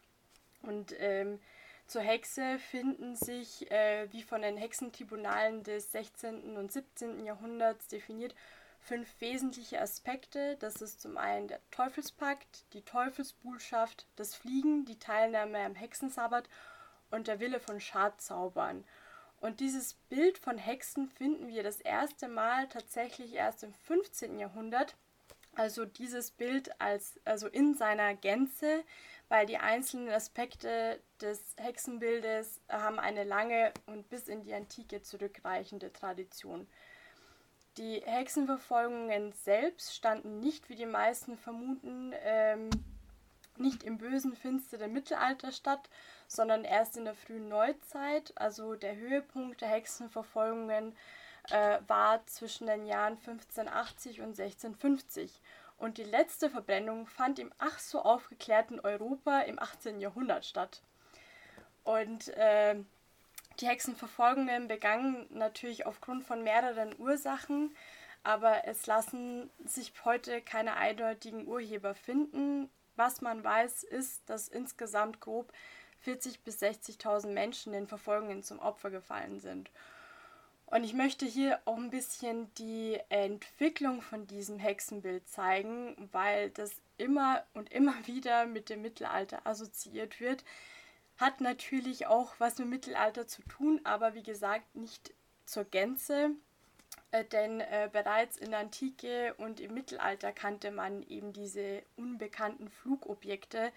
Und 0.62 0.94
ähm, 0.98 1.40
zur 1.86 2.02
Hexe 2.02 2.58
finden 2.58 3.16
sich, 3.16 3.68
äh, 3.72 4.06
wie 4.12 4.22
von 4.22 4.42
den 4.42 4.56
Hexentribunalen 4.56 5.64
des 5.64 5.90
16. 5.90 6.56
und 6.56 6.70
17. 6.70 7.24
Jahrhunderts 7.24 7.88
definiert, 7.88 8.34
fünf 8.80 9.08
wesentliche 9.20 9.80
Aspekte. 9.80 10.56
Das 10.58 10.82
ist 10.82 11.00
zum 11.00 11.16
einen 11.16 11.48
der 11.48 11.60
Teufelspakt, 11.70 12.64
die 12.72 12.82
Teufelsbuhlschaft, 12.82 14.06
das 14.16 14.34
Fliegen, 14.34 14.84
die 14.84 14.98
Teilnahme 14.98 15.58
am 15.58 15.74
Hexensabbat 15.74 16.48
und 17.10 17.28
der 17.28 17.40
Wille 17.40 17.60
von 17.60 17.80
Schadzaubern. 17.80 18.84
Und 19.40 19.60
dieses 19.60 19.94
Bild 20.08 20.38
von 20.38 20.58
Hexen 20.58 21.08
finden 21.08 21.48
wir 21.48 21.62
das 21.62 21.80
erste 21.80 22.28
Mal 22.28 22.68
tatsächlich 22.68 23.34
erst 23.34 23.62
im 23.62 23.72
15. 23.72 24.38
Jahrhundert. 24.38 24.96
Also 25.54 25.84
dieses 25.84 26.30
Bild 26.30 26.80
als 26.80 27.18
also 27.24 27.48
in 27.48 27.74
seiner 27.74 28.14
Gänze 28.14 28.84
weil 29.30 29.46
die 29.46 29.58
einzelnen 29.58 30.10
Aspekte 30.10 31.00
des 31.20 31.54
Hexenbildes 31.56 32.60
haben 32.68 32.98
eine 32.98 33.22
lange 33.22 33.72
und 33.86 34.10
bis 34.10 34.26
in 34.26 34.42
die 34.42 34.52
Antike 34.52 35.02
zurückreichende 35.02 35.92
Tradition. 35.92 36.66
Die 37.76 38.02
Hexenverfolgungen 38.04 39.32
selbst 39.32 39.94
standen 39.94 40.40
nicht, 40.40 40.68
wie 40.68 40.74
die 40.74 40.86
meisten 40.86 41.36
vermuten, 41.36 42.12
ähm, 42.24 42.70
nicht 43.56 43.82
im 43.84 43.98
bösen, 43.98 44.34
finsteren 44.34 44.92
Mittelalter 44.92 45.52
statt, 45.52 45.88
sondern 46.26 46.64
erst 46.64 46.96
in 46.96 47.04
der 47.04 47.14
frühen 47.14 47.48
Neuzeit. 47.48 48.32
Also 48.36 48.74
der 48.74 48.96
Höhepunkt 48.96 49.60
der 49.60 49.68
Hexenverfolgungen 49.68 50.96
äh, 51.50 51.78
war 51.86 52.26
zwischen 52.26 52.66
den 52.66 52.86
Jahren 52.86 53.14
1580 53.14 54.20
und 54.20 54.38
1650 54.38 55.40
und 55.80 55.96
die 55.96 56.04
letzte 56.04 56.50
Verbrennung 56.50 57.06
fand 57.06 57.38
im 57.38 57.52
ach 57.58 57.78
so 57.78 58.02
aufgeklärten 58.02 58.80
Europa 58.80 59.40
im 59.40 59.58
18. 59.58 59.98
Jahrhundert 60.00 60.44
statt. 60.44 60.82
Und 61.84 62.28
äh, 62.36 62.76
die 63.60 63.66
Hexenverfolgungen 63.66 64.68
begannen 64.68 65.26
natürlich 65.30 65.86
aufgrund 65.86 66.24
von 66.24 66.42
mehreren 66.42 66.94
Ursachen, 66.98 67.74
aber 68.22 68.66
es 68.66 68.86
lassen 68.86 69.50
sich 69.64 69.92
heute 70.04 70.40
keine 70.42 70.76
eindeutigen 70.76 71.46
Urheber 71.46 71.94
finden. 71.94 72.70
Was 72.96 73.20
man 73.20 73.42
weiß, 73.42 73.84
ist, 73.84 74.28
dass 74.28 74.48
insgesamt 74.48 75.20
grob 75.20 75.52
40.000 76.04 76.38
bis 76.44 76.62
60.000 76.62 77.28
Menschen 77.28 77.72
den 77.72 77.86
Verfolgungen 77.86 78.42
zum 78.42 78.58
Opfer 78.58 78.90
gefallen 78.90 79.40
sind. 79.40 79.70
Und 80.66 80.84
ich 80.84 80.94
möchte 80.94 81.26
hier 81.26 81.60
auch 81.64 81.76
ein 81.76 81.90
bisschen 81.90 82.52
die 82.54 82.98
Entwicklung 83.08 84.02
von 84.02 84.26
diesem 84.26 84.58
Hexenbild 84.58 85.28
zeigen, 85.28 86.08
weil 86.12 86.50
das 86.50 86.80
immer 86.96 87.44
und 87.54 87.72
immer 87.72 87.94
wieder 88.06 88.46
mit 88.46 88.68
dem 88.70 88.82
Mittelalter 88.82 89.46
assoziiert 89.46 90.20
wird. 90.20 90.44
Hat 91.20 91.40
natürlich 91.40 92.06
auch 92.06 92.34
was 92.38 92.58
mit 92.58 92.68
Mittelalter 92.68 93.26
zu 93.26 93.42
tun, 93.42 93.80
aber 93.84 94.14
wie 94.14 94.22
gesagt 94.22 94.74
nicht 94.74 95.12
zur 95.44 95.64
Gänze. 95.64 96.30
Äh, 97.12 97.24
denn 97.26 97.60
äh, 97.60 97.90
bereits 97.92 98.36
in 98.38 98.50
der 98.50 98.60
Antike 98.60 99.34
und 99.34 99.60
im 99.60 99.74
Mittelalter 99.74 100.32
kannte 100.32 100.70
man 100.70 101.02
eben 101.02 101.32
diese 101.32 101.82
unbekannten 101.96 102.70
Flugobjekte, 102.70 103.70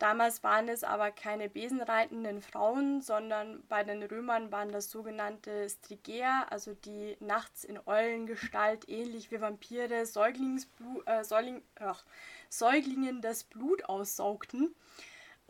Damals 0.00 0.42
waren 0.42 0.66
es 0.70 0.82
aber 0.82 1.10
keine 1.10 1.50
besenreitenden 1.50 2.40
Frauen, 2.40 3.02
sondern 3.02 3.62
bei 3.68 3.84
den 3.84 4.02
Römern 4.02 4.50
waren 4.50 4.72
das 4.72 4.90
sogenannte 4.90 5.68
Strigea, 5.68 6.46
also 6.48 6.72
die 6.72 7.18
nachts 7.20 7.64
in 7.64 7.78
Eulengestalt 7.84 8.88
ähnlich 8.88 9.30
wie 9.30 9.42
Vampire 9.42 9.94
äh, 9.94 10.06
Säugling 10.06 11.62
ach, 11.78 12.04
Säuglingen 12.48 13.20
das 13.20 13.44
Blut 13.44 13.84
aussaugten. 13.84 14.74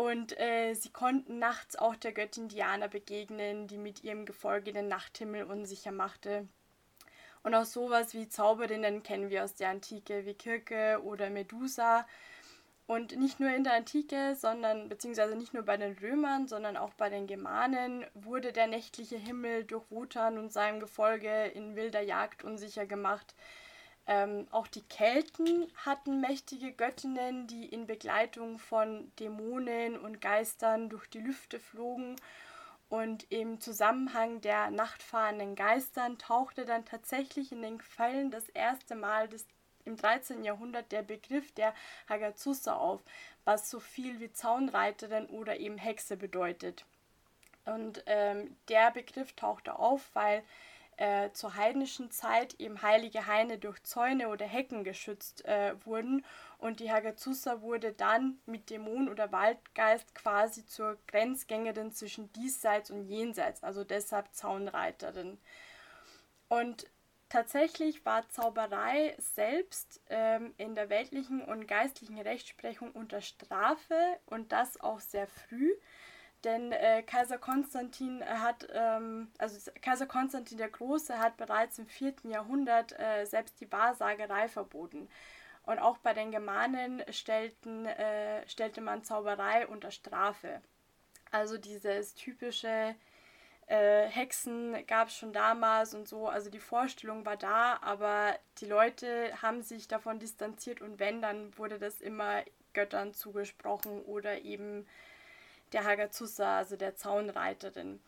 Und 0.01 0.41
äh, 0.41 0.73
sie 0.73 0.89
konnten 0.89 1.39
nachts 1.39 1.77
auch 1.77 1.95
der 1.95 2.13
Göttin 2.13 2.49
Diana 2.49 2.87
begegnen, 2.87 3.67
die 3.67 3.77
mit 3.77 4.03
ihrem 4.03 4.25
Gefolge 4.25 4.73
den 4.73 4.89
Nachthimmel 4.89 5.43
unsicher 5.43 5.93
machte. 5.93 6.49
Und 7.43 7.55
auch 7.55 7.67
sowas 7.67 8.15
wie 8.15 8.27
Zauberinnen 8.27 9.03
kennen 9.03 9.29
wir 9.29 9.45
aus 9.45 9.57
der 9.57 9.69
Antike, 9.69 10.25
wie 10.25 10.33
Kirke 10.33 11.03
oder 11.05 11.29
Medusa. 11.29 12.07
Und 12.87 13.19
nicht 13.19 13.41
nur 13.41 13.51
in 13.51 13.63
der 13.63 13.75
Antike, 13.75 14.37
sondern 14.37 14.89
beziehungsweise 14.89 15.37
nicht 15.37 15.53
nur 15.53 15.65
bei 15.65 15.77
den 15.77 15.95
Römern, 15.99 16.49
sondern 16.49 16.79
auch 16.79 16.95
bei 16.95 17.11
den 17.11 17.27
Germanen 17.27 18.07
wurde 18.15 18.55
der 18.55 18.69
nächtliche 18.69 19.19
Himmel 19.19 19.65
durch 19.65 19.85
Wotan 19.91 20.39
und 20.39 20.51
seinem 20.51 20.81
Gefolge 20.81 21.49
in 21.49 21.77
wilder 21.77 22.01
Jagd 22.01 22.43
unsicher 22.43 22.87
gemacht. 22.87 23.35
Ähm, 24.11 24.49
auch 24.51 24.67
die 24.67 24.83
Kelten 24.83 25.71
hatten 25.77 26.21
mächtige 26.21 26.73
Göttinnen, 26.73 27.47
die 27.47 27.67
in 27.67 27.87
Begleitung 27.87 28.59
von 28.59 29.13
Dämonen 29.21 29.97
und 29.97 30.21
Geistern 30.21 30.89
durch 30.89 31.07
die 31.07 31.21
Lüfte 31.21 31.61
flogen. 31.61 32.17
Und 32.89 33.31
im 33.31 33.61
Zusammenhang 33.61 34.41
der 34.41 34.73
nachtfahrenden 34.73 35.55
Geistern 35.55 36.19
tauchte 36.19 36.65
dann 36.65 36.85
tatsächlich 36.85 37.53
in 37.53 37.63
den 37.63 37.79
Quellen 37.79 38.33
das 38.33 38.49
erste 38.49 38.97
Mal 38.97 39.29
des, 39.29 39.47
im 39.85 39.97
13. 39.97 40.43
Jahrhundert 40.43 40.91
der 40.91 41.03
Begriff 41.03 41.53
der 41.53 41.73
Hagazusa 42.09 42.75
auf, 42.75 43.01
was 43.45 43.71
so 43.71 43.79
viel 43.79 44.19
wie 44.19 44.33
Zaunreiterin 44.33 45.27
oder 45.27 45.61
eben 45.61 45.79
Hexe 45.79 46.17
bedeutet. 46.17 46.85
Und 47.65 48.03
ähm, 48.07 48.57
der 48.69 48.91
Begriff 48.91 49.35
tauchte 49.35 49.79
auf, 49.79 50.11
weil 50.15 50.43
äh, 51.01 51.33
zur 51.33 51.57
heidnischen 51.57 52.11
Zeit 52.11 52.61
eben 52.61 52.83
heilige 52.83 53.27
Haine 53.27 53.57
durch 53.59 53.83
Zäune 53.83 54.29
oder 54.29 54.45
Hecken 54.45 54.85
geschützt 54.85 55.43
äh, 55.47 55.75
wurden 55.87 56.27
und 56.59 56.79
die 56.79 56.93
Hagazusa 56.93 57.63
wurde 57.63 57.95
dann 57.95 58.39
mit 58.45 58.69
Dämon 58.69 59.09
oder 59.09 59.33
Waldgeist 59.33 60.15
quasi 60.15 60.67
zur 60.67 60.99
Grenzgängerin 61.07 61.91
zwischen 61.91 62.31
diesseits 62.35 62.91
und 62.91 63.07
jenseits, 63.07 63.63
also 63.63 63.83
deshalb 63.83 64.35
Zaunreiterin. 64.35 65.39
Und 66.51 66.87
tatsächlich 67.31 68.05
war 68.05 68.29
Zauberei 68.29 69.17
selbst 69.19 70.03
ähm, 70.11 70.53
in 70.59 70.75
der 70.75 70.91
weltlichen 70.91 71.43
und 71.43 71.67
geistlichen 71.67 72.19
Rechtsprechung 72.21 72.93
unter 72.93 73.23
Strafe 73.23 74.19
und 74.27 74.53
das 74.53 74.79
auch 74.79 75.01
sehr 75.01 75.27
früh. 75.27 75.73
Denn 76.45 76.73
äh, 76.73 77.03
Kaiser 77.03 77.39
Konstantin 77.39 78.25
hat, 78.25 78.67
ähm, 78.73 79.31
also 79.39 79.71
Kaiser 79.83 80.07
Konstantin 80.07 80.57
der 80.57 80.71
Große 80.71 81.19
hat 81.19 81.37
bereits 81.37 81.79
im 81.79 81.87
4. 81.87 82.15
Jahrhundert 82.25 82.99
äh, 82.99 83.27
selbst 83.27 83.61
die 83.61 83.71
Wahrsagerei 83.71 84.49
verboten. 84.49 85.09
Und 85.65 85.79
auch 85.79 85.99
bei 85.99 86.15
den 86.15 86.31
Germanen 86.31 87.03
stellten, 87.11 87.85
äh, 87.87 88.49
stellte 88.49 88.81
man 88.81 89.05
Zauberei 89.05 89.67
unter 89.67 89.91
Strafe. 89.91 90.63
Also 91.31 91.59
dieses 91.59 92.15
typische 92.15 92.95
äh, 93.67 94.09
Hexen 94.09 94.85
gab 94.87 95.09
es 95.09 95.17
schon 95.17 95.33
damals 95.33 95.95
und 95.95 96.09
so. 96.09 96.27
Also 96.27 96.51
die 96.51 96.59
Vorstellung 96.59 97.25
war 97.25 97.37
da, 97.37 97.79
aber 97.83 98.35
die 98.59 98.67
Leute 98.67 99.31
haben 99.43 99.63
sich 99.63 99.87
davon 99.87 100.19
distanziert 100.19 100.81
und 100.81 100.99
wenn, 100.99 101.23
dann 101.23 101.57
wurde 101.57 101.79
das 101.79 102.01
immer 102.01 102.43
Göttern 102.73 103.15
zugesprochen 103.15 104.03
oder 104.03 104.41
eben 104.43 104.87
der 105.73 105.85
Hagazusa, 105.85 106.59
also 106.59 106.77
der 106.77 106.97
Zaunreiterin. 106.97 108.01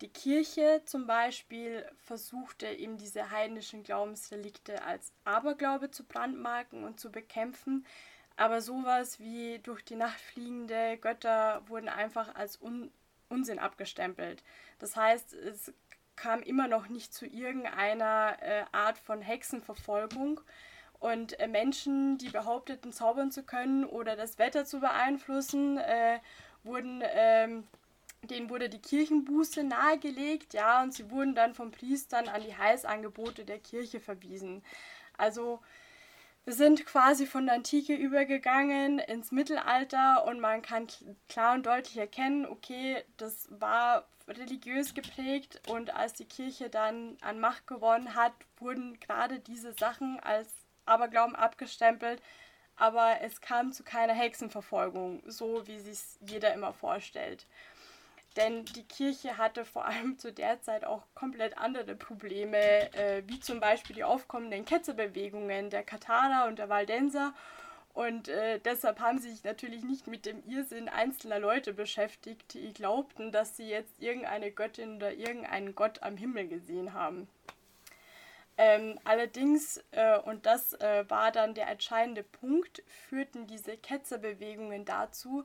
Die 0.00 0.08
Kirche 0.08 0.82
zum 0.84 1.06
Beispiel 1.06 1.84
versuchte 2.04 2.68
eben 2.68 2.98
diese 2.98 3.30
heidnischen 3.30 3.82
Glaubensrelikte 3.82 4.82
als 4.84 5.12
Aberglaube 5.24 5.90
zu 5.90 6.04
brandmarken 6.04 6.84
und 6.84 7.00
zu 7.00 7.10
bekämpfen, 7.10 7.84
aber 8.36 8.62
sowas 8.62 9.18
wie 9.18 9.58
durch 9.58 9.84
die 9.84 9.96
Nacht 9.96 10.20
fliegende 10.20 10.96
Götter 10.98 11.62
wurden 11.66 11.88
einfach 11.88 12.34
als 12.36 12.60
Un 12.62 12.92
Unsinn 13.30 13.58
abgestempelt. 13.58 14.42
Das 14.78 14.96
heißt, 14.96 15.34
es 15.34 15.72
kam 16.16 16.40
immer 16.42 16.66
noch 16.66 16.88
nicht 16.88 17.12
zu 17.12 17.26
irgendeiner 17.26 18.36
äh, 18.40 18.64
Art 18.72 18.98
von 18.98 19.20
Hexenverfolgung. 19.20 20.40
Und 20.98 21.38
äh, 21.38 21.46
Menschen, 21.46 22.18
die 22.18 22.30
behaupteten, 22.30 22.92
zaubern 22.92 23.30
zu 23.30 23.44
können 23.44 23.84
oder 23.84 24.16
das 24.16 24.38
Wetter 24.38 24.64
zu 24.64 24.80
beeinflussen, 24.80 25.78
äh, 25.78 26.18
wurden, 26.68 27.02
ähm, 27.04 27.66
denen 28.22 28.50
wurde 28.50 28.68
die 28.68 28.80
Kirchenbuße 28.80 29.64
nahegelegt, 29.64 30.54
ja, 30.54 30.82
und 30.82 30.94
sie 30.94 31.10
wurden 31.10 31.34
dann 31.34 31.54
von 31.54 31.72
Priestern 31.72 32.28
an 32.28 32.42
die 32.42 32.56
Heilsangebote 32.56 33.44
der 33.44 33.58
Kirche 33.58 33.98
verwiesen. 34.00 34.62
Also 35.16 35.60
wir 36.44 36.54
sind 36.54 36.86
quasi 36.86 37.26
von 37.26 37.46
der 37.46 37.56
Antike 37.56 37.94
übergegangen 37.94 39.00
ins 39.00 39.32
Mittelalter 39.32 40.24
und 40.24 40.40
man 40.40 40.62
kann 40.62 40.86
klar 41.28 41.54
und 41.54 41.66
deutlich 41.66 41.98
erkennen, 41.98 42.46
okay, 42.46 43.04
das 43.18 43.48
war 43.50 44.08
religiös 44.26 44.94
geprägt 44.94 45.60
und 45.68 45.94
als 45.94 46.14
die 46.14 46.24
Kirche 46.24 46.70
dann 46.70 47.18
an 47.20 47.40
Macht 47.40 47.66
gewonnen 47.66 48.14
hat, 48.14 48.32
wurden 48.58 48.98
gerade 49.00 49.40
diese 49.40 49.72
Sachen 49.74 50.20
als 50.20 50.48
Aberglauben 50.86 51.36
abgestempelt, 51.36 52.22
aber 52.78 53.20
es 53.22 53.40
kam 53.40 53.72
zu 53.72 53.82
keiner 53.82 54.14
Hexenverfolgung, 54.14 55.22
so 55.26 55.66
wie 55.66 55.78
sich 55.78 55.98
jeder 56.20 56.54
immer 56.54 56.72
vorstellt. 56.72 57.46
Denn 58.36 58.64
die 58.64 58.84
Kirche 58.84 59.36
hatte 59.36 59.64
vor 59.64 59.84
allem 59.86 60.18
zu 60.18 60.32
der 60.32 60.62
Zeit 60.62 60.84
auch 60.84 61.02
komplett 61.14 61.58
andere 61.58 61.96
Probleme, 61.96 62.92
äh, 62.94 63.22
wie 63.26 63.40
zum 63.40 63.58
Beispiel 63.58 63.96
die 63.96 64.04
aufkommenden 64.04 64.64
Ketzerbewegungen 64.64 65.70
der 65.70 65.82
Katharer 65.82 66.46
und 66.46 66.58
der 66.58 66.68
Waldenser. 66.68 67.34
Und 67.94 68.28
äh, 68.28 68.60
deshalb 68.60 69.00
haben 69.00 69.18
sie 69.18 69.32
sich 69.32 69.42
natürlich 69.42 69.82
nicht 69.82 70.06
mit 70.06 70.24
dem 70.24 70.40
Irrsinn 70.46 70.88
einzelner 70.88 71.40
Leute 71.40 71.72
beschäftigt, 71.72 72.54
die 72.54 72.72
glaubten, 72.72 73.32
dass 73.32 73.56
sie 73.56 73.68
jetzt 73.68 74.00
irgendeine 74.00 74.52
Göttin 74.52 74.96
oder 74.96 75.12
irgendeinen 75.12 75.74
Gott 75.74 76.04
am 76.04 76.16
Himmel 76.16 76.46
gesehen 76.46 76.92
haben. 76.92 77.26
Ähm, 78.60 78.98
allerdings, 79.04 79.82
äh, 79.92 80.18
und 80.18 80.44
das 80.44 80.74
äh, 80.74 81.08
war 81.08 81.30
dann 81.30 81.54
der 81.54 81.68
entscheidende 81.68 82.24
Punkt, 82.24 82.82
führten 83.08 83.46
diese 83.46 83.76
Ketzerbewegungen 83.76 84.84
dazu, 84.84 85.44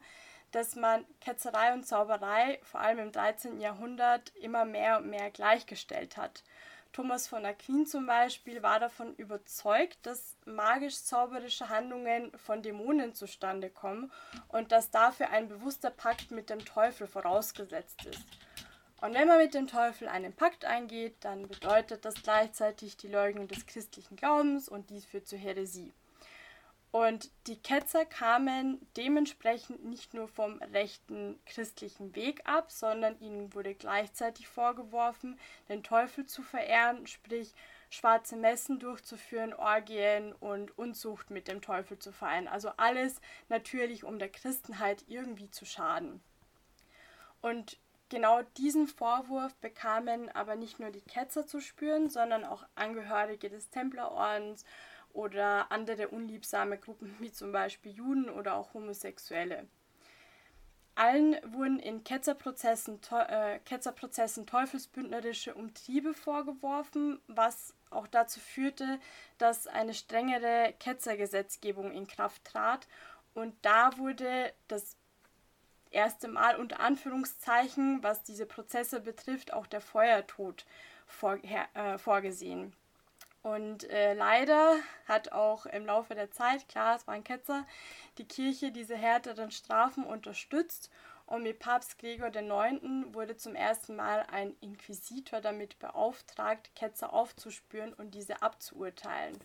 dass 0.52 0.76
man 0.76 1.06
Ketzerei 1.22 1.74
und 1.74 1.86
Zauberei 1.86 2.60
vor 2.64 2.80
allem 2.80 2.98
im 2.98 3.12
13. 3.12 3.60
Jahrhundert 3.60 4.36
immer 4.36 4.66
mehr 4.66 4.98
und 4.98 5.10
mehr 5.10 5.30
gleichgestellt 5.30 6.18
hat. 6.18 6.44
Thomas 6.92 7.28
von 7.28 7.44
Aquin 7.46 7.88
zum 7.88 8.06
Beispiel 8.06 8.62
war 8.62 8.80
davon 8.80 9.16
überzeugt, 9.16 9.98
dass 10.04 10.36
magisch-zauberische 10.46 11.70
Handlungen 11.70 12.32
von 12.38 12.62
Dämonen 12.62 13.16
zustande 13.16 13.72
kommen 13.72 14.12
und 14.50 14.72
dass 14.72 14.92
dafür 14.92 15.32
ein 15.32 15.48
bewusster 15.48 15.90
Pakt 15.90 16.30
mit 16.30 16.52
dem 16.52 16.64
Teufel 16.66 17.08
vorausgesetzt 17.08 18.06
ist. 18.06 18.22
Und 19.04 19.16
wenn 19.16 19.28
man 19.28 19.38
mit 19.38 19.54
dem 19.54 19.68
Teufel 19.68 20.08
einen 20.08 20.32
Pakt 20.32 20.64
eingeht, 20.64 21.16
dann 21.20 21.50
bedeutet 21.50 22.06
das 22.06 22.24
gleichzeitig 22.24 22.96
die 22.96 23.10
Leugnung 23.10 23.50
des 23.50 23.66
christlichen 23.66 24.16
Glaubens 24.16 24.70
und 24.70 24.90
dies 24.90 25.04
führt 25.04 25.28
zur 25.28 25.40
Häresie. 25.40 25.92
Und 26.92 27.30
die 27.48 27.62
Ketzer 27.62 28.06
kamen 28.06 28.80
dementsprechend 28.96 29.84
nicht 29.84 30.14
nur 30.14 30.30
vom 30.30 30.58
rechten 30.72 31.38
christlichen 31.46 32.16
Weg 32.16 32.44
ab, 32.46 32.72
sondern 32.72 33.20
ihnen 33.20 33.54
wurde 33.54 33.76
gleichzeitig 33.76 34.48
vorgeworfen, 34.48 35.38
den 35.68 35.84
Teufel 35.84 36.26
zu 36.26 36.42
verehren, 36.42 37.06
sprich 37.06 37.54
schwarze 37.90 38.38
Messen 38.38 38.80
durchzuführen, 38.80 39.54
Orgien 39.54 40.32
und 40.32 40.78
Unzucht 40.78 41.30
mit 41.30 41.50
dem 41.50 41.62
Teufel 41.62 42.00
zu 42.00 42.14
feiern. 42.14 42.48
Also 42.48 42.70
alles 42.78 43.20
natürlich, 43.50 44.06
um 44.06 44.18
der 44.18 44.30
Christenheit 44.30 45.04
irgendwie 45.10 45.52
zu 45.52 45.66
schaden. 45.66 46.24
Und 47.42 47.78
Genau 48.14 48.44
diesen 48.58 48.86
Vorwurf 48.88 49.56
bekamen 49.56 50.30
aber 50.30 50.56
nicht 50.56 50.80
nur 50.80 50.92
die 50.92 51.02
Ketzer 51.02 51.48
zu 51.48 51.60
spüren, 51.60 52.12
sondern 52.12 52.44
auch 52.46 52.64
Angehörige 52.76 53.50
des 53.50 53.72
Templerordens 53.72 54.66
oder 55.14 55.72
andere 55.72 56.10
unliebsame 56.10 56.78
Gruppen 56.78 57.16
wie 57.18 57.32
zum 57.32 57.52
Beispiel 57.52 57.92
Juden 57.92 58.30
oder 58.30 58.54
auch 58.54 58.76
Homosexuelle. 58.76 59.66
Allen 60.94 61.38
wurden 61.44 61.80
in 61.80 62.04
Ketzerprozessen, 62.04 63.00
äh, 63.30 63.58
Ketzerprozessen 63.66 64.46
teufelsbündnerische 64.46 65.56
Umtriebe 65.56 66.14
vorgeworfen, 66.14 67.20
was 67.26 67.74
auch 67.90 68.06
dazu 68.06 68.40
führte, 68.40 69.00
dass 69.40 69.66
eine 69.66 69.96
strengere 69.96 70.76
Ketzergesetzgebung 70.78 71.92
in 71.92 72.06
Kraft 72.06 72.46
trat. 72.46 72.88
Und 73.34 73.56
da 73.64 73.98
wurde 73.98 74.54
das 74.68 74.98
erste 75.94 76.28
Mal 76.28 76.56
unter 76.56 76.80
Anführungszeichen, 76.80 78.04
was 78.04 78.24
diese 78.24 78.46
Prozesse 78.46 79.00
betrifft, 79.00 79.54
auch 79.54 79.68
der 79.68 79.82
Feuertod 79.82 80.66
vor, 81.08 81.38
äh, 81.44 81.98
vorgesehen. 81.98 82.74
Und 83.44 83.90
äh, 83.90 84.14
leider 84.14 84.78
hat 85.06 85.34
auch 85.34 85.66
im 85.66 85.86
Laufe 85.86 86.16
der 86.16 86.32
Zeit, 86.32 86.70
klar, 86.70 86.96
es 86.96 87.08
war 87.08 87.14
ein 87.14 87.26
Ketzer, 87.26 87.68
die 88.18 88.26
Kirche 88.26 88.72
diese 88.72 88.96
härteren 88.96 89.52
Strafen 89.52 90.06
unterstützt 90.06 90.90
und 91.26 91.44
mit 91.44 91.60
Papst 91.60 92.00
Gregor 92.00 92.34
IX. 92.34 92.82
wurde 93.14 93.36
zum 93.36 93.56
ersten 93.56 93.98
Mal 93.98 94.26
ein 94.32 94.56
Inquisitor 94.62 95.42
damit 95.42 95.78
beauftragt, 95.80 96.72
Ketzer 96.76 97.12
aufzuspüren 97.12 97.94
und 97.94 98.14
diese 98.16 98.42
abzuurteilen. 98.42 99.38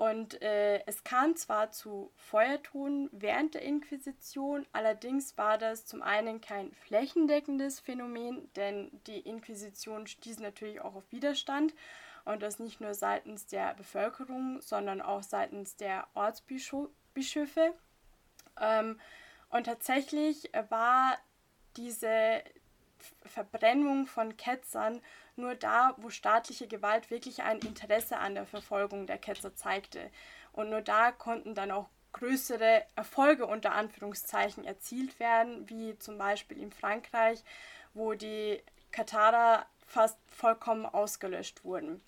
Und 0.00 0.40
äh, 0.40 0.82
es 0.86 1.04
kam 1.04 1.36
zwar 1.36 1.72
zu 1.72 2.10
Feuerton 2.16 3.10
während 3.12 3.52
der 3.52 3.60
Inquisition, 3.60 4.66
allerdings 4.72 5.36
war 5.36 5.58
das 5.58 5.84
zum 5.84 6.00
einen 6.00 6.40
kein 6.40 6.72
flächendeckendes 6.72 7.80
Phänomen, 7.80 8.50
denn 8.56 8.90
die 9.06 9.18
Inquisition 9.20 10.06
stieß 10.06 10.38
natürlich 10.38 10.80
auch 10.80 10.94
auf 10.94 11.12
Widerstand 11.12 11.74
und 12.24 12.40
das 12.40 12.58
nicht 12.60 12.80
nur 12.80 12.94
seitens 12.94 13.46
der 13.46 13.74
Bevölkerung, 13.74 14.62
sondern 14.62 15.02
auch 15.02 15.22
seitens 15.22 15.76
der 15.76 16.08
Ortsbischöfe. 16.14 17.74
Ähm, 18.58 18.98
und 19.50 19.64
tatsächlich 19.64 20.50
war 20.70 21.18
diese 21.76 22.42
Verbrennung 23.24 24.06
von 24.06 24.36
Ketzern 24.36 25.00
nur 25.36 25.54
da, 25.54 25.94
wo 25.98 26.10
staatliche 26.10 26.66
Gewalt 26.66 27.10
wirklich 27.10 27.42
ein 27.42 27.58
Interesse 27.58 28.18
an 28.18 28.34
der 28.34 28.46
Verfolgung 28.46 29.06
der 29.06 29.18
Ketzer 29.18 29.54
zeigte. 29.54 30.10
Und 30.52 30.70
nur 30.70 30.82
da 30.82 31.12
konnten 31.12 31.54
dann 31.54 31.70
auch 31.70 31.88
größere 32.12 32.84
Erfolge 32.96 33.46
unter 33.46 33.72
Anführungszeichen 33.72 34.64
erzielt 34.64 35.20
werden, 35.20 35.68
wie 35.68 35.98
zum 35.98 36.18
Beispiel 36.18 36.58
in 36.58 36.72
Frankreich, 36.72 37.42
wo 37.94 38.14
die 38.14 38.62
Katharer 38.90 39.66
fast 39.86 40.18
vollkommen 40.28 40.86
ausgelöscht 40.86 41.64
wurden. 41.64 42.00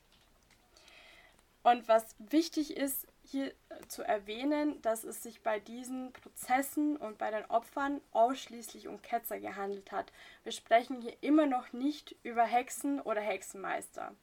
Und 1.63 1.87
was 1.87 2.17
wichtig 2.19 2.77
ist, 2.77 3.07
hier 3.33 3.53
zu 3.89 4.03
erwähnen, 4.03 4.81
dass 4.83 5.03
es 5.03 5.23
sich 5.23 5.43
bei 5.43 5.59
diesen 5.59 6.13
Prozessen 6.13 6.97
und 6.97 7.19
bei 7.19 7.31
den 7.31 7.45
Opfern 7.47 8.01
ausschließlich 8.13 8.87
um 8.87 9.03
Ketzer 9.03 9.41
gehandelt 9.41 9.91
hat. 9.91 10.13
Wir 10.45 10.53
sprechen 10.53 11.01
hier 11.01 11.17
immer 11.21 11.47
noch 11.47 11.73
nicht 11.73 12.15
über 12.23 12.45
Hexen 12.45 13.01
oder 13.01 13.21
Hexenmeister. 13.21 14.15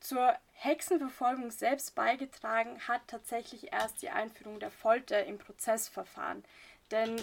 Zur 0.00 0.36
Hexenverfolgung 0.52 1.50
selbst 1.50 1.94
beigetragen 1.94 2.80
hat 2.88 3.02
tatsächlich 3.06 3.72
erst 3.72 4.02
die 4.02 4.10
Einführung 4.10 4.58
der 4.58 4.72
Folter 4.72 5.24
im 5.24 5.38
Prozessverfahren. 5.38 6.44
Denn 6.90 7.16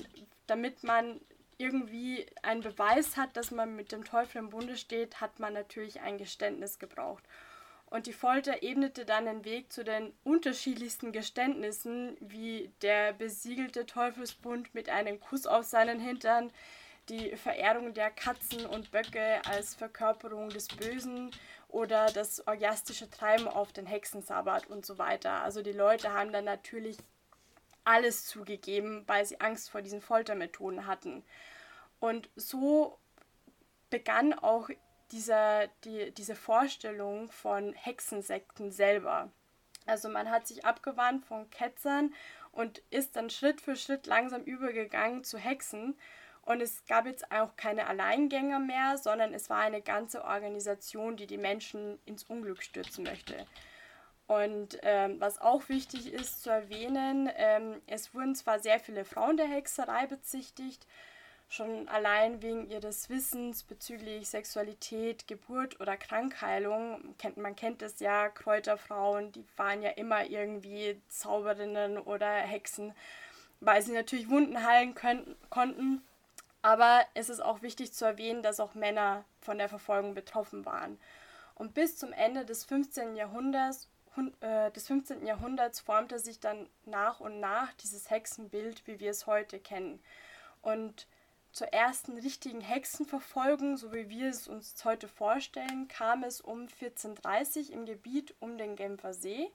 damit 0.47 0.83
man 0.83 1.19
irgendwie 1.57 2.25
einen 2.41 2.61
Beweis 2.61 3.17
hat, 3.17 3.35
dass 3.35 3.51
man 3.51 3.75
mit 3.75 3.91
dem 3.91 4.05
Teufel 4.05 4.37
im 4.37 4.49
Bunde 4.49 4.77
steht, 4.77 5.19
hat 5.19 5.39
man 5.39 5.53
natürlich 5.53 5.99
ein 5.99 6.17
Geständnis 6.17 6.79
gebraucht. 6.79 7.23
Und 7.89 8.05
die 8.05 8.13
Folter 8.13 8.61
ebnete 8.61 9.03
dann 9.03 9.25
den 9.25 9.45
Weg 9.45 9.73
zu 9.73 9.83
den 9.83 10.13
unterschiedlichsten 10.23 11.11
Geständnissen, 11.11 12.15
wie 12.19 12.71
der 12.81 13.13
besiegelte 13.13 13.85
Teufelsbund 13.87 14.75
mit 14.75 14.89
einem 14.89 15.19
Kuss 15.19 15.47
auf 15.47 15.65
seinen 15.65 15.99
Hintern, 15.99 16.51
die 17.09 17.35
Verehrung 17.35 17.95
der 17.95 18.11
Katzen 18.11 18.67
und 18.67 18.91
Böcke 18.91 19.41
als 19.45 19.73
Verkörperung 19.73 20.49
des 20.49 20.67
Bösen 20.67 21.31
oder 21.67 22.11
das 22.11 22.45
orgiastische 22.47 23.09
Treiben 23.09 23.47
auf 23.47 23.73
den 23.73 23.87
Hexensabbat 23.87 24.67
und 24.67 24.85
so 24.85 24.99
weiter. 24.99 25.41
Also 25.41 25.63
die 25.63 25.71
Leute 25.71 26.13
haben 26.13 26.31
dann 26.31 26.45
natürlich 26.45 26.97
alles 27.83 28.27
zugegeben, 28.27 29.03
weil 29.07 29.25
sie 29.25 29.41
Angst 29.41 29.71
vor 29.71 29.81
diesen 29.81 30.01
Foltermethoden 30.01 30.85
hatten. 30.85 31.23
Und 31.99 32.29
so 32.35 32.99
begann 33.89 34.33
auch 34.33 34.69
dieser, 35.11 35.67
die, 35.83 36.11
diese 36.11 36.35
Vorstellung 36.35 37.29
von 37.31 37.73
Hexensekten 37.73 38.71
selber. 38.71 39.31
Also 39.85 40.09
man 40.09 40.29
hat 40.29 40.47
sich 40.47 40.65
abgewandt 40.65 41.25
von 41.25 41.49
Ketzern 41.49 42.13
und 42.51 42.81
ist 42.89 43.15
dann 43.15 43.29
Schritt 43.29 43.61
für 43.61 43.75
Schritt 43.75 44.05
langsam 44.05 44.43
übergegangen 44.43 45.23
zu 45.23 45.37
Hexen. 45.37 45.97
Und 46.43 46.61
es 46.61 46.85
gab 46.85 47.05
jetzt 47.05 47.31
auch 47.31 47.55
keine 47.57 47.87
Alleingänger 47.87 48.59
mehr, 48.59 48.97
sondern 48.97 49.33
es 49.33 49.49
war 49.49 49.59
eine 49.59 49.81
ganze 49.81 50.23
Organisation, 50.23 51.17
die 51.17 51.27
die 51.27 51.37
Menschen 51.37 51.99
ins 52.05 52.23
Unglück 52.23 52.63
stürzen 52.63 53.03
möchte. 53.03 53.45
Und 54.27 54.77
ähm, 54.83 55.19
was 55.19 55.41
auch 55.41 55.69
wichtig 55.69 56.13
ist 56.13 56.43
zu 56.43 56.51
erwähnen, 56.51 57.29
ähm, 57.35 57.81
es 57.87 58.13
wurden 58.13 58.35
zwar 58.35 58.59
sehr 58.59 58.79
viele 58.79 59.03
Frauen 59.03 59.37
der 59.37 59.47
Hexerei 59.47 60.05
bezichtigt, 60.05 60.85
schon 61.49 61.89
allein 61.89 62.43
wegen 62.43 62.69
ihres 62.69 63.09
Wissens 63.09 63.63
bezüglich 63.63 64.29
Sexualität, 64.29 65.27
Geburt 65.27 65.81
oder 65.81 65.97
Krankheilung. 65.97 67.15
Man 67.35 67.55
kennt 67.55 67.81
es 67.81 67.99
ja, 67.99 68.29
Kräuterfrauen, 68.29 69.31
die 69.31 69.43
waren 69.57 69.81
ja 69.81 69.89
immer 69.89 70.25
irgendwie 70.25 71.01
Zauberinnen 71.07 71.97
oder 71.97 72.31
Hexen, 72.31 72.93
weil 73.61 73.81
sie 73.81 73.93
natürlich 73.93 74.29
Wunden 74.29 74.63
heilen 74.63 74.93
können, 74.93 75.35
konnten. 75.49 76.03
Aber 76.61 77.03
es 77.15 77.29
ist 77.29 77.39
auch 77.39 77.63
wichtig 77.63 77.93
zu 77.93 78.05
erwähnen, 78.05 78.43
dass 78.43 78.59
auch 78.59 78.75
Männer 78.75 79.25
von 79.41 79.57
der 79.57 79.69
Verfolgung 79.69 80.13
betroffen 80.13 80.65
waren. 80.65 80.99
Und 81.55 81.73
bis 81.73 81.97
zum 81.97 82.13
Ende 82.13 82.45
des 82.45 82.63
15. 82.63 83.15
Jahrhunderts, 83.15 83.87
äh, 84.41 84.69
des 84.71 84.85
15. 84.85 85.25
Jahrhunderts 85.25 85.79
formte 85.79 86.19
sich 86.19 86.39
dann 86.39 86.69
nach 86.85 87.19
und 87.19 87.39
nach 87.39 87.73
dieses 87.73 88.11
Hexenbild, 88.11 88.85
wie 88.85 88.99
wir 88.99 89.09
es 89.09 89.25
heute 89.25 89.59
kennen. 89.59 89.99
Und 90.61 91.07
zur 91.59 91.73
ersten 91.73 92.17
richtigen 92.17 92.61
Hexenverfolgung, 92.61 93.75
so 93.75 93.91
wie 93.91 94.07
wir 94.07 94.29
es 94.29 94.47
uns 94.47 94.73
heute 94.85 95.09
vorstellen, 95.09 95.89
kam 95.89 96.23
es 96.23 96.39
um 96.39 96.61
1430 96.61 97.73
im 97.73 97.85
Gebiet 97.85 98.33
um 98.39 98.57
den 98.57 98.77
Genfer 98.77 99.13
See. 99.13 99.51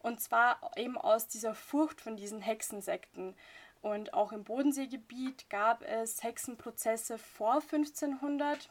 Und 0.00 0.20
zwar 0.20 0.60
eben 0.76 0.98
aus 0.98 1.28
dieser 1.28 1.54
Furcht 1.54 2.02
von 2.02 2.18
diesen 2.18 2.42
Hexensekten. 2.42 3.34
Und 3.80 4.12
auch 4.12 4.32
im 4.32 4.44
Bodenseegebiet 4.44 5.48
gab 5.48 5.82
es 5.82 6.22
Hexenprozesse 6.22 7.16
vor 7.16 7.54
1500, 7.54 8.68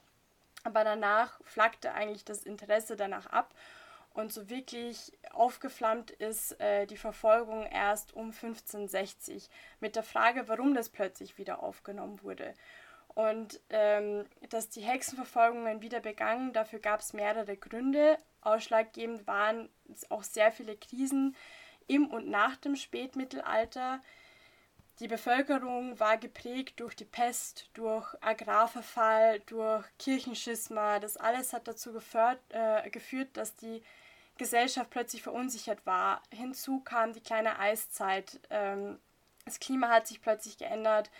aber 0.64 0.84
danach 0.84 1.42
flackte 1.44 1.96
eigentlich 1.96 2.24
das 2.24 2.44
Interesse 2.44 2.96
danach 2.96 3.26
ab 3.26 3.52
und 4.20 4.34
so 4.34 4.50
wirklich 4.50 5.12
aufgeflammt 5.32 6.12
ist 6.12 6.60
äh, 6.60 6.86
die 6.86 6.98
Verfolgung 6.98 7.66
erst 7.66 8.14
um 8.14 8.28
1560 8.28 9.50
mit 9.80 9.96
der 9.96 10.04
Frage, 10.04 10.48
warum 10.48 10.74
das 10.74 10.90
plötzlich 10.90 11.38
wieder 11.38 11.64
aufgenommen 11.64 12.22
wurde. 12.22 12.54
Und 13.08 13.60
ähm, 13.70 14.26
dass 14.50 14.70
die 14.70 14.82
Hexenverfolgungen 14.82 15.82
wieder 15.82 16.00
begangen, 16.00 16.54
dafür 16.54 16.80
gab 16.80 17.00
es 17.00 17.14
mehrere 17.14 17.58
Gründe. 17.58 18.18
Ausschlaggebend 18.42 19.26
waren 19.28 19.70
auch 20.10 20.24
sehr 20.24 20.52
viele 20.52 20.78
Krisen 20.78 21.36
im 21.88 22.08
und 22.08 22.30
nach 22.30 22.56
dem 22.58 22.76
Spätmittelalter. 22.76 24.02
Die 25.00 25.08
Bevölkerung 25.08 26.00
war 26.00 26.18
geprägt 26.18 26.80
durch 26.82 26.94
die 26.94 27.06
Pest, 27.06 27.70
durch 27.74 28.14
Agrarverfall, 28.22 29.40
durch 29.42 29.86
Kirchenschisma. 29.98 31.00
Das 31.00 31.16
alles 31.16 31.54
hat 31.54 31.68
dazu 31.68 31.94
geführt, 31.94 32.40
äh, 32.50 32.90
geführt 32.90 33.30
dass 33.38 33.56
die 33.56 33.82
Gesellschaft 34.40 34.90
plötzlich 34.90 35.22
verunsichert 35.22 35.86
war. 35.86 36.24
Hinzu 36.34 36.80
kam 36.80 37.14
die 37.14 37.22
kleine 37.22 37.60
Eiszeit. 37.60 38.40
Ähm, 38.50 38.98
das 39.46 39.60
Klima 39.60 39.90
hat 39.90 40.08
sich 40.08 40.22
plötzlich 40.22 40.58
geändert. 40.58 41.12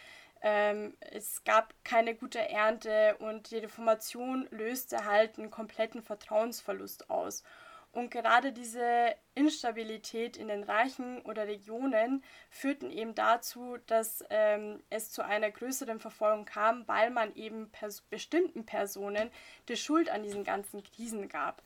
Ähm, 0.42 0.96
es 1.02 1.44
gab 1.44 1.74
keine 1.84 2.16
gute 2.16 2.40
Ernte 2.40 3.18
und 3.20 3.52
die 3.52 3.58
Reformation 3.58 4.48
löste 4.52 5.06
halt 5.06 5.38
einen 5.38 5.52
kompletten 5.52 6.02
Vertrauensverlust 6.02 7.10
aus. 7.10 7.44
Und 7.92 8.12
gerade 8.12 8.54
diese 8.54 9.16
Instabilität 9.34 10.38
in 10.38 10.48
den 10.48 10.64
Reichen 10.64 11.22
oder 11.24 11.48
Regionen 11.48 12.24
führten 12.52 12.92
eben 12.92 13.16
dazu, 13.16 13.78
dass 13.88 14.24
ähm, 14.30 14.82
es 14.90 15.12
zu 15.12 15.26
einer 15.26 15.50
größeren 15.50 16.00
Verfolgung 16.00 16.46
kam, 16.46 16.88
weil 16.88 17.10
man 17.10 17.36
eben 17.36 17.70
pers 17.72 18.02
bestimmten 18.02 18.66
Personen 18.66 19.32
die 19.68 19.76
Schuld 19.76 20.10
an 20.10 20.24
diesen 20.24 20.44
ganzen 20.44 20.84
Krisen 20.84 21.28
gab. 21.30 21.64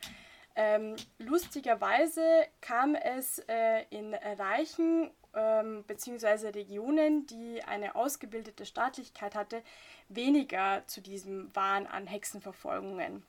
Ähm, 0.55 0.95
lustigerweise 1.17 2.47
kam 2.61 2.95
es 2.95 3.39
äh, 3.47 3.85
in 3.89 4.13
reichen 4.13 5.09
ähm, 5.33 5.83
bzw. 5.83 6.49
Regionen, 6.49 7.25
die 7.25 7.63
eine 7.63 7.95
ausgebildete 7.95 8.65
Staatlichkeit 8.65 9.35
hatte, 9.35 9.63
weniger 10.09 10.83
zu 10.85 11.01
diesem 11.01 11.53
Wahn 11.55 11.87
an 11.87 12.05
Hexenverfolgungen. 12.05 13.25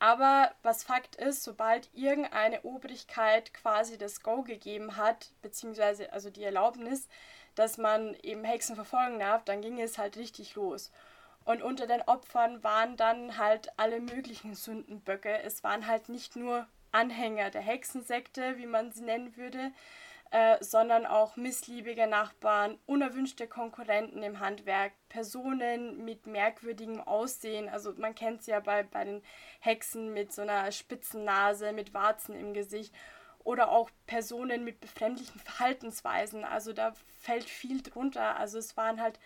Aber 0.00 0.52
was 0.62 0.84
Fakt 0.84 1.16
ist, 1.16 1.42
sobald 1.42 1.88
irgendeine 1.92 2.62
Obrigkeit 2.62 3.52
quasi 3.52 3.98
das 3.98 4.22
Go 4.22 4.42
gegeben 4.42 4.96
hat, 4.96 5.32
beziehungsweise 5.42 6.12
also 6.12 6.30
die 6.30 6.44
Erlaubnis, 6.44 7.08
dass 7.56 7.78
man 7.78 8.14
eben 8.22 8.44
Hexen 8.44 8.76
verfolgen 8.76 9.18
darf, 9.18 9.44
dann 9.44 9.60
ging 9.60 9.80
es 9.80 9.98
halt 9.98 10.16
richtig 10.16 10.54
los. 10.54 10.92
Und 11.48 11.62
unter 11.62 11.86
den 11.86 12.02
Opfern 12.02 12.62
waren 12.62 12.98
dann 12.98 13.38
halt 13.38 13.70
alle 13.78 14.00
möglichen 14.00 14.54
Sündenböcke. 14.54 15.40
Es 15.44 15.64
waren 15.64 15.86
halt 15.86 16.10
nicht 16.10 16.36
nur 16.36 16.66
Anhänger 16.92 17.48
der 17.48 17.62
Hexensekte, 17.62 18.58
wie 18.58 18.66
man 18.66 18.92
sie 18.92 19.02
nennen 19.02 19.34
würde, 19.34 19.72
äh, 20.30 20.62
sondern 20.62 21.06
auch 21.06 21.36
missliebige 21.36 22.06
Nachbarn, 22.06 22.78
unerwünschte 22.84 23.46
Konkurrenten 23.46 24.22
im 24.22 24.40
Handwerk, 24.40 24.92
Personen 25.08 26.04
mit 26.04 26.26
merkwürdigem 26.26 27.00
Aussehen. 27.00 27.70
Also 27.70 27.94
man 27.96 28.14
kennt 28.14 28.42
es 28.42 28.46
ja 28.46 28.60
bei, 28.60 28.82
bei 28.82 29.04
den 29.04 29.22
Hexen 29.60 30.12
mit 30.12 30.34
so 30.34 30.42
einer 30.42 30.70
spitzen 30.70 31.24
Nase, 31.24 31.72
mit 31.72 31.94
Warzen 31.94 32.38
im 32.38 32.52
Gesicht. 32.52 32.94
Oder 33.42 33.70
auch 33.70 33.88
Personen 34.06 34.64
mit 34.64 34.80
befremdlichen 34.80 35.40
Verhaltensweisen. 35.40 36.44
Also 36.44 36.74
da 36.74 36.92
fällt 37.22 37.48
viel 37.48 37.80
drunter. 37.80 38.36
Also 38.36 38.58
es 38.58 38.76
waren 38.76 39.00
halt 39.00 39.18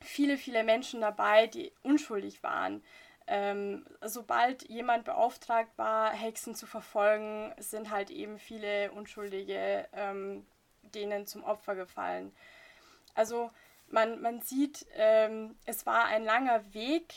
viele, 0.00 0.36
viele 0.36 0.64
Menschen 0.64 1.00
dabei, 1.00 1.46
die 1.46 1.72
unschuldig 1.82 2.42
waren. 2.42 2.82
Ähm, 3.26 3.86
sobald 4.00 4.68
jemand 4.68 5.04
beauftragt 5.04 5.70
war, 5.76 6.12
Hexen 6.12 6.54
zu 6.54 6.66
verfolgen, 6.66 7.54
sind 7.58 7.90
halt 7.90 8.10
eben 8.10 8.38
viele 8.38 8.90
Unschuldige 8.92 9.86
ähm, 9.92 10.46
denen 10.82 11.26
zum 11.26 11.44
Opfer 11.44 11.74
gefallen. 11.76 12.34
Also 13.14 13.50
man, 13.88 14.20
man 14.20 14.40
sieht, 14.40 14.86
ähm, 14.94 15.56
es 15.66 15.86
war 15.86 16.06
ein 16.06 16.24
langer 16.24 16.74
Weg 16.74 17.14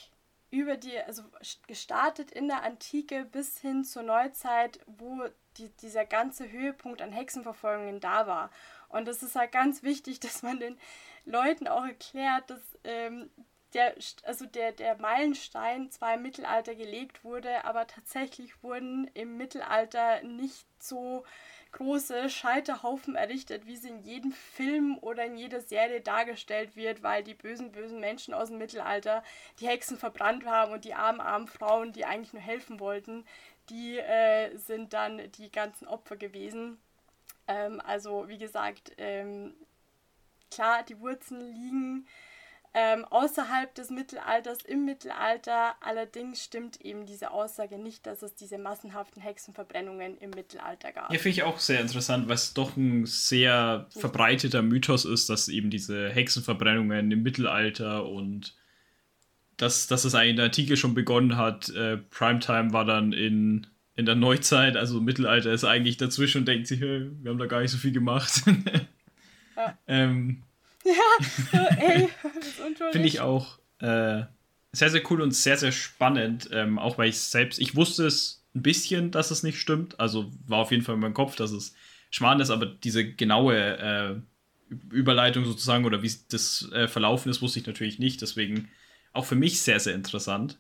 über 0.52 0.78
die, 0.78 1.00
also 1.00 1.24
gestartet 1.68 2.32
in 2.32 2.48
der 2.48 2.62
Antike 2.64 3.26
bis 3.26 3.58
hin 3.60 3.84
zur 3.84 4.04
Neuzeit, 4.04 4.80
wo 4.86 5.24
die, 5.58 5.70
dieser 5.82 6.06
ganze 6.06 6.52
Höhepunkt 6.52 7.02
an 7.02 7.12
Hexenverfolgungen 7.12 8.00
da 8.00 8.28
war. 8.28 8.52
Und 8.94 9.08
es 9.08 9.24
ist 9.24 9.36
halt 9.36 9.52
ganz 9.52 9.84
wichtig, 9.84 10.20
dass 10.22 10.44
man 10.44 10.60
den 10.60 10.78
Leuten 11.26 11.68
auch 11.68 11.86
erklärt, 11.86 12.50
dass 12.50 12.62
ähm, 12.84 13.30
der, 13.74 13.96
also 14.24 14.46
der, 14.46 14.72
der 14.72 14.98
Meilenstein 14.98 15.90
zwar 15.90 16.14
im 16.14 16.22
Mittelalter 16.22 16.76
gelegt 16.76 17.24
wurde, 17.24 17.66
aber 17.66 17.88
tatsächlich 17.88 18.62
wurden 18.62 19.10
im 19.16 19.36
Mittelalter 19.38 20.22
nicht 20.22 20.68
so 20.80 21.26
große 21.72 22.30
Scheiterhaufen 22.30 23.16
errichtet, 23.16 23.66
wie 23.66 23.78
sie 23.78 23.90
in 23.90 24.04
jedem 24.04 24.32
Film 24.32 25.00
oder 25.02 25.26
in 25.26 25.36
jeder 25.36 25.60
Serie 25.60 26.02
dargestellt 26.02 26.76
wird, 26.76 27.02
weil 27.02 27.24
die 27.24 27.34
bösen, 27.34 27.72
bösen 27.72 28.00
Menschen 28.00 28.36
aus 28.36 28.50
dem 28.50 28.60
Mittelalter 28.60 29.24
die 29.60 29.68
Hexen 29.68 29.98
verbrannt 29.98 30.46
haben 30.46 30.72
und 30.72 30.86
die 30.86 30.94
armen, 30.94 31.20
armen 31.20 31.48
Frauen, 31.48 31.92
die 31.92 32.06
eigentlich 32.06 32.34
nur 32.34 32.44
helfen 32.44 32.80
wollten, 32.80 33.26
die 33.70 33.98
äh, 33.98 34.56
sind 34.56 34.94
dann 34.94 35.32
die 35.32 35.52
ganzen 35.52 35.88
Opfer 35.88 36.16
gewesen. 36.16 36.78
Ähm, 37.48 37.82
also 37.86 38.28
wie 38.28 38.38
gesagt, 38.38 38.92
ähm, 38.98 39.54
klar, 40.52 40.84
die 40.84 41.00
Wurzeln 41.00 41.42
liegen 41.42 42.08
ähm, 42.76 43.06
außerhalb 43.06 43.74
des 43.76 43.92
Mittelalters, 43.92 44.60
im 44.66 44.86
Mittelalter. 44.86 45.76
Allerdings 45.82 46.44
stimmt 46.44 46.82
eben 46.82 47.06
diese 47.06 47.32
Aussage 47.32 47.78
nicht, 47.78 48.06
dass 48.08 48.24
es 48.24 48.34
diese 48.36 48.58
massenhaften 48.58 49.22
Hexenverbrennungen 49.22 50.18
im 50.18 50.32
Mittelalter 50.32 50.92
gab. 50.92 51.12
Ja, 51.12 51.20
finde 51.20 51.30
ich 51.30 51.44
auch 51.44 51.60
sehr 51.60 51.82
interessant, 51.82 52.28
weil 52.28 52.36
es 52.36 52.54
doch 52.54 52.76
ein 52.76 53.06
sehr 53.06 53.88
verbreiteter 53.92 54.64
Mythos 54.64 55.06
ist, 55.06 55.30
dass 55.30 55.50
eben 55.50 55.70
diese 55.70 56.10
Hexenverbrennungen 56.10 57.12
im 57.12 57.22
Mittelalter 57.22 58.08
und 58.08 58.56
dass, 59.58 59.86
dass 59.86 60.04
es 60.04 60.16
eigentlich 60.16 60.32
in 60.32 60.36
der 60.38 60.46
Antike 60.46 60.76
schon 60.76 60.96
begonnen 60.96 61.38
hat. 61.38 61.70
Äh, 61.70 61.98
Primetime 61.98 62.74
war 62.74 62.86
dann 62.86 63.14
in, 63.14 63.68
in 63.96 64.06
der 64.06 64.16
Neuzeit, 64.16 64.76
also 64.76 65.00
Mittelalter 65.00 65.52
ist 65.52 65.64
eigentlich 65.64 65.98
dazwischen 65.98 66.40
und 66.40 66.48
denkt 66.48 66.68
sich, 66.68 66.82
hey, 66.82 67.10
wir 67.22 67.32
haben 67.32 67.38
da 67.38 67.46
gar 67.46 67.62
nicht 67.62 67.72
so 67.72 67.78
viel 67.78 67.92
gemacht. 67.92 68.44
ja. 69.56 69.78
ähm, 69.88 70.44
ja, 70.84 71.26
so, 71.52 71.58
ey, 71.80 72.10
Finde 72.92 73.08
ich 73.08 73.22
auch 73.22 73.60
äh, 73.80 74.24
sehr, 74.72 74.90
sehr 74.90 75.12
cool 75.12 75.22
und 75.22 75.34
sehr, 75.34 75.58
sehr 75.58 75.72
spannend. 75.72 76.50
Ähm, 76.52 76.80
auch 76.80 76.98
weil 76.98 77.10
ich 77.10 77.20
selbst, 77.20 77.60
ich 77.60 77.76
wusste 77.76 78.06
es 78.06 78.44
ein 78.56 78.64
bisschen, 78.64 79.12
dass 79.12 79.32
es 79.32 79.44
nicht 79.44 79.60
stimmt. 79.60 80.00
Also 80.00 80.32
war 80.48 80.60
auf 80.60 80.72
jeden 80.72 80.84
Fall 80.84 80.96
in 80.96 81.02
meinem 81.02 81.14
Kopf, 81.14 81.36
dass 81.36 81.52
es 81.52 81.76
Schmarrn 82.10 82.40
ist, 82.40 82.50
aber 82.50 82.66
diese 82.66 83.06
genaue 83.06 83.56
äh, 83.56 84.16
Überleitung 84.92 85.46
sozusagen 85.46 85.86
oder 85.86 86.02
wie 86.02 86.12
das 86.30 86.70
äh, 86.74 86.88
verlaufen 86.88 87.30
ist, 87.30 87.42
wusste 87.42 87.60
ich 87.60 87.68
natürlich 87.68 88.00
nicht. 88.00 88.22
Deswegen 88.22 88.70
auch 89.14 89.26
für 89.26 89.36
mich 89.36 89.62
sehr, 89.62 89.80
sehr 89.80 89.94
interessant. 89.94 90.60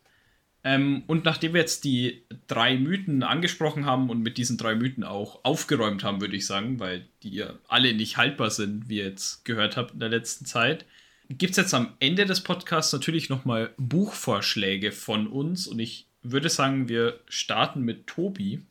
Ähm, 0.64 1.04
und 1.08 1.26
nachdem 1.26 1.54
wir 1.54 1.62
jetzt 1.62 1.84
die 1.84 2.24
drei 2.48 2.78
Mythen 2.78 3.24
angesprochen 3.24 3.86
haben 3.86 4.10
und 4.10 4.22
mit 4.22 4.38
diesen 4.38 4.58
drei 4.58 4.76
Mythen 4.76 5.04
auch 5.04 5.44
aufgeräumt 5.44 6.04
haben, 6.04 6.22
würde 6.22 6.38
ich 6.38 6.46
sagen, 6.46 6.80
weil 6.80 7.06
die 7.22 7.32
ja 7.32 7.54
alle 7.68 7.94
nicht 7.94 8.18
haltbar 8.18 8.50
sind, 8.50 8.88
wie 8.88 9.00
ihr 9.00 9.06
jetzt 9.06 9.44
gehört 9.44 9.76
habt 9.76 9.94
in 9.94 10.00
der 10.00 10.10
letzten 10.10 10.46
Zeit, 10.46 10.86
gibt 11.30 11.52
es 11.52 11.58
jetzt 11.58 11.74
am 11.74 11.94
Ende 12.00 12.26
des 12.26 12.42
Podcasts 12.42 12.94
natürlich 12.94 13.30
nochmal 13.30 13.72
Buchvorschläge 13.78 14.94
von 14.94 15.28
uns. 15.28 15.68
Und 15.68 15.80
ich 15.80 16.08
würde 16.22 16.50
sagen, 16.50 16.88
wir 16.88 17.20
starten 17.28 17.82
mit 17.82 18.08
Tobi. 18.08 18.62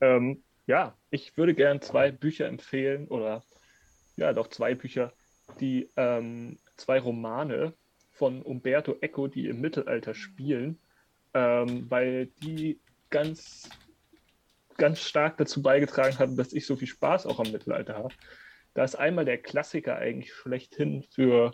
Ähm, 0.00 0.42
ja, 0.66 0.96
ich 1.10 1.36
würde 1.36 1.54
gerne 1.54 1.80
zwei 1.80 2.10
Bücher 2.10 2.46
empfehlen 2.46 3.06
oder 3.06 3.44
ja, 4.16 4.32
doch 4.32 4.48
zwei 4.48 4.74
Bücher, 4.74 5.12
die 5.60 5.88
ähm, 5.96 6.58
zwei 6.76 6.98
Romane 6.98 7.74
von 8.20 8.42
Umberto 8.42 8.96
Eco, 9.00 9.28
die 9.28 9.46
im 9.46 9.62
Mittelalter 9.62 10.12
spielen, 10.12 10.78
ähm, 11.32 11.90
weil 11.90 12.26
die 12.42 12.78
ganz, 13.08 13.70
ganz 14.76 15.00
stark 15.00 15.38
dazu 15.38 15.62
beigetragen 15.62 16.18
haben, 16.18 16.36
dass 16.36 16.52
ich 16.52 16.66
so 16.66 16.76
viel 16.76 16.86
Spaß 16.86 17.24
auch 17.24 17.40
am 17.40 17.50
Mittelalter 17.50 17.94
habe. 17.94 18.14
Da 18.74 18.84
ist 18.84 18.94
einmal 18.94 19.24
der 19.24 19.38
Klassiker 19.38 19.96
eigentlich 19.96 20.34
schlechthin 20.34 21.02
für 21.02 21.52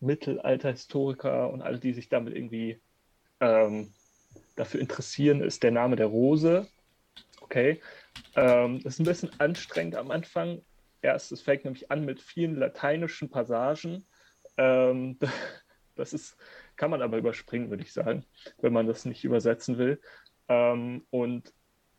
Mittelalterhistoriker 0.00 1.50
und 1.50 1.62
alle, 1.62 1.78
die 1.78 1.94
sich 1.94 2.10
damit 2.10 2.36
irgendwie 2.36 2.78
ähm, 3.40 3.94
dafür 4.54 4.80
interessieren, 4.80 5.40
ist 5.40 5.62
der 5.62 5.70
Name 5.70 5.96
der 5.96 6.08
Rose. 6.08 6.68
Okay. 7.40 7.80
Ähm, 8.34 8.82
das 8.82 8.94
ist 8.94 9.00
ein 9.00 9.06
bisschen 9.06 9.30
anstrengend 9.40 9.96
am 9.96 10.10
Anfang. 10.10 10.60
Erst, 11.00 11.32
es 11.32 11.40
fängt 11.40 11.64
nämlich 11.64 11.90
an 11.90 12.04
mit 12.04 12.20
vielen 12.20 12.56
lateinischen 12.56 13.30
Passagen. 13.30 14.04
Ähm, 14.58 15.18
Das 15.96 16.12
ist, 16.12 16.36
kann 16.76 16.90
man 16.90 17.02
aber 17.02 17.18
überspringen, 17.18 17.70
würde 17.70 17.82
ich 17.82 17.92
sagen, 17.92 18.24
wenn 18.60 18.72
man 18.72 18.86
das 18.86 19.04
nicht 19.04 19.24
übersetzen 19.24 19.78
will. 19.78 20.00
Ähm, 20.48 21.06
und 21.10 21.52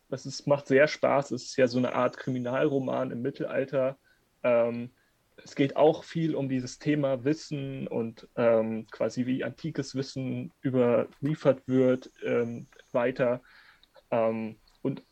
das 0.10 0.26
ist, 0.26 0.48
macht 0.48 0.68
sehr 0.68 0.88
Spaß. 0.88 1.32
Es 1.32 1.44
ist 1.44 1.58
ja 1.58 1.68
so 1.68 1.78
eine 1.78 1.94
Art 1.94 2.18
Kriminalroman 2.18 3.12
im 3.12 3.22
Mittelalter. 3.22 3.98
Ähm, 4.44 4.92
es 5.44 5.56
geht 5.56 5.76
auch 5.76 6.04
viel 6.04 6.36
um 6.36 6.50
dieses 6.50 6.80
Thema 6.80 7.24
Wissen 7.24 7.88
und 7.88 8.28
ähm, 8.36 8.88
quasi 8.90 9.26
wie 9.26 9.44
antikes 9.44 9.96
Wissen 9.96 10.52
überliefert 10.64 11.68
wird 11.68 12.12
ähm, 12.24 12.68
weiter. 12.92 13.42
Ähm, 14.10 14.58
und 14.82 15.04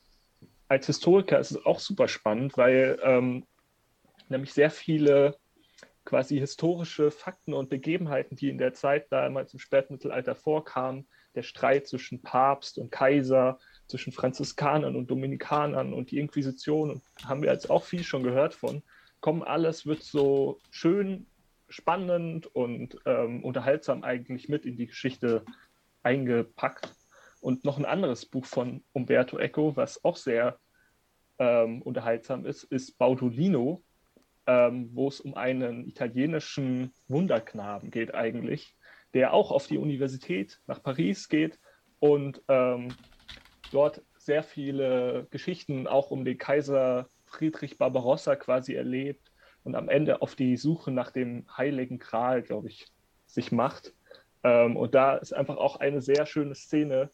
als 0.68 0.88
Historiker 0.88 1.40
ist 1.40 1.52
es 1.52 1.66
auch 1.66 1.80
super 1.80 2.08
spannend, 2.08 2.58
weil 2.58 3.00
ähm, 3.04 3.46
nämlich 4.30 4.54
sehr 4.54 4.72
viele 4.72 5.38
quasi 6.06 6.40
historische 6.40 7.12
Fakten 7.12 7.54
und 7.54 7.70
Begebenheiten, 7.70 8.36
die 8.36 8.50
in 8.50 8.58
der 8.58 8.74
Zeit 8.74 9.12
damals 9.12 9.54
im 9.54 9.60
Spätmittelalter 9.60 10.36
vorkamen, 10.36 11.08
der 11.34 11.44
Streit 11.44 11.88
zwischen 11.88 12.22
Papst 12.22 12.78
und 12.78 12.92
Kaiser, 12.92 13.60
zwischen 13.88 14.14
Franziskanern 14.14 14.96
und 14.96 15.12
Dominikanern 15.12 15.94
und 15.94 16.12
die 16.12 16.20
Inquisition, 16.20 17.02
haben 17.26 17.42
wir 17.42 17.52
jetzt 17.52 17.70
auch 17.70 17.84
viel 17.84 18.04
schon 18.04 18.24
gehört 18.24 18.54
von, 18.54 18.84
kommen 19.20 19.44
alles, 19.44 19.86
wird 19.86 20.04
so 20.04 20.60
schön, 20.72 21.28
spannend 21.68 22.48
und 22.56 22.98
ähm, 23.06 23.44
unterhaltsam 23.44 24.04
eigentlich 24.04 24.50
mit 24.50 24.66
in 24.66 24.78
die 24.78 24.88
Geschichte 24.88 25.44
eingepackt. 26.04 26.94
Und 27.42 27.66
noch 27.66 27.78
ein 27.78 27.86
anderes 27.86 28.26
Buch 28.26 28.46
von 28.46 28.84
Umberto 28.94 29.38
Eco, 29.38 29.76
was 29.76 30.04
auch 30.04 30.16
sehr 30.16 30.60
ähm, 31.38 31.82
unterhaltsam 31.82 32.46
ist, 32.46 32.64
ist 32.64 32.98
Baudolino, 32.98 33.84
ähm, 34.48 34.90
wo 34.94 35.08
es 35.08 35.22
um 35.22 35.34
einen 35.34 35.88
italienischen 35.88 36.92
Wunderknaben 37.08 37.92
geht 37.92 38.14
eigentlich, 38.14 38.76
der 39.14 39.34
auch 39.34 39.52
auf 39.52 39.68
die 39.68 39.78
Universität 39.78 40.60
nach 40.68 40.84
Paris 40.84 41.30
geht 41.30 41.60
und 42.00 42.42
ähm, 42.48 42.90
dort 43.72 44.04
sehr 44.18 44.44
viele 44.44 45.28
Geschichten 45.32 45.88
auch 45.88 46.12
um 46.12 46.26
den 46.26 46.38
Kaiser 46.38 47.10
Friedrich 47.26 47.78
Barbarossa 47.78 48.36
quasi 48.36 48.74
erlebt 48.74 49.32
und 49.64 49.76
am 49.76 49.90
Ende 49.90 50.22
auf 50.22 50.36
die 50.36 50.58
Suche 50.58 50.92
nach 50.92 51.12
dem 51.12 51.46
Heiligen 51.58 52.00
Gral, 52.00 52.42
glaube 52.44 52.70
ich, 52.70 52.88
sich 53.26 53.52
macht. 53.52 53.94
Ähm, 54.44 54.78
und 54.78 54.96
da 54.96 55.16
ist 55.16 55.34
einfach 55.34 55.58
auch 55.58 55.78
eine 55.78 56.02
sehr 56.02 56.26
schöne 56.26 56.56
Szene 56.56 57.10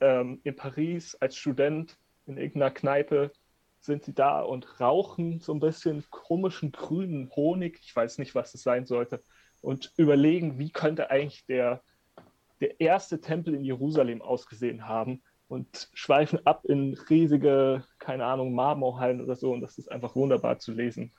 ähm, 0.00 0.40
in 0.44 0.54
Paris 0.54 1.14
als 1.16 1.36
Student 1.36 1.98
in 2.26 2.36
irgendeiner 2.36 2.70
Kneipe 2.70 3.32
sind 3.80 4.04
sie 4.04 4.14
da 4.14 4.40
und 4.40 4.80
rauchen 4.80 5.40
so 5.40 5.52
ein 5.52 5.60
bisschen 5.60 6.04
komischen 6.10 6.72
grünen 6.72 7.30
Honig, 7.34 7.80
ich 7.82 7.94
weiß 7.94 8.18
nicht, 8.18 8.34
was 8.34 8.54
es 8.54 8.62
sein 8.62 8.86
sollte, 8.86 9.22
und 9.60 9.92
überlegen, 9.96 10.58
wie 10.58 10.70
könnte 10.70 11.10
eigentlich 11.10 11.44
der, 11.46 11.82
der 12.60 12.80
erste 12.80 13.20
Tempel 13.20 13.54
in 13.54 13.64
Jerusalem 13.64 14.22
ausgesehen 14.22 14.86
haben 14.86 15.22
und 15.48 15.88
schweifen 15.94 16.46
ab 16.46 16.64
in 16.64 16.94
riesige, 17.08 17.84
keine 17.98 18.26
Ahnung, 18.26 18.54
Marmorhallen 18.54 19.20
oder 19.20 19.36
so 19.36 19.52
und 19.52 19.60
das 19.60 19.78
ist 19.78 19.90
einfach 19.90 20.14
wunderbar 20.14 20.58
zu 20.58 20.72
lesen. 20.72 21.12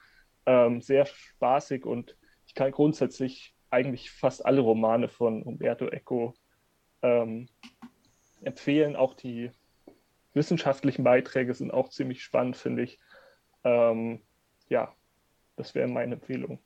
Ähm, 0.46 0.82
sehr 0.82 1.06
spaßig 1.06 1.86
und 1.86 2.16
ich 2.46 2.54
kann 2.54 2.72
grundsätzlich 2.72 3.56
eigentlich 3.70 4.12
fast 4.12 4.46
alle 4.46 4.62
Romane 4.62 5.08
von 5.08 5.44
Umberto 5.44 5.88
Eco 5.88 6.34
ähm, 7.02 7.48
empfehlen, 8.42 8.96
auch 8.96 9.14
die 9.14 9.52
wissenschaftlichen 10.34 11.04
Beiträge 11.04 11.54
sind 11.54 11.72
auch 11.72 11.90
ziemlich 11.90 12.24
spannend, 12.24 12.58
finde 12.58 12.84
ich. 12.84 13.00
Ähm, 13.64 14.22
ja, 14.70 14.94
das 15.56 15.76
wäre 15.76 15.88
meine 15.88 16.16
Empfehlung. 16.16 16.60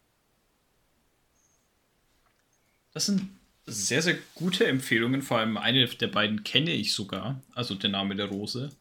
Das 2.94 3.08
sind 3.08 3.30
sehr, 3.66 4.02
sehr 4.02 4.18
gute 4.36 4.68
Empfehlungen. 4.68 5.22
Vor 5.22 5.40
allem 5.40 5.58
eine 5.58 5.88
der 5.88 6.08
beiden 6.08 6.44
kenne 6.44 6.72
ich 6.72 6.94
sogar, 6.94 7.42
also 7.56 7.76
der 7.76 7.90
Name 7.90 8.16
der 8.16 8.28
Rose. 8.28 8.72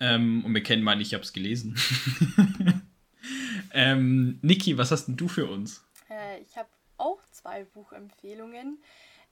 Ähm, 0.00 0.44
und 0.44 0.54
wir 0.54 0.62
kennen 0.62 0.82
meine, 0.82 1.02
ich 1.02 1.14
habe 1.14 1.22
es 1.22 1.32
gelesen. 1.32 1.78
ähm, 3.72 4.38
Niki, 4.42 4.76
was 4.76 4.90
hast 4.90 5.06
denn 5.06 5.16
du 5.16 5.28
für 5.28 5.46
uns? 5.46 5.86
Äh, 6.10 6.40
ich 6.40 6.56
habe 6.56 6.68
auch 6.98 7.20
zwei 7.30 7.64
Buchempfehlungen. 7.64 8.78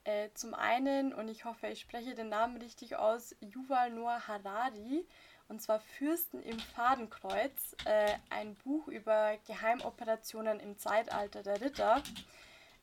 Äh, 0.05 0.30
zum 0.34 0.55
einen, 0.55 1.12
und 1.12 1.28
ich 1.28 1.44
hoffe, 1.44 1.66
ich 1.68 1.80
spreche 1.80 2.14
den 2.14 2.30
Namen 2.30 2.57
richtig 2.57 2.96
aus, 2.96 3.36
Yuval 3.40 3.90
Noah 3.90 4.26
Harari, 4.26 5.07
und 5.48 5.61
zwar 5.61 5.80
Fürsten 5.80 6.42
im 6.42 6.59
Fadenkreuz, 6.59 7.76
äh, 7.84 8.12
ein 8.30 8.55
Buch 8.55 8.88
über 8.88 9.36
Geheimoperationen 9.46 10.61
im 10.61 10.78
Zeitalter 10.78 11.42
der 11.42 11.61
Ritter. 11.61 12.03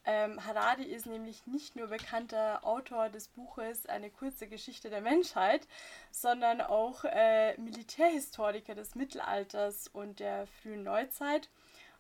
Ähm, 0.05 0.45
Harari 0.45 0.83
ist 0.83 1.05
nämlich 1.05 1.47
nicht 1.47 1.75
nur 1.75 1.87
bekannter 1.87 2.65
Autor 2.65 3.09
des 3.09 3.27
Buches 3.27 3.87
Eine 3.87 4.09
kurze 4.09 4.47
Geschichte 4.47 4.89
der 4.89 5.01
Menschheit, 5.01 5.67
sondern 6.11 6.61
auch 6.61 7.03
äh, 7.03 7.57
Militärhistoriker 7.57 8.75
des 8.75 8.95
Mittelalters 8.95 9.87
und 9.89 10.19
der 10.19 10.47
frühen 10.47 10.83
Neuzeit. 10.83 11.49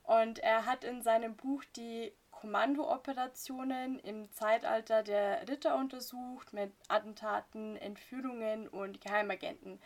Und 0.03 0.39
er 0.39 0.65
hat 0.65 0.85
in 0.85 1.01
seinem 1.01 1.35
Buch 1.35 1.65
die 1.75 2.13
Kommandooperationen 2.39 3.99
im 3.99 4.31
Zeitalter 4.31 5.01
der 5.03 5.47
Ritter 5.47 5.75
untersucht 5.75 6.53
mit 6.53 6.71
Attentaten, 6.87 7.75
Entführungen 7.77 8.67
und 8.67 9.01
Geheimagenten. 9.01 9.79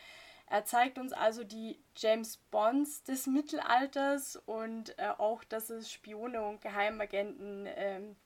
Er 0.47 0.65
zeigt 0.65 0.97
uns 0.97 1.13
also 1.13 1.45
die 1.45 1.79
James 1.95 2.37
Bonds 2.51 3.03
des 3.03 3.25
Mittelalters 3.25 4.35
und 4.35 4.97
äh, 4.99 5.07
auch, 5.17 5.45
dass 5.45 5.69
es 5.69 5.89
Spione 5.89 6.41
und 6.41 6.61
Geheimagenten 6.61 7.69
ähm, 7.73 8.17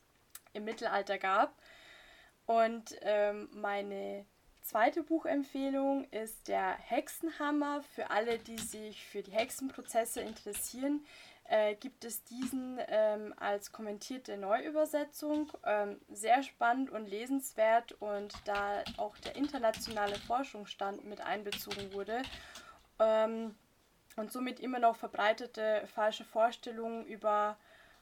im 0.53 0.65
Mittelalter 0.65 1.19
gab. 1.19 1.53
Und 2.47 2.95
ähm, 3.01 3.47
meine 3.53 4.25
zweite 4.63 5.03
Buchempfehlung 5.03 6.05
ist 6.05 6.47
der 6.47 6.75
Hexenhammer. 6.79 7.83
Für 7.93 8.09
alle, 8.09 8.39
die 8.39 8.57
sich 8.57 9.05
für 9.05 9.21
die 9.21 9.31
Hexenprozesse 9.31 10.21
interessieren, 10.21 11.05
äh, 11.47 11.75
gibt 11.75 12.05
es 12.05 12.23
diesen 12.23 12.79
ähm, 12.87 13.33
als 13.37 13.71
kommentierte 13.71 14.37
Neuübersetzung. 14.37 15.51
Ähm, 15.65 15.99
sehr 16.09 16.43
spannend 16.43 16.89
und 16.89 17.07
lesenswert 17.07 17.93
und 17.93 18.33
da 18.45 18.83
auch 18.97 19.17
der 19.19 19.35
internationale 19.35 20.15
Forschungsstand 20.15 21.05
mit 21.05 21.21
einbezogen 21.21 21.93
wurde. 21.93 22.21
Ähm, 22.99 23.55
und 24.17 24.31
somit 24.31 24.59
immer 24.59 24.79
noch 24.79 24.95
verbreitete 24.95 25.85
falsche 25.93 26.23
Vorstellungen 26.23 27.05
über 27.05 27.57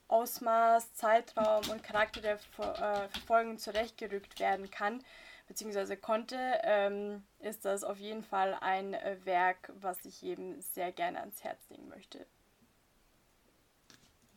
Ausmaß, 0.08 0.94
Zeitraum 0.94 1.68
und 1.72 1.84
Charakter 1.84 2.22
der 2.22 2.38
Ver 2.38 3.06
äh, 3.06 3.10
Verfolgung 3.10 3.58
zurechtgerückt 3.58 4.40
werden 4.40 4.70
kann 4.70 5.04
beziehungsweise 5.48 5.98
konnte, 5.98 6.38
ähm, 6.64 7.24
ist 7.40 7.66
das 7.66 7.84
auf 7.84 7.98
jeden 7.98 8.24
Fall 8.24 8.58
ein 8.62 8.94
äh, 8.94 9.18
Werk, 9.24 9.72
was 9.76 10.06
ich 10.06 10.22
jedem 10.22 10.60
sehr 10.62 10.92
gerne 10.92 11.20
ans 11.20 11.44
Herz 11.44 11.60
legen 11.70 11.90
möchte. 11.90 12.26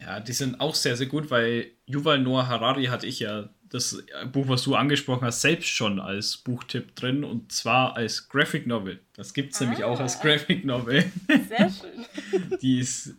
Ja, 0.01 0.20
die 0.20 0.32
sind 0.32 0.61
auch 0.61 0.74
sehr, 0.74 0.97
sehr 0.97 1.07
gut, 1.07 1.30
weil 1.30 1.70
Yuval 1.86 2.18
Noah 2.18 2.49
Harari 2.49 2.86
hatte 2.86 3.07
ich 3.07 3.20
ja 3.20 3.49
das 3.68 4.05
Buch, 4.32 4.49
was 4.49 4.62
du 4.62 4.74
angesprochen 4.74 5.24
hast, 5.24 5.40
selbst 5.40 5.68
schon 5.68 5.99
als 5.99 6.36
Buchtipp 6.36 6.94
drin 6.94 7.24
und 7.24 7.51
zwar 7.51 7.97
als 7.97 8.28
Graphic 8.28 8.66
Novel. 8.66 9.01
Das 9.14 9.34
gibt 9.34 9.55
es 9.55 9.61
ah, 9.61 9.64
nämlich 9.64 9.84
auch 9.84 9.99
als 9.99 10.20
Graphic 10.20 10.64
Novel. 10.64 11.11
Sehr 11.49 11.70
schön. 11.70 12.59
die, 12.62 12.78
ist, 12.78 13.14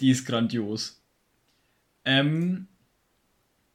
die 0.00 0.10
ist 0.10 0.24
grandios. 0.24 1.00
Ähm, 2.04 2.68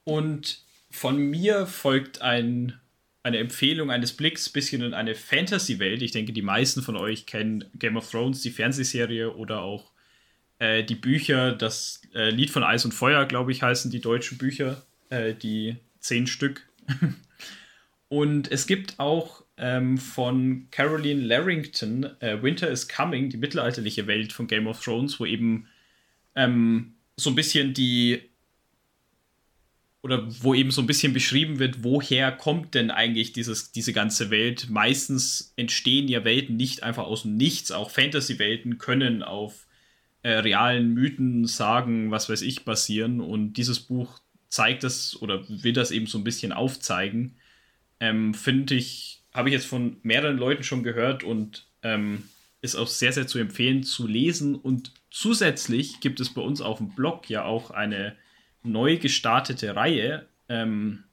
und 0.03 0.63
von 0.89 1.17
mir 1.17 1.67
folgt 1.67 2.21
ein 2.21 2.81
eine 3.23 3.37
Empfehlung 3.37 3.91
eines 3.91 4.13
Blicks 4.13 4.49
bisschen 4.49 4.81
in 4.81 4.93
eine 4.93 5.13
Fantasy-Welt. 5.13 6.01
Ich 6.01 6.11
denke, 6.11 6.33
die 6.33 6.41
meisten 6.41 6.81
von 6.81 6.97
euch 6.97 7.25
kennen 7.25 7.65
Game 7.77 7.97
of 7.97 8.09
Thrones, 8.09 8.41
die 8.41 8.49
Fernsehserie 8.49 9.35
oder 9.35 9.61
auch 9.61 9.91
äh, 10.61 10.83
die 10.83 10.95
Bücher. 10.95 11.51
Das 11.51 12.01
äh, 12.13 12.29
Lied 12.29 12.51
von 12.51 12.63
Eis 12.63 12.85
und 12.85 12.93
Feuer, 12.93 13.25
glaube 13.25 13.51
ich, 13.51 13.63
heißen 13.63 13.89
die 13.91 13.99
deutschen 13.99 14.37
Bücher, 14.37 14.85
äh, 15.09 15.33
die 15.33 15.77
zehn 15.99 16.27
Stück. 16.27 16.67
und 18.09 18.51
es 18.51 18.67
gibt 18.67 18.99
auch 18.99 19.43
ähm, 19.57 19.97
von 19.97 20.67
Caroline 20.69 21.21
Larrington 21.21 22.03
äh, 22.21 22.41
Winter 22.41 22.69
is 22.69 22.87
Coming, 22.87 23.29
die 23.29 23.37
mittelalterliche 23.37 24.05
Welt 24.05 24.31
von 24.33 24.47
Game 24.47 24.67
of 24.67 24.83
Thrones, 24.83 25.19
wo 25.19 25.25
eben 25.25 25.67
ähm, 26.35 26.93
so 27.17 27.31
ein 27.31 27.35
bisschen 27.35 27.73
die 27.73 28.21
oder 30.03 30.25
wo 30.43 30.55
eben 30.55 30.71
so 30.71 30.81
ein 30.81 30.87
bisschen 30.87 31.13
beschrieben 31.13 31.59
wird, 31.59 31.83
woher 31.83 32.31
kommt 32.31 32.73
denn 32.73 32.89
eigentlich 32.89 33.33
dieses, 33.33 33.71
diese 33.71 33.93
ganze 33.93 34.31
Welt. 34.31 34.67
Meistens 34.67 35.53
entstehen 35.57 36.07
ja 36.07 36.23
Welten 36.23 36.57
nicht 36.57 36.81
einfach 36.81 37.03
aus 37.03 37.21
dem 37.21 37.37
Nichts. 37.37 37.71
Auch 37.71 37.91
Fantasy-Welten 37.91 38.79
können 38.79 39.21
auf 39.21 39.67
äh, 40.23 40.31
realen 40.31 40.93
Mythen, 40.93 41.45
Sagen, 41.47 42.11
was 42.11 42.29
weiß 42.29 42.41
ich, 42.41 42.65
basieren. 42.65 43.19
Und 43.19 43.53
dieses 43.53 43.79
Buch 43.79 44.19
zeigt 44.49 44.83
das 44.83 45.19
oder 45.21 45.43
will 45.47 45.73
das 45.73 45.91
eben 45.91 46.07
so 46.07 46.17
ein 46.17 46.23
bisschen 46.23 46.51
aufzeigen. 46.51 47.35
Ähm, 47.99 48.33
Finde 48.33 48.75
ich, 48.75 49.21
habe 49.33 49.49
ich 49.49 49.53
jetzt 49.53 49.67
von 49.67 49.97
mehreren 50.03 50.37
Leuten 50.37 50.63
schon 50.63 50.83
gehört 50.83 51.23
und 51.23 51.65
ähm, 51.83 52.23
ist 52.61 52.75
auch 52.75 52.87
sehr, 52.87 53.13
sehr 53.13 53.27
zu 53.27 53.39
empfehlen 53.39 53.83
zu 53.83 54.07
lesen. 54.07 54.55
Und 54.55 54.91
zusätzlich 55.09 55.99
gibt 55.99 56.19
es 56.19 56.33
bei 56.33 56.41
uns 56.41 56.61
auf 56.61 56.77
dem 56.77 56.89
Blog 56.89 57.29
ja 57.29 57.43
auch 57.43 57.71
eine 57.71 58.15
neu 58.63 58.97
gestartete 58.97 59.75
Reihe. 59.75 60.27
Ähm, 60.49 61.03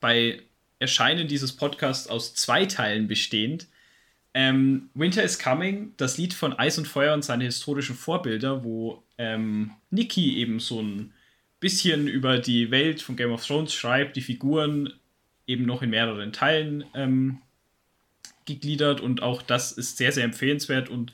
bei 0.00 0.42
Erscheinen 0.78 1.28
dieses 1.28 1.52
Podcasts 1.52 2.08
aus 2.08 2.34
zwei 2.34 2.66
Teilen 2.66 3.08
bestehend. 3.08 3.66
Ähm, 4.34 4.88
Winter 4.94 5.22
is 5.22 5.38
Coming, 5.38 5.92
das 5.96 6.16
Lied 6.16 6.32
von 6.32 6.58
Eis 6.58 6.78
und 6.78 6.88
Feuer 6.88 7.14
und 7.14 7.24
seine 7.24 7.44
historischen 7.44 7.96
Vorbilder, 7.96 8.64
wo 8.64 9.02
ähm, 9.18 9.72
Nikki 9.90 10.38
eben 10.38 10.58
so 10.58 10.80
ein 10.80 11.12
bisschen 11.60 12.08
über 12.08 12.38
die 12.38 12.70
Welt 12.70 13.02
von 13.02 13.16
Game 13.16 13.30
of 13.30 13.46
Thrones 13.46 13.74
schreibt, 13.74 14.16
die 14.16 14.22
Figuren 14.22 14.92
eben 15.46 15.66
noch 15.66 15.82
in 15.82 15.90
mehreren 15.90 16.32
Teilen 16.32 16.84
ähm, 16.94 17.38
gegliedert 18.46 19.00
und 19.00 19.22
auch 19.22 19.42
das 19.42 19.72
ist 19.72 19.98
sehr, 19.98 20.12
sehr 20.12 20.24
empfehlenswert 20.24 20.88
und 20.88 21.12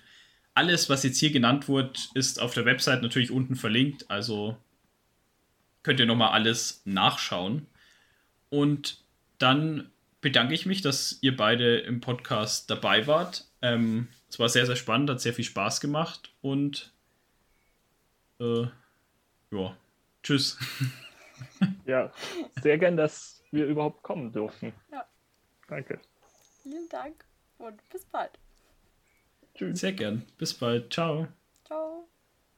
alles, 0.54 0.88
was 0.88 1.04
jetzt 1.04 1.18
hier 1.18 1.30
genannt 1.30 1.68
wird, 1.68 2.10
ist 2.14 2.40
auf 2.40 2.52
der 2.52 2.64
Website 2.64 3.02
natürlich 3.02 3.30
unten 3.30 3.54
verlinkt, 3.54 4.10
also 4.10 4.56
könnt 5.84 6.00
ihr 6.00 6.06
nochmal 6.06 6.32
alles 6.32 6.82
nachschauen. 6.84 7.66
Und 8.50 8.98
dann 9.38 9.88
bedanke 10.20 10.54
ich 10.54 10.66
mich, 10.66 10.82
dass 10.82 11.18
ihr 11.20 11.36
beide 11.36 11.78
im 11.78 12.00
Podcast 12.00 12.70
dabei 12.70 13.06
wart. 13.06 13.46
Ähm, 13.62 14.08
es 14.28 14.38
war 14.38 14.48
sehr, 14.48 14.66
sehr 14.66 14.76
spannend, 14.76 15.10
hat 15.10 15.20
sehr 15.20 15.34
viel 15.34 15.44
Spaß 15.44 15.80
gemacht 15.80 16.32
und 16.40 16.92
äh, 18.40 18.66
ja, 19.50 19.76
tschüss. 20.22 20.58
Ja, 21.86 22.12
sehr 22.62 22.78
gern, 22.78 22.96
dass 22.96 23.42
wir 23.52 23.66
überhaupt 23.66 24.02
kommen 24.02 24.32
durften. 24.32 24.72
Ja. 24.90 25.06
Danke. 25.68 26.00
Vielen 26.62 26.88
Dank 26.88 27.24
und 27.58 27.76
bis 27.90 28.04
bald. 28.04 28.32
Tschüss. 29.54 29.80
Sehr 29.80 29.92
gern. 29.92 30.26
Bis 30.36 30.54
bald. 30.54 30.92
Ciao. 30.92 31.28
Ciao. 31.64 32.08